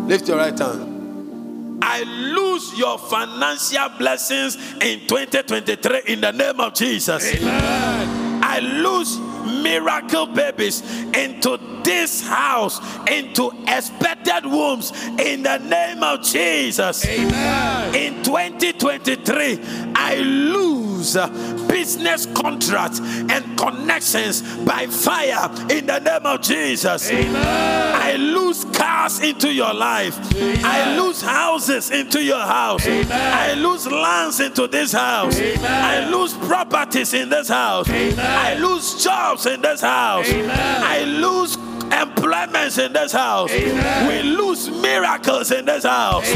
Lift 0.07 0.27
your 0.27 0.37
right 0.37 0.57
hand. 0.57 1.79
I 1.81 2.03
lose 2.39 2.77
your 2.77 2.97
financial 2.97 3.89
blessings 3.97 4.55
in 4.81 5.07
2023 5.07 6.01
in 6.07 6.21
the 6.21 6.31
name 6.31 6.59
of 6.59 6.73
Jesus. 6.73 7.35
I 7.41 8.59
lose 8.59 9.17
miracle 9.63 10.27
babies 10.27 10.81
into 11.13 11.59
this 11.83 12.25
house, 12.27 12.79
into 13.07 13.51
expected 13.67 14.45
wombs 14.45 14.91
in 15.19 15.43
the 15.43 15.57
name 15.57 16.03
of 16.03 16.23
Jesus. 16.23 17.05
In 17.05 18.23
2023, 18.23 19.59
I 19.95 20.15
lose 20.15 20.78
uh, 21.15 21.27
business 21.67 22.25
contracts 22.27 22.99
and 22.99 23.57
connections 23.57 24.41
by 24.65 24.85
fire 24.87 25.49
in 25.69 25.85
the 25.85 25.99
name 25.99 26.25
of 26.25 26.41
Jesus. 26.41 27.09
I 27.11 28.15
lose 28.15 28.65
cars 28.65 29.21
into 29.21 29.53
your 29.53 29.73
life. 29.73 30.17
I 30.63 30.97
lose 30.97 31.21
houses 31.21 31.91
into 31.91 32.23
your 32.23 32.41
house. 32.41 32.85
I 32.87 33.53
lose 33.53 33.87
lands 33.87 34.39
into 34.39 34.67
this 34.67 34.91
house. 34.91 35.39
I 35.39 36.09
lose 36.09 36.33
properties 36.33 37.13
in 37.13 37.29
this 37.29 37.47
house. 37.47 37.89
I 37.89 38.55
lose 38.55 39.03
jobs 39.03 39.45
in 39.45 39.61
this 39.61 39.81
house. 39.81 40.29
I 40.29 41.03
lose 41.03 41.57
employments 41.91 42.77
in 42.77 42.93
this 42.93 43.11
house. 43.11 43.51
We 43.51 44.21
lose 44.23 44.69
miracles 44.69 45.51
in 45.51 45.65
this 45.65 45.83
house. 45.83 46.29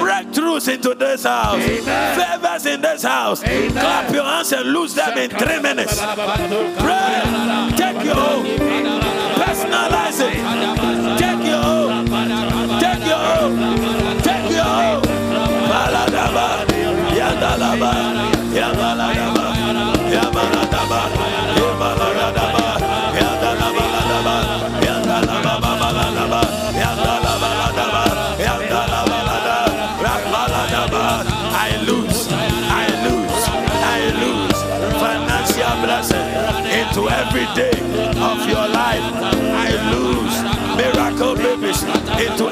Breakthroughs 0.00 0.72
into 0.72 0.94
this 0.94 1.24
house. 1.24 1.62
Favors 1.62 2.66
in 2.66 2.80
this 2.80 3.02
house. 3.02 3.42
Clap 3.42 4.12
your 4.12 4.24
hands 4.24 4.52
and 4.52 4.72
lose 4.72 4.94
them 4.94 5.16
in 5.18 5.30
three 5.30 5.60
minutes. 5.60 5.98
Pray. 6.00 7.22
Take 7.76 8.04
your 8.04 8.16
own. 8.16 8.44
Personalize 9.40 10.20
it. 10.20 10.34
Take 11.18 11.46
your 11.46 11.64
own. 11.64 12.06
Take 12.80 13.06
your 13.06 13.22
own. 13.40 14.22
Take 14.22 14.50
your 14.50 14.66
own. 14.66 15.02
Baladaba. 15.70 16.66
Yandalaba. 17.18 17.92
Yabaladaba. 18.54 19.44
Yabaladaba. 20.14 21.00
Yabaladaba. 21.56 22.69
I 31.62 31.76
lose. 31.86 32.26
I 32.30 32.86
lose. 33.06 33.44
I 33.82 34.00
lose 34.22 34.58
financial 34.98 35.74
blessing 35.84 36.28
into 36.78 37.08
every 37.08 37.46
day 37.54 37.76
of 38.18 38.48
your 38.48 38.66
life. 38.68 39.06
I 39.54 39.70
lose 39.92 40.34
miracle 40.76 41.34
babies 41.36 41.82
into 42.18 42.49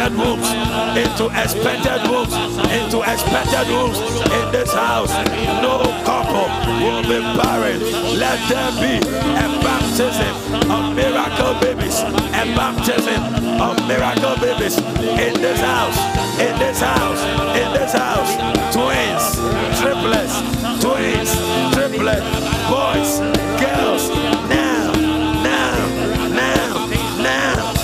expected 0.00 0.18
wombs, 0.18 0.48
into 0.96 1.26
expected 1.28 2.10
wombs, 2.10 2.32
into 2.72 3.02
expected 3.02 3.68
wombs 3.68 3.98
in 4.32 4.50
this 4.50 4.72
house. 4.72 5.12
No 5.60 5.82
couple 6.04 6.48
will 6.80 7.02
be 7.02 7.20
barren. 7.36 7.80
Let 8.16 8.40
there 8.48 8.72
be 8.80 8.96
a 8.96 9.60
baptism 9.60 10.70
of 10.70 10.96
miracle 10.96 11.52
babies, 11.60 12.00
a 12.00 12.48
baptism 12.56 13.22
of 13.60 13.76
miracle 13.86 14.36
babies 14.40 14.78
in 14.78 15.34
this 15.34 15.60
house, 15.60 15.98
in 16.40 16.58
this 16.58 16.80
house, 16.80 17.20
in 17.58 17.72
this 17.74 17.92
house. 17.92 18.32
Twins, 18.72 19.36
triplets, 19.80 20.40
twins, 20.80 21.30
triplets, 21.74 22.24
boys, 22.72 23.20
girls. 23.60 24.08
Now, 24.48 24.92
now, 25.44 25.76
now, 26.32 26.86
now. 27.22 27.76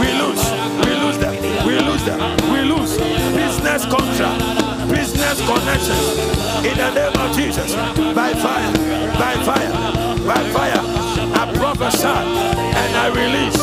We 0.00 0.12
lose, 0.12 0.57
lose 0.98 1.18
them, 1.18 1.34
we 1.66 1.78
lose 1.78 2.04
them, 2.04 2.20
we 2.52 2.60
lose. 2.62 2.96
Business 3.34 3.84
contract, 3.86 4.40
business 4.90 5.38
connections 5.46 6.38
in 6.64 6.76
the 6.76 6.90
name 6.94 7.16
of 7.16 7.36
Jesus. 7.36 7.74
By 8.14 8.32
fire, 8.34 8.72
by 9.18 9.34
fire, 9.44 9.72
by 10.26 10.42
fire. 10.50 10.82
I 11.40 11.52
prophesy 11.54 12.06
and 12.06 12.92
I 12.96 13.08
release. 13.22 13.58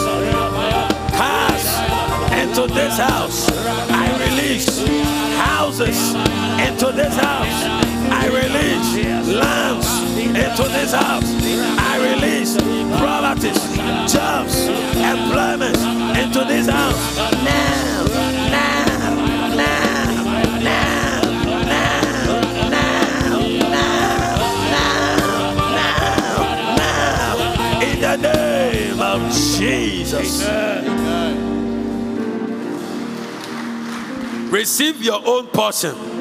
Cars 1.20 1.66
into 2.40 2.74
this 2.74 2.98
house. 2.98 3.50
I 3.90 4.08
release. 4.26 4.80
Houses 5.38 6.14
into 6.68 6.92
this 6.92 7.16
house. 7.16 7.60
I 8.12 8.28
release. 8.28 9.34
Lands 9.34 9.88
into 10.20 10.64
this 10.70 10.94
house. 10.94 11.30
I 11.78 12.14
release 12.14 12.56
properties, 12.98 14.12
jobs, 14.12 14.68
employment 14.96 16.05
into 16.26 16.44
this 16.46 16.68
house. 16.68 17.16
Now, 17.18 17.30
now, 18.50 18.86
now, 19.06 19.56
now, 19.56 19.86
now, 20.60 21.22
now, 21.62 22.02
now, 22.10 22.80
now, 22.80 23.16
now. 26.82 27.82
In 27.82 28.00
the 28.02 28.16
name 28.18 29.00
of 29.00 29.32
Jesus. 29.32 30.44
Receive 34.52 35.02
your 35.04 35.22
own 35.26 35.48
portion. 35.48 36.15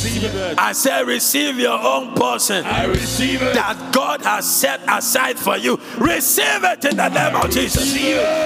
I 0.00 0.02
receive 0.02 0.34
it. 0.34 0.58
I 0.58 0.72
say, 0.72 1.04
receive 1.04 1.58
your 1.58 1.78
own 1.78 2.14
portion 2.14 2.64
I 2.64 2.84
receive 2.86 3.42
it. 3.42 3.54
that 3.54 3.92
God 3.92 4.22
has 4.22 4.48
set 4.50 4.80
aside 4.88 5.38
for 5.38 5.56
you. 5.58 5.78
Receive 5.98 6.64
it 6.64 6.84
in 6.86 6.96
the 6.96 7.08
name 7.08 7.36
of 7.36 7.50
Jesus. 7.50 7.92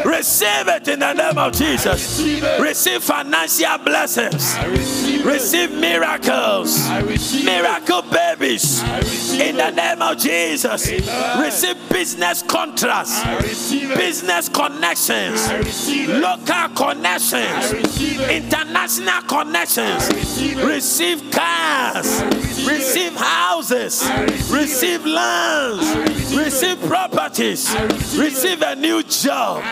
Receive 0.05 0.69
it 0.69 0.89
in 0.89 0.99
the 0.99 1.13
name 1.13 1.39
of 1.39 1.53
Jesus. 1.53 2.21
Receive 2.61 3.03
financial 3.05 3.79
blessings. 3.85 4.55
I 4.57 4.67
receive 4.67 5.21
it. 5.21 5.27
Receive 5.27 5.71
miracles. 5.73 6.87
I 6.89 7.01
receive 7.01 7.43
it. 7.43 7.45
Miracle 7.47 8.03
babies. 8.03 8.83
receive 8.99 9.41
In 9.41 9.57
the 9.57 9.71
name 9.71 10.03
of 10.03 10.19
Jesus. 10.19 10.91
Amen. 10.91 11.41
Receive 11.45 11.77
business 11.89 12.43
contracts. 12.43 13.13
I 13.25 13.39
receive 13.39 13.91
it. 13.93 13.97
Business 13.97 14.49
connections. 14.49 15.41
I 15.47 15.59
receive 15.59 16.11
it. 16.11 16.19
Local 16.21 16.53
I 16.53 16.69
connections. 16.75 17.73
receive. 17.73 18.21
International 18.29 19.23
connections. 19.23 20.09
receive. 20.13 20.65
Receive 20.65 21.31
cars. 21.45 22.23
receive 22.67 23.15
houses. 23.15 24.09
receive 24.51 25.05
lands. 25.05 26.35
receive 26.35 26.81
properties. 26.83 27.75
receive 28.17 28.21
Receive 28.21 28.63
a 28.63 28.77
new 28.77 29.03
job. 29.03 29.63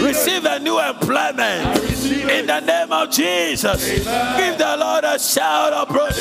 receive 0.00 0.44
a 0.44 0.58
new 0.58 0.78
employment. 0.78 1.78
In 2.30 2.46
the 2.46 2.60
name 2.60 2.92
of 2.92 3.10
Jesus. 3.10 3.88
Give 3.88 4.58
the 4.58 4.76
Lord 4.78 5.04
a 5.04 5.18
shout 5.18 5.72
of 5.72 5.88
praise. 5.88 6.18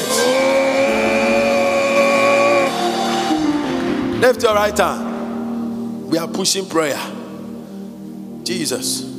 Lift 4.21 4.43
your 4.43 4.53
right 4.53 4.77
hand. 4.77 6.09
We 6.09 6.17
are 6.17 6.27
pushing 6.27 6.65
prayer. 6.67 6.99
Jesus. 8.43 9.09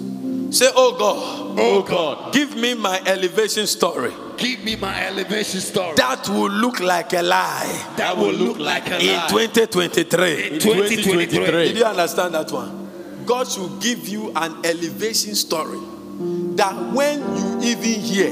Say, 0.51 0.69
Oh 0.75 0.97
God, 0.99 1.42
Oh, 1.59 1.79
oh 1.79 1.83
God, 1.83 2.33
give 2.33 2.57
me 2.57 2.75
my 2.75 3.01
elevation 3.07 3.67
story 3.67 4.13
give 4.43 4.65
me 4.65 4.75
my 4.77 5.07
elevation 5.07 5.61
story 5.61 5.95
that 5.97 6.29
will 6.29 6.51
look 6.51 6.81
like 6.81 7.13
a 7.13 7.23
lie 7.23 7.95
that 7.97 8.17
will 8.17 8.33
look 8.33 8.59
like 8.59 8.87
a 8.89 8.91
lie. 8.91 8.99
in 8.99 9.17
lie. 9.17 9.29
2023. 9.29 10.53
In 10.55 10.59
2023. 10.59 11.69
Did 11.69 11.77
you 11.77 11.85
understand 11.85 12.35
that 12.35 12.51
one? 12.51 12.83
God 13.25 13.47
should 13.47 13.81
give 13.81 14.09
you 14.09 14.33
an 14.35 14.65
elevation 14.65 15.35
story 15.35 15.79
that 16.57 16.93
when 16.93 17.21
you 17.37 17.71
even 17.71 18.01
hear, 18.01 18.31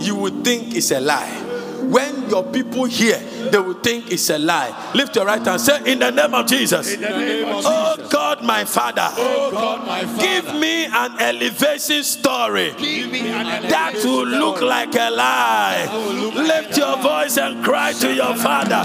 you 0.00 0.16
will 0.16 0.42
think 0.42 0.74
it's 0.74 0.90
a 0.90 1.00
lie. 1.00 1.40
When 1.82 2.28
your 2.28 2.44
people 2.44 2.84
hear, 2.84 3.20
they 3.50 3.58
will 3.58 3.74
think 3.74 4.10
it's 4.10 4.30
a 4.30 4.38
lie. 4.38 4.74
Lift 4.94 5.16
your 5.16 5.26
right 5.26 5.44
hand. 5.44 5.60
Say, 5.60 5.92
In 5.92 5.98
the 5.98 6.10
name 6.10 6.34
of 6.34 6.46
Jesus. 6.46 6.92
In 6.94 7.00
the 7.00 7.08
name 7.10 7.48
of 7.48 7.64
Oh 7.66 7.94
Jesus. 7.96 8.12
God, 8.12 8.42
my 8.42 8.64
Father, 8.64 9.08
Oh 9.16 9.50
God, 9.50 9.86
my 9.86 10.04
Father, 10.04 10.22
give 10.22 10.54
me 10.54 10.86
an 10.86 11.20
elevation 11.20 12.02
story 12.04 12.70
an 12.70 13.68
that 13.68 13.92
elevation 13.94 14.10
will 14.10 14.26
look 14.26 14.56
story. 14.56 14.68
like 14.70 14.94
a 14.94 15.10
lie. 15.10 15.88
Lift 16.34 16.76
your 16.76 16.96
voice 16.98 17.36
and 17.38 17.64
cry 17.64 17.92
to 17.92 18.12
your 18.14 18.34
father. 18.36 18.82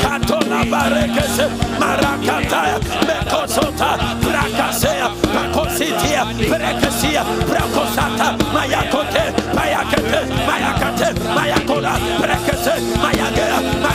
Katona 0.00 0.64
barekese, 0.64 1.48
marakataya, 1.78 2.78
mekosota, 3.06 3.98
brakasea, 4.22 5.08
pakositia, 5.34 6.24
brekesia, 6.48 7.22
brakosata, 7.48 8.36
mayakote, 8.52 9.24
mayakete, 9.54 10.20
mayakate, 10.46 11.14
mayakoda, 11.34 11.94
brekese, 12.20 12.74
mayagea, 13.02 13.58
makodaya, 13.82 13.84
leketea, 13.84 13.93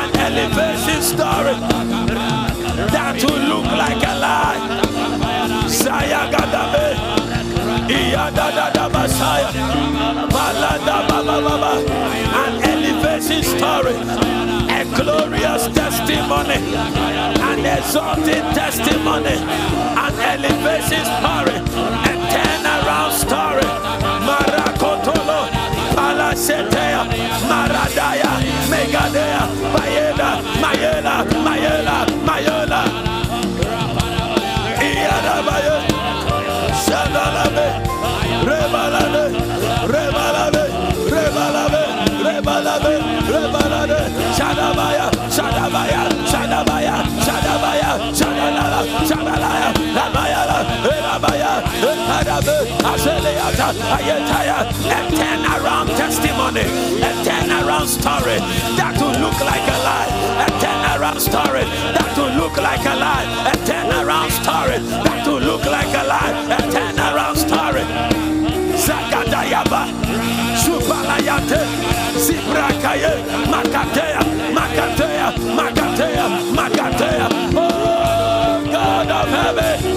an 0.00 0.16
elevation 0.16 1.02
story 1.02 1.54
that 2.92 3.16
will 3.22 3.42
look 3.48 3.64
like 3.64 4.02
a 4.02 4.14
lie. 4.18 4.60
Sayagadabe. 5.68 6.96
Iyadadada 7.88 8.86
Messiah. 8.92 9.52
Malada 10.30 10.98
Baba 11.08 11.36
Baba. 11.46 11.72
An 12.42 12.54
elevation 12.62 13.42
story. 13.42 13.94
A 14.70 14.84
glorious 14.96 15.66
testimony. 15.74 16.60
An 17.50 17.64
exalted 17.66 18.44
testimony. 18.54 19.36
An 20.04 20.14
elevation 20.32 21.04
story. 21.16 21.56
A 22.08 22.12
turnaround 22.32 23.12
story. 23.12 23.68
Marakotolo. 24.26 24.69
Palacetea. 26.30 27.02
Maradaya. 27.48 28.30
Megadea. 28.70 29.42
Mayela. 29.74 30.30
Mayela. 30.62 31.14
Mayela. 31.44 31.96
Mayela. 32.26 32.80
Iyadabaye. 34.78 35.76
Shadalabe, 36.84 37.66
Rebalade, 38.46 39.24
Rebalade, 39.92 40.64
Rebalade, 41.12 41.82
Rebalade, 42.24 42.94
Rebalade, 43.30 43.98
Shadabaya, 44.36 45.06
Shadabaya, 45.34 46.02
Shadabaya, 46.30 46.94
Shadabaya, 47.26 47.90
Shadalala, 48.18 48.80
Shadalaya, 49.08 49.68
Labayala, 49.96 50.58
Elabaya, 50.94 51.52
Eladabe, 51.90 52.56
Azeleata, 52.90 53.68
Ayetaya, 53.96 54.56
a 54.90 55.00
turnaround 55.18 55.88
testimony, 55.96 56.66
a 57.00 57.12
turnaround 57.24 57.86
story 57.86 58.38
that 58.76 58.94
will 59.00 59.16
look 59.22 59.38
like 59.40 59.66
a 59.66 59.78
lie, 59.86 60.10
a 60.44 60.48
turnaround 60.62 61.20
story 61.20 61.64
that 61.94 62.12
will 62.16 62.34
look 62.40 62.56
like 62.56 62.84
a 62.84 62.94
lie, 62.96 63.26
a 63.50 63.54
turnaround 63.68 64.30
story 64.42 64.78
that 65.04 65.26
will 65.26 65.40
look 65.40 65.64
like 65.64 65.92
a 65.94 66.04
lie, 66.04 66.32
a 66.56 66.58
turnaround 66.74 67.36
story. 67.36 67.84
Zakadayaba, 68.80 69.82
Supalayate, 70.62 71.60
Zibrakaye, 72.16 73.12
Makatea, 73.52 74.20
Makatea, 74.56 75.28
Makatea, 75.58 76.26
Makatea. 76.56 77.28
Oh, 77.54 78.64
God 78.72 79.08
of 79.10 79.28
heaven, 79.28 79.89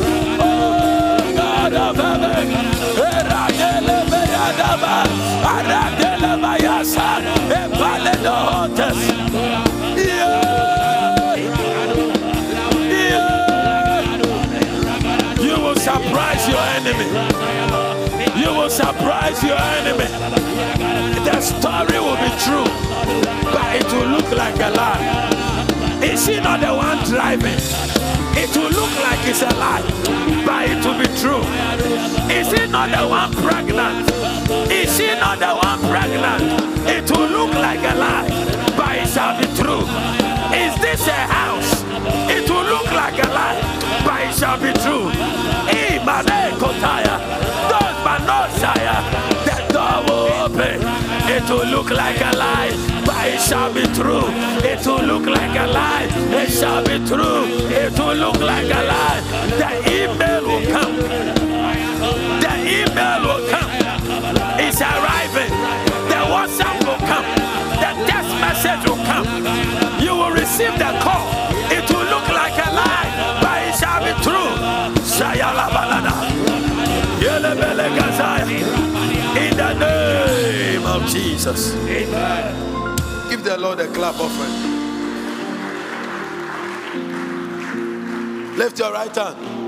Beyadaba, 4.73 5.05
Aradele 5.43 6.37
Bayasa, 6.41 7.21
Epale 7.49 8.13
no 8.23 8.33
Hotes. 8.33 8.97
Yeah. 9.97 11.35
Yeah. 12.89 14.15
You 15.41 15.55
will 15.61 15.75
surprise 15.75 16.47
your 16.49 16.63
enemy. 16.77 17.07
You 18.39 18.49
will 18.57 18.69
surprise 18.69 19.43
your 19.43 19.57
enemy. 19.57 20.07
The 21.23 21.41
story 21.41 21.99
will 21.99 22.17
be 22.17 22.29
true, 22.43 22.69
but 23.51 23.75
it 23.75 23.91
will 23.93 24.07
look 24.07 24.31
like 24.31 24.55
a 24.55 24.69
lie. 24.71 25.29
Is 26.03 26.25
he 26.27 26.39
not 26.39 26.59
the 26.61 26.73
one 26.73 26.97
driving? 27.05 28.02
It 28.35 28.55
will 28.55 28.69
look 28.71 28.93
like 29.03 29.19
it's 29.27 29.41
a 29.41 29.49
lie, 29.55 29.83
but 30.45 30.69
it 30.69 30.83
will 30.85 30.99
be 30.99 31.07
true. 31.21 31.43
Is 32.29 32.51
he 32.51 32.67
not 32.67 32.89
the 32.89 33.07
one 33.07 33.31
pregnant? 33.43 34.09
Is 34.71 34.95
she 34.97 35.07
not 35.15 35.39
the 35.39 35.53
one 35.55 35.79
pregnant? 35.89 36.43
It 36.87 37.09
will 37.11 37.29
look 37.29 37.53
like 37.53 37.79
a 37.79 37.95
lie, 37.95 38.27
but 38.77 38.97
it 38.97 39.07
shall 39.07 39.37
be 39.39 39.45
true. 39.55 39.85
Is 40.53 40.73
this 40.81 41.07
a 41.07 41.11
house? 41.11 41.83
It 42.29 42.49
will 42.49 42.63
look 42.63 42.91
like 42.91 43.17
a 43.23 43.27
lie, 43.29 43.61
but 44.05 44.21
it 44.27 44.35
shall 44.35 44.57
be 44.57 44.71
true. 44.83 45.09
Imane 45.71 46.51
Kotaya, 46.59 47.15
those 47.71 47.97
Manosaya, 48.05 48.97
the 49.45 49.57
door 49.73 49.97
will 50.05 50.27
open. 50.43 50.79
It 51.35 51.49
will 51.49 51.67
look 51.69 51.89
like 51.89 52.19
a 52.19 52.35
lie, 52.37 52.71
but 52.87 52.92
shall 53.53 53.71
be 53.71 53.83
true. 53.93 54.25
It 54.65 54.83
will 54.83 55.05
look 55.05 55.25
like 55.27 55.55
a 55.55 55.67
lie, 55.67 56.07
it 56.41 56.49
shall 56.49 56.81
be 56.83 56.97
true. 57.05 57.45
It 57.69 57.93
will 57.99 58.15
look 58.15 58.39
like 58.41 58.65
a 58.65 58.81
lie. 58.91 59.21
The 59.61 59.69
email 59.93 60.41
will 60.49 60.65
come. 60.73 60.95
The 62.45 62.53
email 62.77 63.19
will 63.27 63.43
come. 63.53 63.71
It's 64.57 64.81
arriving. 64.81 65.53
The 66.09 66.19
WhatsApp 66.33 66.79
will 66.87 67.01
come. 67.11 67.27
The 67.83 67.91
text 68.09 68.33
message 68.41 68.81
will 68.89 69.03
come. 69.05 69.27
You 70.01 70.13
will 70.15 70.31
receive 70.31 70.73
the 70.79 70.91
call. 71.05 71.27
It 71.77 71.85
will 71.93 72.07
look 72.13 72.27
like 72.41 72.57
a 72.57 72.69
lie, 72.81 73.09
but 73.43 73.57
it 73.69 73.75
shall 73.77 74.01
be 74.01 74.13
true. 74.25 74.53
Shayala 75.15 75.69
balada. 75.75 76.15
In 79.43 79.57
the 79.57 79.73
name 79.73 80.85
of 80.87 81.07
Jesus. 81.07 81.75
Amen. 81.75 82.82
Give 83.33 83.43
the 83.43 83.57
Lord 83.57 83.79
a 83.79 83.87
clap 83.87 84.13
offering. 84.19 84.53
Lift 88.59 88.77
your 88.77 88.93
right 88.93 89.15
hand. 89.15 89.62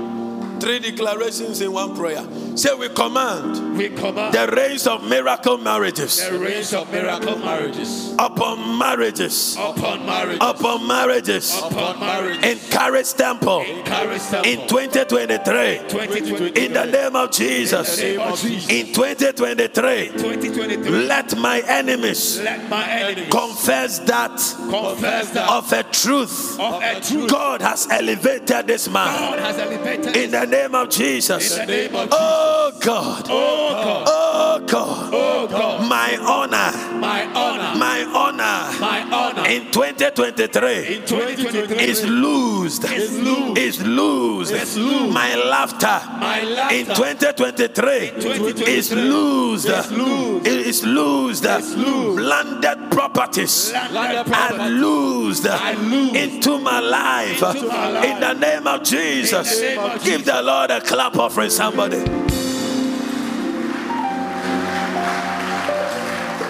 Three 0.60 0.78
declarations 0.78 1.60
in 1.60 1.72
one 1.72 1.94
prayer. 1.94 2.24
Say, 2.56 2.74
We 2.74 2.88
command 2.88 3.76
We 3.76 3.90
command 3.90 4.32
the 4.32 4.50
rains 4.56 4.86
of 4.86 5.04
miracle 5.06 5.58
marriages 5.58 6.26
the 6.26 6.38
rains 6.38 6.72
of 6.72 6.90
miracle 6.90 7.36
marriages 7.38 8.14
upon 8.18 8.78
marriages, 8.78 9.54
upon 9.58 10.06
marriage, 10.06 10.38
upon 10.40 10.86
marriages 10.86 11.54
upon 11.62 12.00
marriage. 12.00 12.42
in 12.42 12.58
Caris 12.70 13.12
Temple 13.12 13.60
Encourage 13.60 14.22
them 14.30 14.44
in 14.46 14.66
2023. 14.68 15.80
2023. 15.88 16.64
In 16.64 16.72
the 16.72 16.84
name 16.86 17.14
of 17.14 17.30
Jesus. 17.30 18.00
name 18.00 18.20
of 18.20 18.40
Jesus. 18.40 18.70
In 18.70 18.86
2023, 18.94 20.08
2023. 20.16 21.06
let 21.06 21.36
my 21.36 21.60
enemies 21.66 22.40
Let 22.40 22.68
my 22.70 22.88
enemies 22.88 23.28
confess 23.30 23.98
that 24.00 24.30
confess 24.70 25.30
that 25.32 25.50
of 25.50 25.70
a 25.72 25.82
truth 25.82 26.58
of 26.58 26.82
a 26.82 27.00
truth 27.02 27.30
God 27.30 27.60
has 27.60 27.86
elevated 27.90 28.66
this 28.66 28.88
man. 28.88 29.06
God 29.08 29.38
has 29.40 29.58
elevated 29.58 30.16
In 30.16 30.30
the 30.30 30.45
name 30.46 30.74
of 30.74 30.88
Jesus. 30.90 31.58
in 31.58 31.66
the 31.66 31.72
name 31.76 31.94
of 31.96 32.08
Oh 32.12 32.72
God. 32.80 33.26
Oh 33.28 33.70
God, 33.72 34.04
Oh 34.08 34.64
God. 34.66 35.10
oh 35.14 35.46
God, 35.48 35.88
My 35.88 36.16
honor. 36.20 36.98
my 36.98 37.24
honor, 37.34 37.78
My 37.78 38.04
honor. 38.04 38.80
my 38.80 39.02
honor 39.12 39.46
In 39.48 39.70
2023 39.70 40.96
in 40.96 41.02
2023 41.06 41.78
is 41.78 42.04
loosed. 42.04 42.84
Is 42.84 43.18
loosed. 43.20 43.58
Is 43.58 43.82
loosed. 43.86 44.52
Is 44.52 44.76
loosed. 44.76 45.12
My 45.14 45.34
laughter. 45.34 46.00
My 46.18 46.42
laughter. 46.42 46.74
In 46.76 46.86
2023 46.86 48.10
2023 48.20 48.74
is 48.74 48.92
loosed. 48.92 49.66
Is 49.68 49.92
loosed. 49.92 50.46
It 50.46 50.66
is 50.66 50.84
loosed. 50.84 51.44
loosed. 51.44 52.20
Landed 52.20 52.90
properties 52.90 53.72
Landed 53.72 54.18
are 54.18 54.24
properties 54.24 54.72
loosed 54.80 55.46
are 55.46 55.74
loosed 55.74 56.14
into 56.16 56.58
my 56.58 56.80
life. 56.80 57.42
into 57.42 57.68
my 57.68 57.88
life. 57.90 58.04
In 58.04 58.20
the 58.20 58.32
name 58.34 58.66
of 58.66 58.82
Jesus. 58.82 59.60
name 59.60 59.78
of 59.78 60.02
Give 60.04 60.24
the 60.24 60.35
Lord 60.42 60.70
a 60.70 60.80
clap 60.80 61.16
offering, 61.16 61.50
somebody. 61.50 61.98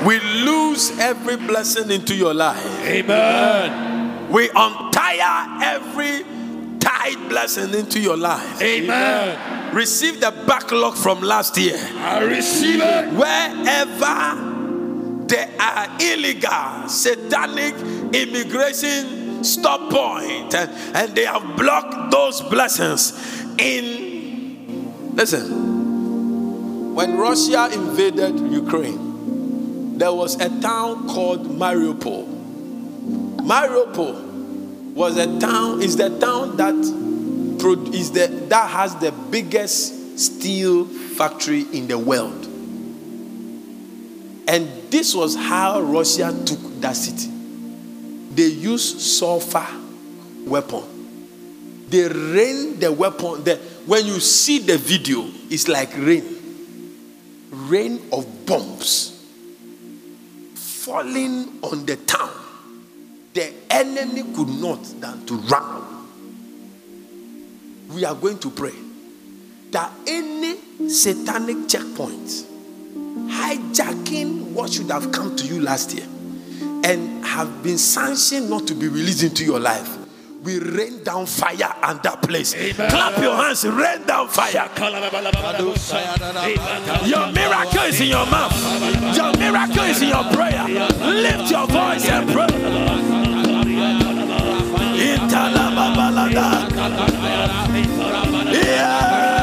We 0.05 0.21
lose 0.21 0.99
every 0.99 1.37
blessing 1.37 1.91
into 1.91 2.15
your 2.15 2.33
life. 2.33 2.65
Amen. 2.85 4.31
We 4.31 4.49
untire 4.49 5.63
every 5.63 6.25
tied 6.79 7.29
blessing 7.29 7.75
into 7.75 7.99
your 7.99 8.17
life. 8.17 8.63
Amen. 8.63 9.75
Receive 9.75 10.21
the 10.21 10.31
backlog 10.47 10.97
from 10.97 11.21
last 11.23 11.57
year. 11.59 11.79
I 11.97 12.23
receive 12.23 12.81
it. 12.81 13.13
Wherever 13.15 14.55
there 15.27 15.51
are 15.59 15.89
illegal, 16.01 16.89
satanic 16.89 17.75
immigration 18.15 19.43
stop 19.43 19.91
point, 19.91 20.55
and, 20.55 20.71
and 20.97 21.15
they 21.15 21.25
have 21.25 21.57
blocked 21.57 22.11
those 22.11 22.43
blessings 22.43 23.13
in. 23.59 25.15
Listen, 25.15 26.95
when 26.95 27.16
Russia 27.16 27.69
invaded 27.73 28.39
Ukraine, 28.41 29.99
there 29.99 30.12
was 30.12 30.41
a 30.41 30.49
town 30.61 31.09
called 31.09 31.47
Mariupol. 31.47 32.27
Mariupol 33.39 34.95
was 34.95 35.16
a 35.19 35.39
town, 35.39 35.83
is 35.83 35.97
the 35.97 36.19
town 36.19 36.57
that 36.57 36.74
is 37.95 38.12
the 38.12 38.28
that 38.49 38.70
has 38.70 38.95
the 38.97 39.12
biggest 39.31 40.19
steel 40.19 40.85
factory 40.85 41.62
in 41.73 41.89
the 41.89 41.99
world. 41.99 42.45
And 44.49 44.69
this 44.91 45.15
was 45.15 45.35
how 45.35 45.81
Russia 45.81 46.33
took 46.45 46.61
that 46.81 46.95
city. 46.95 47.31
They 48.33 48.47
used 48.47 49.01
sulfur 49.01 49.66
weapon. 50.47 50.95
They 51.89 52.09
rain 52.09 52.79
the 52.81 52.93
weapon. 52.93 53.45
The, 53.45 53.57
when 53.87 54.07
you 54.07 54.19
see 54.21 54.59
the 54.59 54.77
video, 54.77 55.25
it's 55.51 55.69
like 55.69 55.97
rain. 55.97 56.25
Rain 57.51 58.03
of 58.13 58.47
bombs 58.47 59.13
falling 60.55 61.59
on 61.63 61.87
the 61.87 61.97
town. 61.97 62.31
The 63.35 63.53
enemy 63.71 64.23
could 64.35 64.49
not 64.49 64.83
than 65.01 65.27
to 65.27 65.35
run. 65.35 65.83
We 67.89 68.05
are 68.05 68.15
going 68.15 68.39
to 68.41 68.51
pray 68.51 68.75
that 69.71 69.93
any 70.07 70.57
satanic 70.89 71.69
checkpoint 71.69 72.47
hijacking 73.29 74.53
what 74.53 74.73
should 74.73 74.91
have 74.91 75.13
come 75.13 75.37
to 75.37 75.47
you 75.47 75.61
last 75.61 75.93
year 75.95 76.07
and 76.85 77.25
have 77.25 77.63
been 77.63 77.79
sanctioned 77.79 78.49
not 78.49 78.67
to 78.69 78.75
be 78.75 78.89
released 78.89 79.23
into 79.23 79.45
your 79.45 79.61
life. 79.61 80.06
We 80.47 80.60
rain 80.60 81.02
down 81.02 81.27
fire 81.27 81.74
on 81.82 81.98
that 82.05 82.23
place. 82.23 82.55
Clap 82.74 83.18
your 83.18 83.35
hands, 83.35 83.64
rain 83.66 84.06
down 84.06 84.28
fire. 84.28 84.70
Your 87.05 87.32
miracle 87.32 87.82
is 87.82 88.01
in 88.01 88.06
your 88.06 88.27
mouth. 88.27 88.55
Your 89.16 89.36
miracle 89.39 89.82
is 89.82 90.01
in 90.02 90.10
your 90.10 90.23
prayer. 90.31 90.68
Lift 90.68 91.51
your 91.51 91.66
voice 91.66 92.09
and 92.09 92.31
pray. 92.31 92.47
Yeah. 98.55 99.36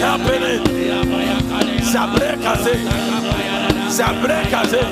Happening. 0.00 0.62
Zabrekaze. 1.82 2.74
Zabrekaze. 3.88 4.82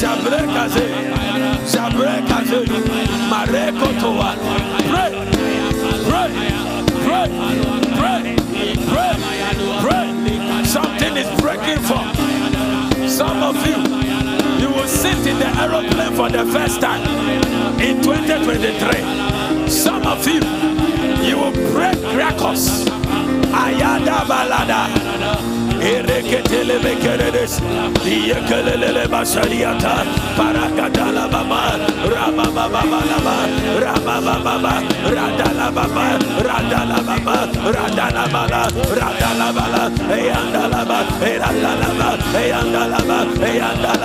Zabrekaze. 0.00 0.86
Zabrekaze. 1.64 2.60
Marekotowa. 3.30 4.30
Pray. 4.90 5.12
Pray. 6.08 6.30
Pray. 7.04 7.28
Pray. 7.96 8.36
Pray. 8.90 9.14
Pray. 9.82 10.06
Something 10.64 11.16
is 11.16 11.40
breaking 11.40 11.80
forth. 11.84 12.16
Some 13.08 13.42
of 13.42 13.56
you, 13.66 13.78
you 14.60 14.68
will 14.74 14.88
sit 14.88 15.26
in 15.26 15.38
the 15.38 15.46
aeroplane 15.60 16.14
for 16.14 16.28
the 16.28 16.44
first 16.52 16.80
time 16.80 17.02
in 17.80 18.02
2023. 18.02 19.68
Some 19.68 20.06
of 20.06 20.26
you, 20.26 20.40
you 21.24 21.38
will 21.38 21.52
break 21.72 21.96
records. 22.14 22.84
Ayada 23.52 24.24
balada. 24.28 25.04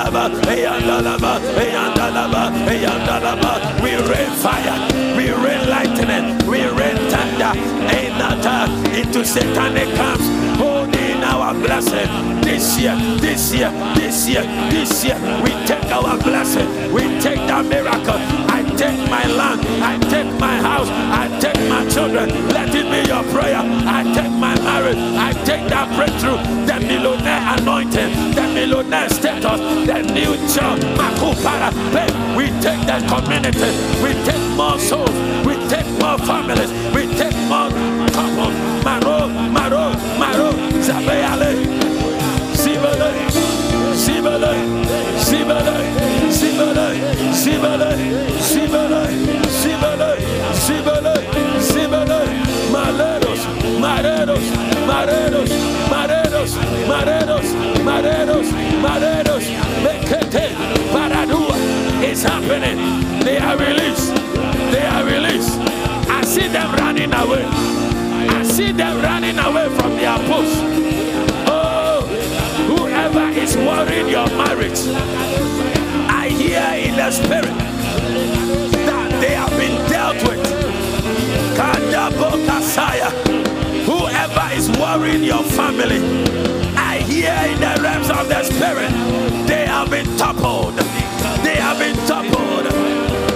Ba. 0.09 0.23
Eyandala 0.53 1.15
ba. 1.19 1.33
Eyandala 1.61 2.23
ba. 2.31 2.43
Eyandala 2.71 3.33
ba. 3.41 3.51
We 3.83 3.95
rain 3.95 4.31
fire. 4.41 4.77
We 5.15 5.31
rain 5.31 5.69
lightning. 5.69 6.38
We 6.49 6.61
rain 6.63 6.97
thunder. 7.11 7.53
Einata 7.93 8.67
into 8.97 9.23
satanic 9.23 9.87
camps. 9.95 10.27
Holding 10.57 11.23
our 11.23 11.53
blessing. 11.53 12.41
This 12.41 12.79
year, 12.79 12.95
this 13.19 13.53
year, 13.53 13.71
this 13.95 14.27
year, 14.27 14.43
this 14.71 15.03
year. 15.05 15.17
We 15.43 15.51
take 15.67 15.91
our 15.91 16.17
blessing. 16.17 16.91
We 16.91 17.01
take 17.21 17.45
that 17.47 17.65
miracle. 17.65 18.38
I 18.79 18.81
take 18.81 19.09
my 19.09 19.27
land. 19.27 19.59
I 19.83 19.97
take 20.09 20.39
my 20.39 20.55
house. 20.61 20.87
I 20.89 21.27
take 21.41 21.59
my 21.67 21.85
children. 21.89 22.29
Let 22.47 22.73
it 22.73 22.87
be 22.87 23.09
your 23.11 23.23
prayer. 23.27 23.59
I 23.59 24.03
take 24.15 24.31
my 24.31 24.55
marriage. 24.63 24.95
I 25.19 25.33
take 25.43 25.67
that 25.67 25.91
breakthrough. 25.97 26.39
The 26.65 26.79
millionaire 26.79 27.43
anointing. 27.59 28.31
The 28.35 28.43
millionaire 28.55 29.09
status. 29.09 29.59
The 29.85 29.99
new 30.15 30.31
job. 30.47 30.79
Makupara. 30.95 31.75
Babe, 31.91 32.15
we 32.37 32.45
take 32.63 32.79
that 32.87 33.03
community. 33.11 33.67
We 34.01 34.15
take 34.23 34.47
more 34.55 34.79
souls. 34.79 35.11
We 35.45 35.59
take 35.67 35.89
more 35.99 36.17
families. 36.23 36.71
We 36.95 37.03
take 37.19 37.35
more 37.51 37.67
couples. 38.15 38.55
Maro, 38.87 39.27
Maro, 39.51 39.91
Maro. 40.17 40.53
Sibele, 40.87 41.51
Sibele, 42.55 43.11
Sibele, 43.93 44.53
Sibele, 46.59 46.89
Sibele, 47.31 47.91
Sibele, 48.41 49.07
Sibele, 49.47 50.11
Sibele, 50.51 51.15
Sibele, 51.61 52.19
Maleros, 52.69 53.41
Mareros, 53.79 54.45
Mareros, 54.85 55.51
Mareros, 55.89 56.55
Mareros, 56.85 57.53
Mareros, 57.85 58.51
Mareros, 58.81 59.45
Mekete, 59.83 60.49
Paradua 60.91 61.55
is 62.03 62.23
happening. 62.23 63.19
They 63.21 63.37
are 63.37 63.55
released. 63.55 64.13
They 64.73 64.85
are 64.85 65.05
released. 65.05 65.57
I 66.09 66.25
see 66.25 66.49
them 66.49 66.75
running 66.75 67.13
away. 67.13 67.45
I 67.45 68.43
see 68.43 68.73
them 68.73 69.01
running 69.01 69.39
away 69.39 69.69
from 69.77 69.95
their 69.95 70.17
post. 70.27 70.57
Oh, 71.47 72.01
whoever 72.67 73.29
is 73.29 73.55
worrying 73.55 74.09
your 74.09 74.27
marriage, 74.35 74.81
hear 76.95 77.11
spirit 77.11 77.55
that 78.85 79.09
they 79.21 79.35
have 79.35 79.49
been 79.51 79.75
dealt 79.89 80.17
with. 80.27 80.39
Kandabo 81.57 82.29
Kasaya. 82.45 83.09
Whoever 83.85 84.55
is 84.55 84.69
worrying 84.79 85.23
your 85.23 85.43
family, 85.43 85.99
I 86.75 86.99
hear 86.99 87.33
in 87.51 87.59
the 87.59 87.81
realms 87.81 88.09
of 88.09 88.27
the 88.29 88.43
spirit, 88.43 88.91
they 89.47 89.65
have 89.65 89.89
been 89.89 90.05
toppled. 90.17 90.75
They 91.43 91.55
have 91.55 91.79
been 91.79 91.95
toppled. 92.07 92.67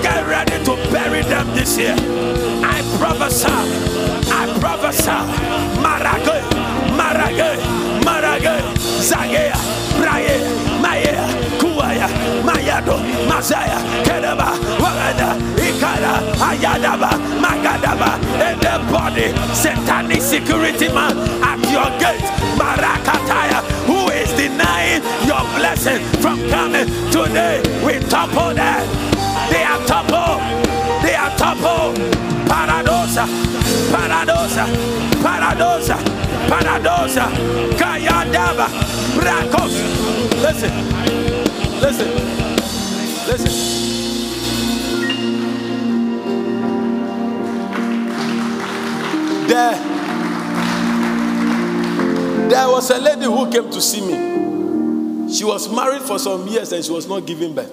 Get 0.02 0.28
ready 0.28 0.64
to 0.66 0.76
bury 0.92 1.24
them 1.24 1.48
this 1.56 1.78
year. 1.78 1.96
I 2.64 2.82
prophesy. 3.00 3.48
I 4.32 4.58
prophesy. 4.60 5.20
Marage, 5.82 6.44
Marage, 6.96 7.62
Marage, 8.06 8.64
Zagea, 9.10 9.56
Braye, 10.00 10.38
Maya, 10.82 11.43
Kuaya, 11.94 12.08
Mayado, 12.44 12.98
Mazaya, 13.30 13.78
Kedaba, 14.04 14.58
Wagada, 14.80 15.38
Ikara, 15.58 16.22
Ayadaba, 16.42 17.10
Magadaba, 17.40 18.18
and 18.42 18.60
the 18.62 18.92
body, 18.92 19.30
satanic 19.54 20.22
security 20.22 20.88
man 20.90 21.18
at 21.44 21.60
your 21.70 21.90
gate, 22.00 22.26
Marakataya, 22.58 23.62
who 23.86 24.10
is 24.12 24.32
denying 24.34 25.04
your 25.26 25.42
blessing 25.58 26.04
from 26.22 26.40
coming 26.50 26.88
today. 27.12 27.62
We 27.86 28.00
topple 28.10 28.54
them. 28.54 28.88
They 29.52 29.64
are 29.64 29.80
toppled. 29.86 30.42
They 31.04 31.16
are 31.16 31.36
toppled. 31.38 31.98
Paradosa, 32.48 33.26
paradosa, 33.92 34.66
paradosa, 35.22 35.98
paradosa, 36.50 37.28
Kayadaba, 37.78 38.68
Brakos. 39.16 39.74
Listen, 40.42 41.43
listen, 41.82 42.08
listen. 43.28 43.74
There, 49.48 49.76
there 52.50 52.68
was 52.70 52.90
a 52.90 53.00
lady 53.00 53.26
who 53.26 53.52
came 53.52 53.70
to 53.70 53.82
see 53.82 54.02
me. 54.02 55.32
She 55.34 55.44
was 55.44 55.74
married 55.74 56.02
for 56.02 56.20
some 56.20 56.48
years 56.48 56.72
and 56.72 56.84
she 56.84 56.92
was 56.92 57.08
not 57.08 57.26
giving 57.26 57.54
birth. 57.56 57.72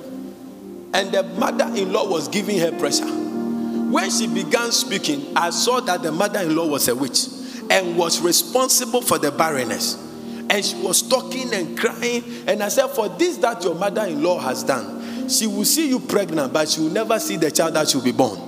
And 0.93 1.13
the 1.13 1.23
mother 1.23 1.67
in 1.77 1.93
law 1.93 2.09
was 2.11 2.29
giving 2.29 2.59
her 2.59 2.73
pressure. 2.73 3.07
When 3.07 4.11
she 4.11 4.27
began 4.27 4.73
speaking, 4.73 5.37
I 5.37 5.51
saw 5.51 5.81
that 5.81 6.03
the 6.03 6.11
mother 6.11 6.41
in 6.41 6.57
law 6.57 6.67
was 6.67 6.89
a 6.89 6.95
witch 6.95 7.27
and 7.71 7.97
was 7.97 8.21
responsible 8.21 9.03
for 9.03 9.19
the 9.19 9.31
barrenness. 9.31 10.10
And 10.51 10.65
she 10.65 10.77
was 10.83 11.01
talking 11.03 11.55
and 11.55 11.79
crying. 11.79 12.25
And 12.49 12.61
I 12.63 12.69
said, 12.69 12.89
For 12.89 13.09
this 13.09 13.37
that 13.39 13.63
your 13.63 13.77
mother 13.77 14.05
in 14.05 14.21
law 14.21 14.41
has 14.41 14.65
done, 14.65 15.29
she 15.29 15.47
will 15.47 15.65
see 15.65 15.89
you 15.89 16.01
pregnant, 16.01 16.53
but 16.53 16.69
she 16.69 16.81
will 16.81 16.91
never 16.91 17.21
see 17.21 17.37
the 17.37 17.53
child 17.53 17.75
that 17.75 17.95
will 17.95 18.03
be 18.03 18.11
born. 18.11 18.39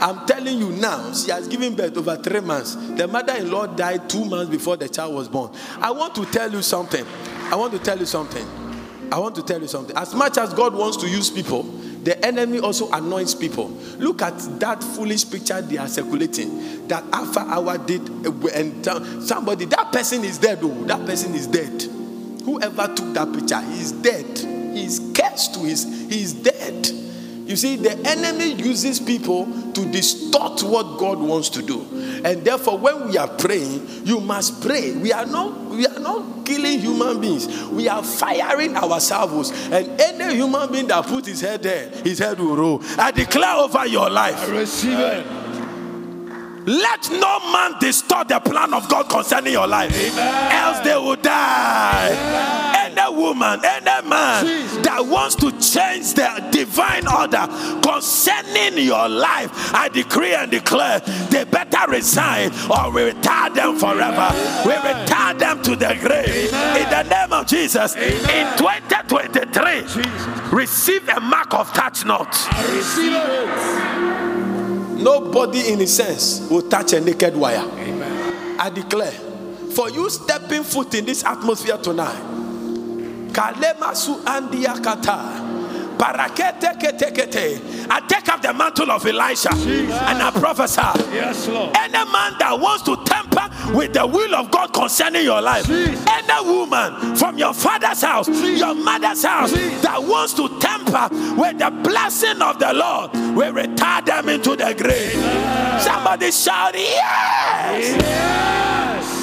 I'm 0.00 0.26
telling 0.26 0.58
you 0.58 0.70
now, 0.70 1.12
she 1.12 1.30
has 1.30 1.46
given 1.48 1.74
birth 1.74 1.96
over 1.96 2.16
three 2.16 2.40
months. 2.40 2.74
The 2.74 3.06
mother 3.06 3.34
in 3.34 3.50
law 3.50 3.66
died 3.66 4.10
two 4.10 4.24
months 4.24 4.50
before 4.50 4.76
the 4.76 4.88
child 4.88 5.14
was 5.14 5.28
born. 5.28 5.52
I 5.80 5.92
want 5.92 6.14
to 6.16 6.24
tell 6.26 6.50
you 6.50 6.62
something. 6.62 7.04
I 7.50 7.56
want 7.56 7.72
to 7.72 7.78
tell 7.78 7.98
you 7.98 8.06
something. 8.06 8.46
I 9.10 9.18
want 9.18 9.34
to 9.36 9.42
tell 9.42 9.60
you 9.60 9.68
something. 9.68 9.96
As 9.96 10.14
much 10.14 10.38
as 10.38 10.52
God 10.54 10.74
wants 10.74 10.96
to 10.98 11.08
use 11.08 11.30
people, 11.30 11.62
the 12.08 12.24
enemy 12.24 12.58
also 12.58 12.90
anoints 12.92 13.34
people. 13.34 13.68
Look 13.98 14.22
at 14.22 14.38
that 14.60 14.82
foolish 14.82 15.30
picture 15.30 15.60
they 15.60 15.76
are 15.76 15.88
circulating. 15.88 16.88
That 16.88 17.04
Alpha 17.12 17.40
Hour 17.40 17.76
did, 17.76 18.00
and 18.08 18.82
somebody, 19.22 19.66
that 19.66 19.92
person 19.92 20.24
is 20.24 20.38
dead, 20.38 20.62
though. 20.62 20.84
That 20.84 21.04
person 21.04 21.34
is 21.34 21.46
dead. 21.46 21.82
Whoever 22.46 22.94
took 22.94 23.12
that 23.12 23.30
picture, 23.34 23.60
he's 23.60 23.92
dead. 23.92 24.24
He's 24.74 25.00
cursed 25.14 25.52
to 25.56 25.60
his, 25.60 25.84
he's 26.08 26.32
dead. 26.32 26.86
You 26.86 27.56
see, 27.56 27.76
the 27.76 27.92
enemy 28.08 28.54
uses 28.54 29.00
people 29.00 29.44
to 29.72 29.92
distort 29.92 30.62
what 30.62 30.98
God 30.98 31.18
wants 31.18 31.50
to 31.50 31.62
do. 31.62 31.82
And 32.24 32.42
therefore, 32.42 32.78
when 32.78 33.10
we 33.10 33.18
are 33.18 33.28
praying, 33.28 33.86
you 34.06 34.20
must 34.20 34.62
pray. 34.62 34.92
We 34.92 35.12
are 35.12 35.26
not 35.26 35.67
we 35.78 35.86
are 35.86 36.00
not 36.00 36.44
killing 36.44 36.80
human 36.80 37.20
beings. 37.20 37.46
We 37.68 37.88
are 37.88 38.02
firing 38.02 38.76
our 38.76 38.98
salvos. 38.98 39.52
And 39.70 40.00
any 40.00 40.34
human 40.34 40.72
being 40.72 40.88
that 40.88 41.06
put 41.06 41.24
his 41.24 41.40
head 41.40 41.62
there, 41.62 41.88
his 41.88 42.18
head 42.18 42.40
will 42.40 42.56
roll. 42.56 42.82
I 42.98 43.12
declare 43.12 43.54
over 43.54 43.86
your 43.86 44.10
life. 44.10 44.50
Receive 44.50 44.98
it. 44.98 45.47
Let 46.68 47.10
no 47.10 47.40
man 47.50 47.78
distort 47.80 48.28
the 48.28 48.40
plan 48.40 48.74
of 48.74 48.86
God 48.90 49.08
concerning 49.08 49.54
your 49.54 49.66
life. 49.66 49.90
Else 50.18 50.80
they 50.80 50.94
will 50.96 51.16
die. 51.16 52.12
Any 52.76 53.16
woman, 53.16 53.60
any 53.64 54.06
man 54.06 54.44
that 54.82 55.06
wants 55.06 55.34
to 55.36 55.50
change 55.52 56.12
the 56.12 56.46
divine 56.52 57.08
order 57.08 57.46
concerning 57.80 58.84
your 58.84 59.08
life, 59.08 59.50
I 59.74 59.88
decree 59.88 60.34
and 60.34 60.50
declare 60.50 61.00
they 61.30 61.44
better 61.44 61.90
resign 61.90 62.50
or 62.68 62.90
we 62.92 63.04
retire 63.04 63.48
them 63.48 63.78
forever. 63.78 64.28
We 64.66 64.74
retire 64.74 65.32
them 65.32 65.62
to 65.62 65.74
the 65.74 65.96
grave. 65.98 66.52
In 66.52 66.90
the 66.90 67.02
name 67.04 67.32
of 67.32 67.46
Jesus, 67.46 67.96
in 67.96 68.46
2023, 68.58 70.52
receive 70.54 71.08
a 71.08 71.18
mark 71.18 71.54
of 71.54 71.72
touch 71.72 72.04
not. 72.04 72.28
Receive 72.68 73.14
it. 73.14 74.17
Nobody 74.98 75.72
in 75.72 75.78
his 75.78 75.96
sense 75.96 76.48
will 76.50 76.68
touch 76.68 76.92
a 76.92 77.00
naked 77.00 77.36
wire. 77.36 77.64
I 78.60 78.70
declare, 78.74 79.12
for 79.74 79.88
you 79.90 80.10
stepping 80.10 80.64
foot 80.64 80.94
in 80.94 81.04
this 81.04 81.24
atmosphere 81.24 81.78
tonight, 81.78 82.20
Kalemasu 83.32 84.24
kete 84.26 84.74
kete. 84.74 85.57
I 87.90 88.00
take 88.08 88.28
up 88.28 88.42
the 88.42 88.52
mantle 88.52 88.90
of 88.90 89.04
Elisha 89.06 89.50
and 89.52 90.22
I 90.22 90.30
prophesy. 90.30 90.80
Yes, 91.14 91.48
Lord. 91.48 91.76
Any 91.76 91.92
man 91.92 92.34
that 92.38 92.58
wants 92.60 92.84
to 92.84 92.96
tamper 93.04 93.48
with 93.76 93.92
the 93.92 94.06
will 94.06 94.34
of 94.34 94.50
God 94.50 94.72
concerning 94.72 95.24
your 95.24 95.40
life, 95.40 95.68
any 95.68 96.48
woman 96.48 97.16
from 97.16 97.38
your 97.38 97.52
father's 97.54 98.02
house, 98.02 98.28
your 98.28 98.74
mother's 98.74 99.24
house 99.24 99.52
that 99.52 100.02
wants 100.02 100.34
to 100.34 100.48
tamper 100.60 101.08
with 101.36 101.58
the 101.58 101.70
blessing 101.82 102.40
of 102.42 102.58
the 102.58 102.72
Lord, 102.72 103.12
will 103.36 103.52
retire 103.52 104.02
them 104.02 104.28
into 104.28 104.56
the 104.56 104.74
grave. 104.76 105.12
Somebody 105.82 106.30
shout, 106.30 106.74
Yes! 106.74 107.96
Yes. 108.02 109.17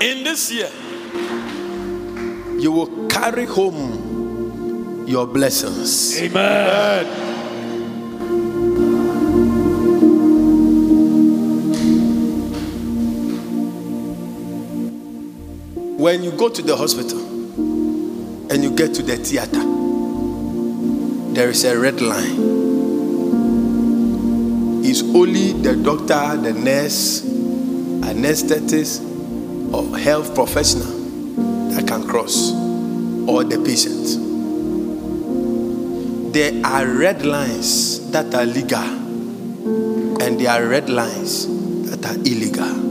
This 0.00 0.50
year, 0.50 0.70
you 2.58 2.72
will 2.72 3.06
carry 3.08 3.44
home 3.44 5.04
your 5.06 5.26
blessings. 5.26 6.18
Amen. 6.20 7.06
When 15.98 16.22
you 16.22 16.30
go 16.30 16.48
to 16.48 16.62
the 16.62 16.76
hospital 16.76 17.20
and 18.50 18.64
you 18.64 18.70
get 18.70 18.94
to 18.94 19.02
the 19.02 19.16
theater, 19.18 19.62
there 21.34 21.50
is 21.50 21.64
a 21.64 21.78
red 21.78 22.00
line. 22.00 22.38
It's 24.82 25.02
only 25.02 25.52
the 25.52 25.76
doctor, 25.76 26.36
the 26.40 26.54
nurse, 26.54 27.20
anesthetist, 27.20 29.09
or 29.72 29.96
health 29.98 30.34
professional 30.34 30.86
that 31.70 31.86
can 31.86 32.06
cross, 32.06 32.52
or 33.28 33.44
the 33.44 33.62
patient. 33.64 34.18
There 36.32 36.60
are 36.64 36.86
red 36.86 37.24
lines 37.24 38.10
that 38.10 38.34
are 38.34 38.46
legal, 38.46 38.78
and 40.22 40.40
there 40.40 40.50
are 40.50 40.66
red 40.66 40.88
lines 40.90 41.46
that 41.90 42.04
are 42.06 42.16
illegal. 42.16 42.88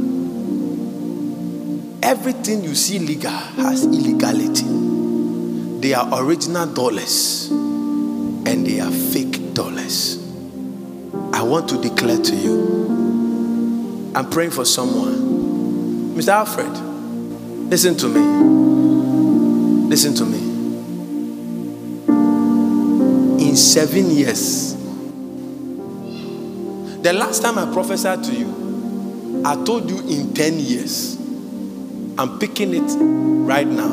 Everything 2.04 2.64
you 2.64 2.76
see 2.76 3.00
legal 3.00 3.32
has 3.32 3.86
illegality. 3.86 4.66
They 5.80 5.94
are 5.94 6.08
original 6.22 6.66
dollars 6.66 7.50
and 7.52 8.66
they 8.66 8.80
are 8.80 8.92
fake 8.92 9.54
dollars. 9.54 10.18
I 11.34 11.44
want 11.44 11.70
to 11.70 11.82
declare 11.82 12.18
to 12.18 12.36
you 12.36 12.90
I'm 14.16 14.30
praying 14.30 14.52
for 14.52 14.66
someone. 14.66 15.29
Mr. 16.20 16.34
Alfred, 16.34 16.78
listen 17.70 17.96
to 17.96 18.10
me. 18.10 18.20
Listen 19.88 20.14
to 20.16 20.26
me. 20.26 20.38
In 23.48 23.56
seven 23.56 24.12
years, 24.12 24.76
the 27.04 27.14
last 27.14 27.42
time 27.42 27.58
I 27.58 27.72
prophesied 27.72 28.26
to 28.26 28.36
you, 28.36 29.44
I 29.46 29.64
told 29.64 29.90
you 29.90 30.00
in 30.10 30.34
10 30.34 30.60
years. 30.60 31.16
I'm 32.18 32.38
picking 32.38 32.74
it 32.74 32.98
right 33.48 33.66
now 33.66 33.88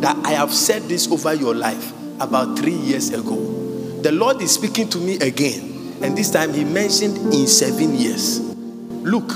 that 0.00 0.16
I 0.26 0.32
have 0.32 0.52
said 0.52 0.82
this 0.88 1.06
over 1.12 1.32
your 1.32 1.54
life 1.54 1.92
about 2.20 2.58
three 2.58 2.74
years 2.74 3.10
ago. 3.10 3.36
The 4.02 4.10
Lord 4.10 4.42
is 4.42 4.52
speaking 4.52 4.88
to 4.88 4.98
me 4.98 5.14
again, 5.20 5.94
and 6.02 6.18
this 6.18 6.32
time 6.32 6.52
He 6.54 6.64
mentioned 6.64 7.32
in 7.32 7.46
seven 7.46 7.94
years. 7.94 8.40
Look, 8.40 9.28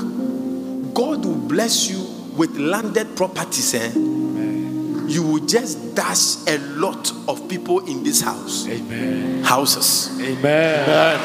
God 0.93 1.25
will 1.25 1.37
bless 1.37 1.89
you 1.89 2.02
with 2.37 2.57
landed 2.57 3.17
properties. 3.17 3.75
Eh? 3.75 3.93
You 3.95 5.23
will 5.23 5.47
just 5.47 5.95
dash 5.95 6.37
a 6.49 6.59
lot 6.77 7.13
of 7.29 7.49
people 7.49 7.87
in 7.87 8.03
this 8.03 8.21
house. 8.21 8.67
Amen. 8.69 9.45
Houses. 9.45 10.19
Amen. 10.21 11.19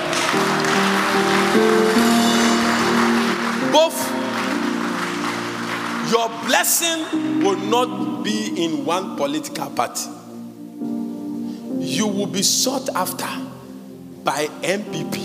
Both 3.72 4.12
your 6.12 6.30
blessing 6.46 7.42
will 7.44 7.58
not 7.58 8.24
be 8.24 8.66
in 8.66 8.86
one 8.86 9.16
political 9.16 9.70
party. 9.70 10.10
You 11.80 12.08
will 12.08 12.28
be 12.28 12.42
sought 12.42 12.90
after 12.90 13.28
by 14.24 14.48
NPP 14.62 15.16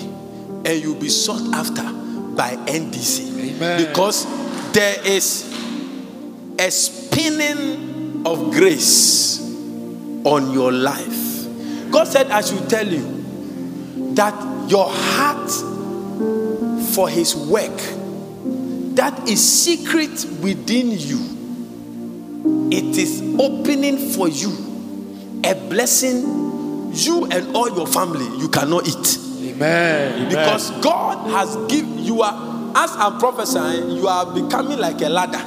and 0.65 0.83
you'll 0.83 1.01
be 1.01 1.09
sought 1.09 1.43
after 1.55 1.83
by 1.83 2.57
NDC. 2.67 3.57
Amen. 3.57 3.87
Because 3.87 4.27
there 4.73 4.97
is 5.05 5.53
a 6.59 6.71
spinning 6.71 8.27
of 8.27 8.51
grace 8.53 9.41
on 10.25 10.53
your 10.53 10.73
life. 10.73 11.47
God 11.91 12.05
said, 12.05 12.31
I 12.31 12.41
should 12.41 12.69
tell 12.69 12.87
you 12.87 14.15
that 14.15 14.71
your 14.71 14.87
heart 14.89 15.51
for 16.95 17.09
His 17.09 17.35
work 17.35 17.77
that 18.95 19.29
is 19.29 19.43
secret 19.43 20.11
within 20.43 20.91
you, 20.91 22.69
it 22.71 22.97
is 22.97 23.23
opening 23.39 23.97
for 23.97 24.29
you 24.29 24.51
a 25.45 25.55
blessing 25.69 26.91
you 26.93 27.27
and 27.31 27.57
all 27.57 27.75
your 27.75 27.87
family 27.87 28.27
you 28.39 28.49
cannot 28.49 28.87
eat. 28.87 29.19
Amen. 29.43 30.29
Because 30.29 30.71
God 30.83 31.31
has 31.31 31.57
given 31.71 31.99
you 31.99 32.23
are 32.23 32.53
as 32.75 32.91
I'm 32.97 33.19
prophesying, 33.19 33.91
you 33.91 34.09
are 34.09 34.33
becoming 34.33 34.79
like 34.79 35.01
a 35.03 35.09
ladder, 35.09 35.39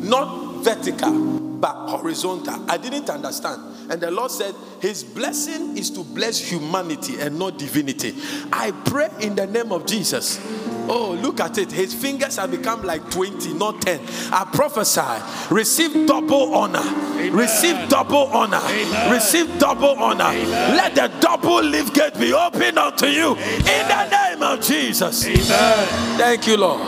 not 0.00 0.62
vertical 0.64 1.40
but 1.60 1.74
horizontal. 1.88 2.64
I 2.70 2.78
didn't 2.78 3.10
understand. 3.10 3.60
And 3.90 4.00
the 4.00 4.10
Lord 4.10 4.30
said, 4.30 4.54
His 4.80 5.04
blessing 5.04 5.76
is 5.76 5.90
to 5.90 6.02
bless 6.02 6.38
humanity 6.38 7.20
and 7.20 7.38
not 7.38 7.58
divinity. 7.58 8.14
I 8.52 8.70
pray 8.70 9.10
in 9.20 9.34
the 9.34 9.46
name 9.46 9.72
of 9.72 9.84
Jesus. 9.84 10.40
Oh, 10.88 11.12
look 11.20 11.40
at 11.40 11.58
it. 11.58 11.70
His 11.70 11.92
fingers 11.94 12.36
have 12.36 12.50
become 12.50 12.82
like 12.82 13.10
20, 13.10 13.54
not 13.54 13.82
10. 13.82 14.00
I 14.32 14.48
prophesy. 14.52 15.54
Receive 15.54 16.06
double 16.06 16.54
honor. 16.54 16.82
Receive 17.30 17.88
double 17.88 18.26
honor. 18.28 18.60
Amen. 18.62 19.12
Receive 19.12 19.58
double 19.58 19.98
honor. 19.98 20.32
Let 20.32 20.94
the 20.94 21.08
double 21.20 21.62
lift 21.62 21.94
gate 21.94 22.18
be 22.18 22.32
opened 22.32 22.78
unto 22.78 23.06
you 23.06 23.34
in 23.36 23.88
the 23.88 24.08
name 24.08 24.42
of 24.42 24.60
Jesus. 24.62 25.26
Amen. 25.26 26.16
Thank 26.16 26.46
you, 26.46 26.56
Lord. 26.56 26.80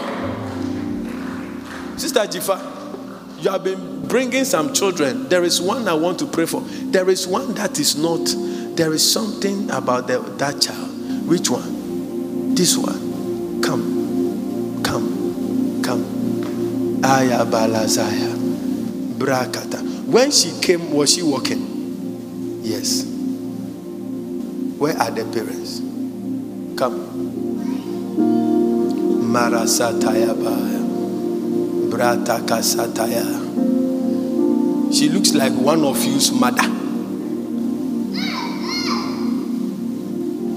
Sister 1.98 2.20
Jifa, 2.20 2.71
you 3.42 3.50
have 3.50 3.64
been 3.64 4.06
bringing 4.06 4.44
some 4.44 4.72
children. 4.72 5.28
There 5.28 5.42
is 5.42 5.60
one 5.60 5.88
I 5.88 5.94
want 5.94 6.18
to 6.20 6.26
pray 6.26 6.46
for. 6.46 6.60
There 6.60 7.10
is 7.10 7.26
one 7.26 7.54
that 7.54 7.78
is 7.80 7.96
not. 7.96 8.24
There 8.76 8.92
is 8.92 9.12
something 9.12 9.70
about 9.70 10.06
the, 10.06 10.20
that 10.38 10.60
child. 10.60 11.26
Which 11.26 11.50
one? 11.50 12.54
This 12.54 12.76
one. 12.76 13.60
Come. 13.62 14.82
Come. 14.84 15.82
Come. 15.82 17.00
Aya 17.04 17.44
balazaya. 17.44 18.32
Brakata. 19.18 19.82
When 20.06 20.30
she 20.30 20.52
came, 20.60 20.92
was 20.92 21.12
she 21.14 21.22
walking? 21.22 22.60
Yes. 22.62 23.04
Where 24.78 24.96
are 24.96 25.10
the 25.10 25.24
parents? 25.24 25.80
Come. 26.78 27.08
Marasataya 29.32 30.32
baya. 30.44 30.81
Brata 30.81 30.81
kasataya. 30.81 30.81
She 34.92 35.08
looks 35.10 35.34
like 35.34 35.52
one 35.52 35.84
of 35.84 36.02
you's 36.02 36.32
mother. 36.32 36.62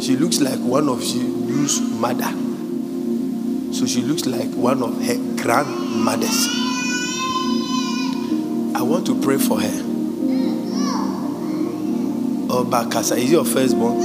She 0.02 0.16
looks 0.16 0.40
like 0.40 0.60
one 0.60 0.88
of 0.88 1.04
you's 1.04 1.82
mother. 1.82 2.32
So 3.74 3.86
she 3.86 4.02
looks 4.02 4.26
like 4.26 4.48
one 4.54 4.82
of 4.82 5.02
her 5.06 5.16
grandmothers. 5.42 6.48
I 8.74 8.82
want 8.82 9.06
to 9.08 9.22
pray 9.22 9.38
for 9.38 9.60
her. 9.60 9.82
Oh, 12.48 12.64
Bakasa, 12.70 13.18
is 13.18 13.32
your 13.32 13.44
firstborn? 13.44 13.98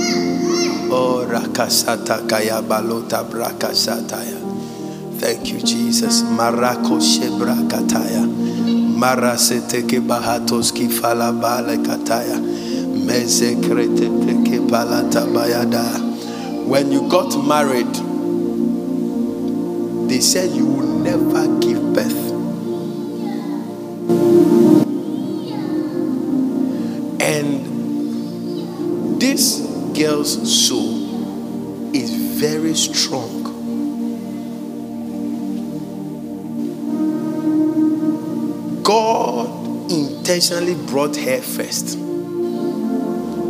Oh, 0.91 1.25
Rakasata 1.31 2.29
Kaya 2.29 2.61
Balota 2.61 3.23
Brakasataya. 3.31 4.40
Thank 5.21 5.53
you, 5.53 5.61
Jesus. 5.61 6.23
Marako 6.23 6.99
Shebra 6.99 7.55
Kataya. 7.69 8.25
Maraseteke 8.97 10.01
Bahatos 10.01 10.73
Kifala 10.73 11.31
Bale 11.39 11.77
Kataya. 11.85 12.41
Mezekrete 13.05 14.09
Teke 14.25 14.67
Balata 14.67 15.27
Bayada. 15.27 15.85
When 16.67 16.91
you 16.91 17.07
got 17.11 17.37
married, 17.47 17.93
they 20.09 20.21
said 20.21 20.53
you 20.57 20.65
will 20.65 20.99
never 21.01 21.47
give 21.61 21.83
birth. 21.93 22.31
And 27.21 29.21
this 29.21 29.61
girl's 29.95 30.67
soul 30.67 31.95
is 31.95 32.11
very 32.41 32.75
strong. 32.75 33.40
Intentionally 40.31 40.77
brought 40.87 41.17
her 41.17 41.41
first 41.43 41.99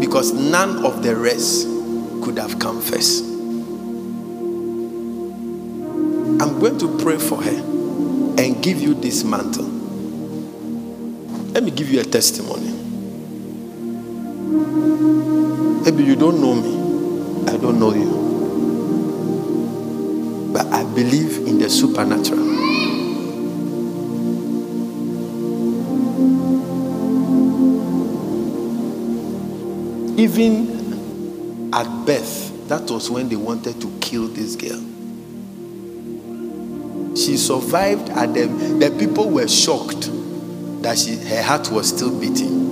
because 0.01 0.32
none 0.32 0.82
of 0.86 1.02
the 1.02 1.15
rest 1.15 1.66
could 2.24 2.39
have 2.39 2.59
come 2.59 2.81
first. 2.81 3.23
I'm 6.40 6.59
going 6.59 6.78
to 6.78 6.97
pray 6.97 7.19
for 7.19 7.43
her 7.43 7.59
and 8.39 8.62
give 8.62 8.81
you 8.81 8.94
this 8.94 9.24
mantle. 9.24 9.66
Let 11.52 11.65
me 11.65 11.70
give 11.70 11.90
you 11.90 12.01
a 12.01 12.05
testimony. 12.05 12.73
Maybe 15.85 16.02
you 16.05 16.16
don't 16.16 16.40
know 16.40 16.55
me, 16.55 17.52
I 17.52 17.59
don't 17.59 17.78
know 17.78 17.93
you. 17.93 18.31
But 20.55 20.65
I 20.69 20.85
believe 20.85 21.47
in 21.47 21.59
the 21.59 21.69
supernatural. 21.69 22.69
Even 30.16 31.70
at 31.72 32.06
birth, 32.06 32.68
that 32.68 32.90
was 32.90 33.10
when 33.10 33.28
they 33.28 33.36
wanted 33.36 33.80
to 33.80 33.98
kill 34.00 34.28
this 34.28 34.56
girl. 34.56 34.80
She 37.16 37.36
survived, 37.36 38.08
and 38.10 38.34
the, 38.34 38.46
the 38.88 38.96
people 38.98 39.28
were 39.30 39.48
shocked 39.48 40.10
that 40.82 40.98
she, 40.98 41.16
her 41.16 41.42
heart 41.42 41.70
was 41.70 41.88
still 41.88 42.18
beating. 42.18 42.68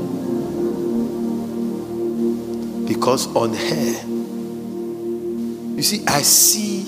Because 2.86 3.26
on 3.34 3.52
her, 3.52 4.06
you 5.76 5.82
see, 5.82 6.04
I 6.06 6.22
see, 6.22 6.84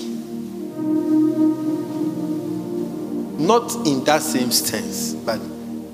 not 3.37 3.75
in 3.85 4.03
that 4.05 4.21
same 4.21 4.51
sense, 4.51 5.13
but 5.13 5.39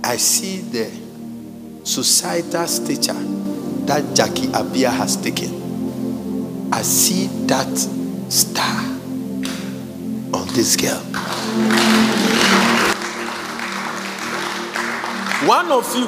I 0.03 0.17
see 0.17 0.61
the 0.61 0.89
societal 1.84 2.67
stature 2.67 3.13
that 3.88 4.15
Jackie 4.15 4.47
Appiah 4.47 4.91
has 4.91 5.15
taken. 5.15 6.72
I 6.73 6.81
see 6.81 7.27
that 7.47 7.77
star 8.30 8.84
on 10.34 10.47
this 10.53 10.76
girl. 10.76 11.01
One 15.47 15.72
of 15.72 15.95
you, 15.95 16.07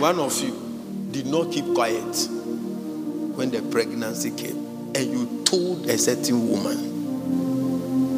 one 0.00 0.18
of 0.18 0.40
you 0.42 0.52
did 1.12 1.26
not 1.26 1.52
keep 1.52 1.72
quiet 1.74 2.28
when 3.36 3.50
the 3.50 3.62
pregnancy 3.70 4.30
came, 4.32 4.56
and 4.96 5.12
you 5.12 5.44
told 5.44 5.86
a 5.86 5.96
certain 5.96 6.48
woman, 6.48 6.78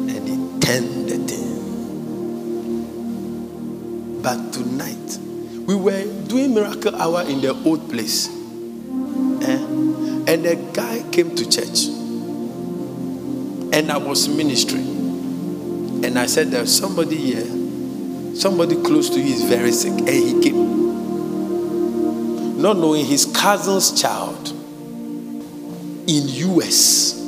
and 0.09 0.27
it 0.27 0.61
turned 0.65 1.07
the 1.07 1.17
thing. 1.27 1.51
But 4.23 4.51
tonight, 4.51 5.00
miracle 6.53 6.95
hour 6.95 7.23
in 7.23 7.41
the 7.41 7.53
old 7.65 7.89
place, 7.89 8.27
eh? 8.27 9.57
and 10.27 10.45
a 10.45 10.55
guy 10.73 11.03
came 11.11 11.35
to 11.35 11.49
church, 11.49 11.87
and 13.73 13.91
I 13.91 13.97
was 13.97 14.27
ministering, 14.27 16.03
and 16.05 16.19
I 16.19 16.25
said, 16.27 16.51
"There's 16.51 16.73
somebody 16.75 17.17
here." 17.17 17.61
Somebody 18.33 18.81
close 18.81 19.09
to 19.09 19.19
you 19.19 19.33
is 19.33 19.43
very 19.43 19.71
sick, 19.71 19.91
and 19.91 20.09
he 20.09 20.41
came. 20.41 20.81
Not 22.61 22.77
knowing 22.77 23.05
his 23.05 23.25
cousin's 23.25 24.01
child 24.01 24.49
in 26.07 26.27
US. 26.57 27.19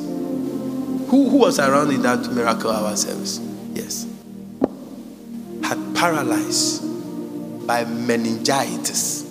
Who, 1.08 1.28
who 1.28 1.36
was 1.36 1.58
around 1.58 1.90
in 1.92 2.02
that 2.02 2.32
miracle 2.32 2.70
hour 2.70 2.96
service? 2.96 3.38
Yes. 3.74 4.06
Had 5.62 5.78
paralyzed 5.94 6.83
by 7.66 7.84
meningitis 7.84 9.24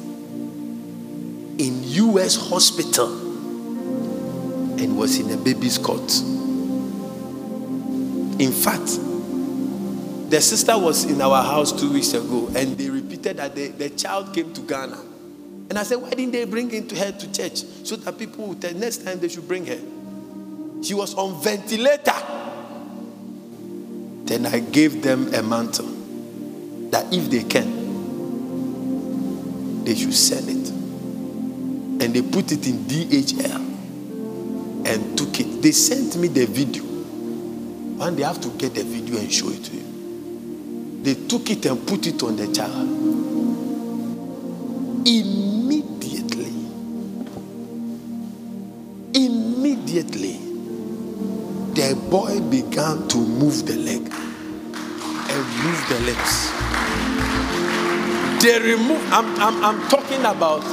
in 1.57 1.83
US 1.83 2.35
hospital 2.35 3.07
and 4.79 4.97
was 4.97 5.19
in 5.19 5.31
a 5.31 5.37
baby's 5.37 5.77
cot. 5.77 6.01
In 8.39 8.51
fact, 8.51 8.99
the 10.29 10.41
sister 10.41 10.77
was 10.77 11.05
in 11.05 11.21
our 11.21 11.43
house 11.43 11.71
two 11.71 11.93
weeks 11.93 12.13
ago, 12.13 12.49
and 12.55 12.75
they 12.77 12.89
repeated 12.89 13.37
that 13.37 13.55
the, 13.55 13.67
the 13.67 13.91
child 13.91 14.33
came 14.33 14.51
to 14.53 14.61
Ghana. 14.61 14.99
And 15.69 15.77
I 15.77 15.83
said, 15.83 16.01
Why 16.01 16.09
didn't 16.09 16.31
they 16.31 16.45
bring 16.45 16.69
him 16.69 16.87
to 16.87 16.95
her 16.95 17.11
to 17.11 17.31
church? 17.31 17.63
So 17.83 17.95
that 17.97 18.17
people 18.17 18.47
would 18.47 18.61
tell 18.61 18.73
next 18.73 19.05
time 19.05 19.19
they 19.19 19.29
should 19.29 19.47
bring 19.47 19.65
her. 19.67 19.79
She 20.83 20.95
was 20.95 21.13
on 21.13 21.41
ventilator. 21.41 22.13
Then 24.25 24.47
I 24.47 24.59
gave 24.59 25.03
them 25.03 25.33
a 25.33 25.43
mantle 25.43 25.85
that 26.89 27.13
if 27.13 27.29
they 27.29 27.43
can, 27.43 27.72
they 29.83 29.95
should 29.95 30.13
sell 30.13 30.47
it. 30.47 30.69
And 30.69 32.13
they 32.13 32.21
put 32.21 32.51
it 32.51 32.67
in 32.67 32.85
DHL 32.85 33.55
and 34.85 35.17
took 35.17 35.39
it. 35.39 35.61
They 35.61 35.71
sent 35.71 36.17
me 36.17 36.27
the 36.27 36.45
video. 36.45 36.83
And 38.01 38.17
they 38.17 38.23
have 38.23 38.41
to 38.41 38.49
get 38.49 38.73
the 38.75 38.83
video 38.83 39.17
and 39.19 39.31
show 39.31 39.49
it 39.49 39.63
to 39.65 39.75
you. 39.75 41.01
They 41.03 41.15
took 41.27 41.49
it 41.49 41.65
and 41.65 41.85
put 41.87 42.07
it 42.07 42.23
on 42.23 42.35
the 42.37 42.47
child. 42.53 42.87
Immediately, 45.05 46.53
immediately, 49.13 50.39
the 51.73 51.95
boy 52.09 52.39
began 52.49 53.07
to 53.09 53.17
move 53.17 53.65
the 53.65 53.75
leg 53.75 54.01
and 55.29 55.47
move 55.63 55.85
the 55.89 55.99
lips. 56.05 56.52
They 58.43 58.59
remove, 58.59 59.01
I'm, 59.13 59.39
I'm, 59.39 59.63
I'm 59.63 59.87
talking 59.87 60.19
about 60.19 60.63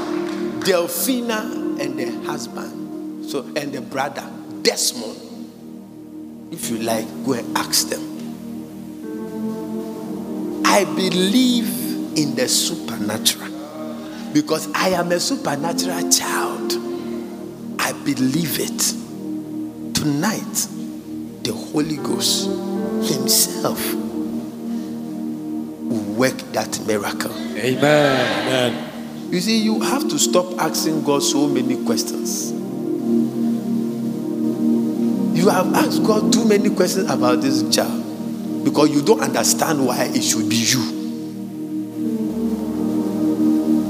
Delphina 0.64 1.78
and 1.80 1.96
the 1.96 2.10
husband, 2.26 3.30
so 3.30 3.44
and 3.54 3.72
the 3.72 3.80
brother, 3.80 4.28
Desmond. 4.62 5.16
If 6.52 6.68
you 6.68 6.78
like, 6.78 7.06
go 7.24 7.34
and 7.34 7.56
ask 7.56 7.88
them. 7.88 8.00
I 10.66 10.84
believe 10.84 11.68
in 12.18 12.34
the 12.34 12.48
supernatural 12.48 13.52
because 14.32 14.66
I 14.74 14.88
am 14.88 15.12
a 15.12 15.20
supernatural 15.20 16.10
child. 16.10 16.72
I 17.78 17.92
believe 18.04 18.58
it. 18.58 18.80
Tonight, 19.94 20.66
the 21.44 21.52
Holy 21.52 21.98
Ghost 21.98 22.46
Himself 23.08 23.99
work 26.20 26.36
that 26.52 26.78
miracle. 26.86 27.32
Amen. 27.56 29.32
You 29.32 29.40
see, 29.40 29.62
you 29.62 29.80
have 29.80 30.06
to 30.10 30.18
stop 30.18 30.58
asking 30.58 31.02
God 31.02 31.22
so 31.22 31.46
many 31.46 31.82
questions. 31.86 32.52
You 35.32 35.48
have 35.48 35.72
asked 35.74 36.04
God 36.04 36.30
too 36.30 36.44
many 36.46 36.68
questions 36.74 37.10
about 37.10 37.40
this 37.40 37.62
child 37.74 38.64
because 38.64 38.90
you 38.90 39.00
don't 39.00 39.22
understand 39.22 39.86
why 39.86 40.10
it 40.12 40.22
should 40.22 40.50
be 40.50 40.56
you. 40.56 40.98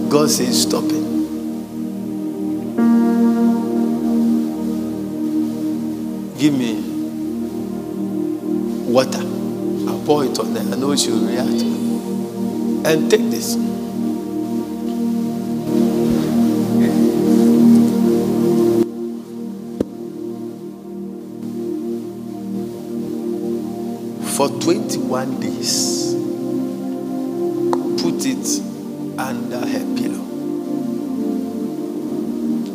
God 0.09 0.31
says, 0.31 0.63
Stop 0.63 0.85
it. 0.85 1.11
Give 6.39 6.55
me 6.57 6.79
water. 8.89 9.19
I'll 9.19 10.01
pour 10.07 10.25
it 10.25 10.39
on 10.39 10.55
there. 10.55 10.63
I 10.63 10.77
know 10.77 10.95
she 10.95 11.11
will 11.11 11.27
react. 11.27 11.80
And 12.83 13.11
take 13.11 13.31
this. 13.31 13.57
For 24.37 24.49
21 24.49 25.41
days, 25.41 26.15
put 28.01 28.25
it 28.25 28.61
under 29.19 29.59
her 29.59 29.97
pillow 29.97 30.25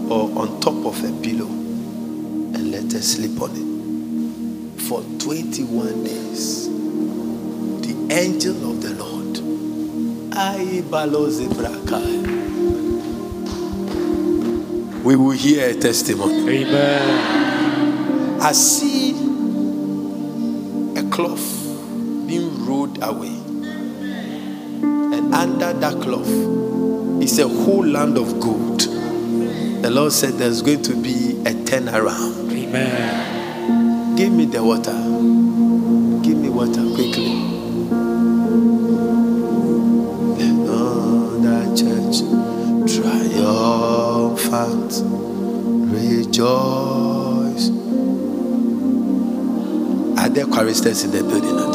or 0.09 0.29
on 0.39 0.59
top 0.61 0.85
of 0.85 0.99
her 0.99 1.11
pillow 1.23 1.47
and 1.47 2.71
let 2.71 2.91
her 2.91 3.01
sleep 3.01 3.41
on 3.41 3.51
it. 3.55 4.81
For 4.83 5.01
21 5.17 6.03
days, 6.03 6.67
the 6.67 7.95
angel 8.13 8.71
of 8.71 8.81
the 8.83 8.93
Lord, 8.93 9.14
we 15.03 15.15
will 15.15 15.31
hear 15.31 15.69
a 15.69 15.73
testimony. 15.73 16.65
Amen. 16.65 18.41
I 18.41 18.51
see 18.51 19.11
a 20.99 21.03
cloth 21.09 21.63
being 22.27 22.65
rolled 22.65 23.01
away. 23.03 23.35
And 25.15 25.33
under 25.33 25.73
that 25.73 26.01
cloth 26.01 26.27
is 27.23 27.39
a 27.39 27.47
whole 27.47 27.85
land 27.85 28.17
of 28.17 28.39
gold. 28.39 28.81
The 28.81 29.89
Lord 29.89 30.11
said 30.11 30.33
there's 30.35 30.61
going 30.61 30.81
to 30.83 30.95
be 30.95 31.31
a 31.41 31.53
turnaround. 31.53 32.51
Amen. 32.51 34.15
Give 34.15 34.31
me 34.31 34.45
the 34.45 34.63
water. 34.63 35.14
Choristers 50.85 51.03
in 51.03 51.11
the 51.11 51.23
building 51.23 51.74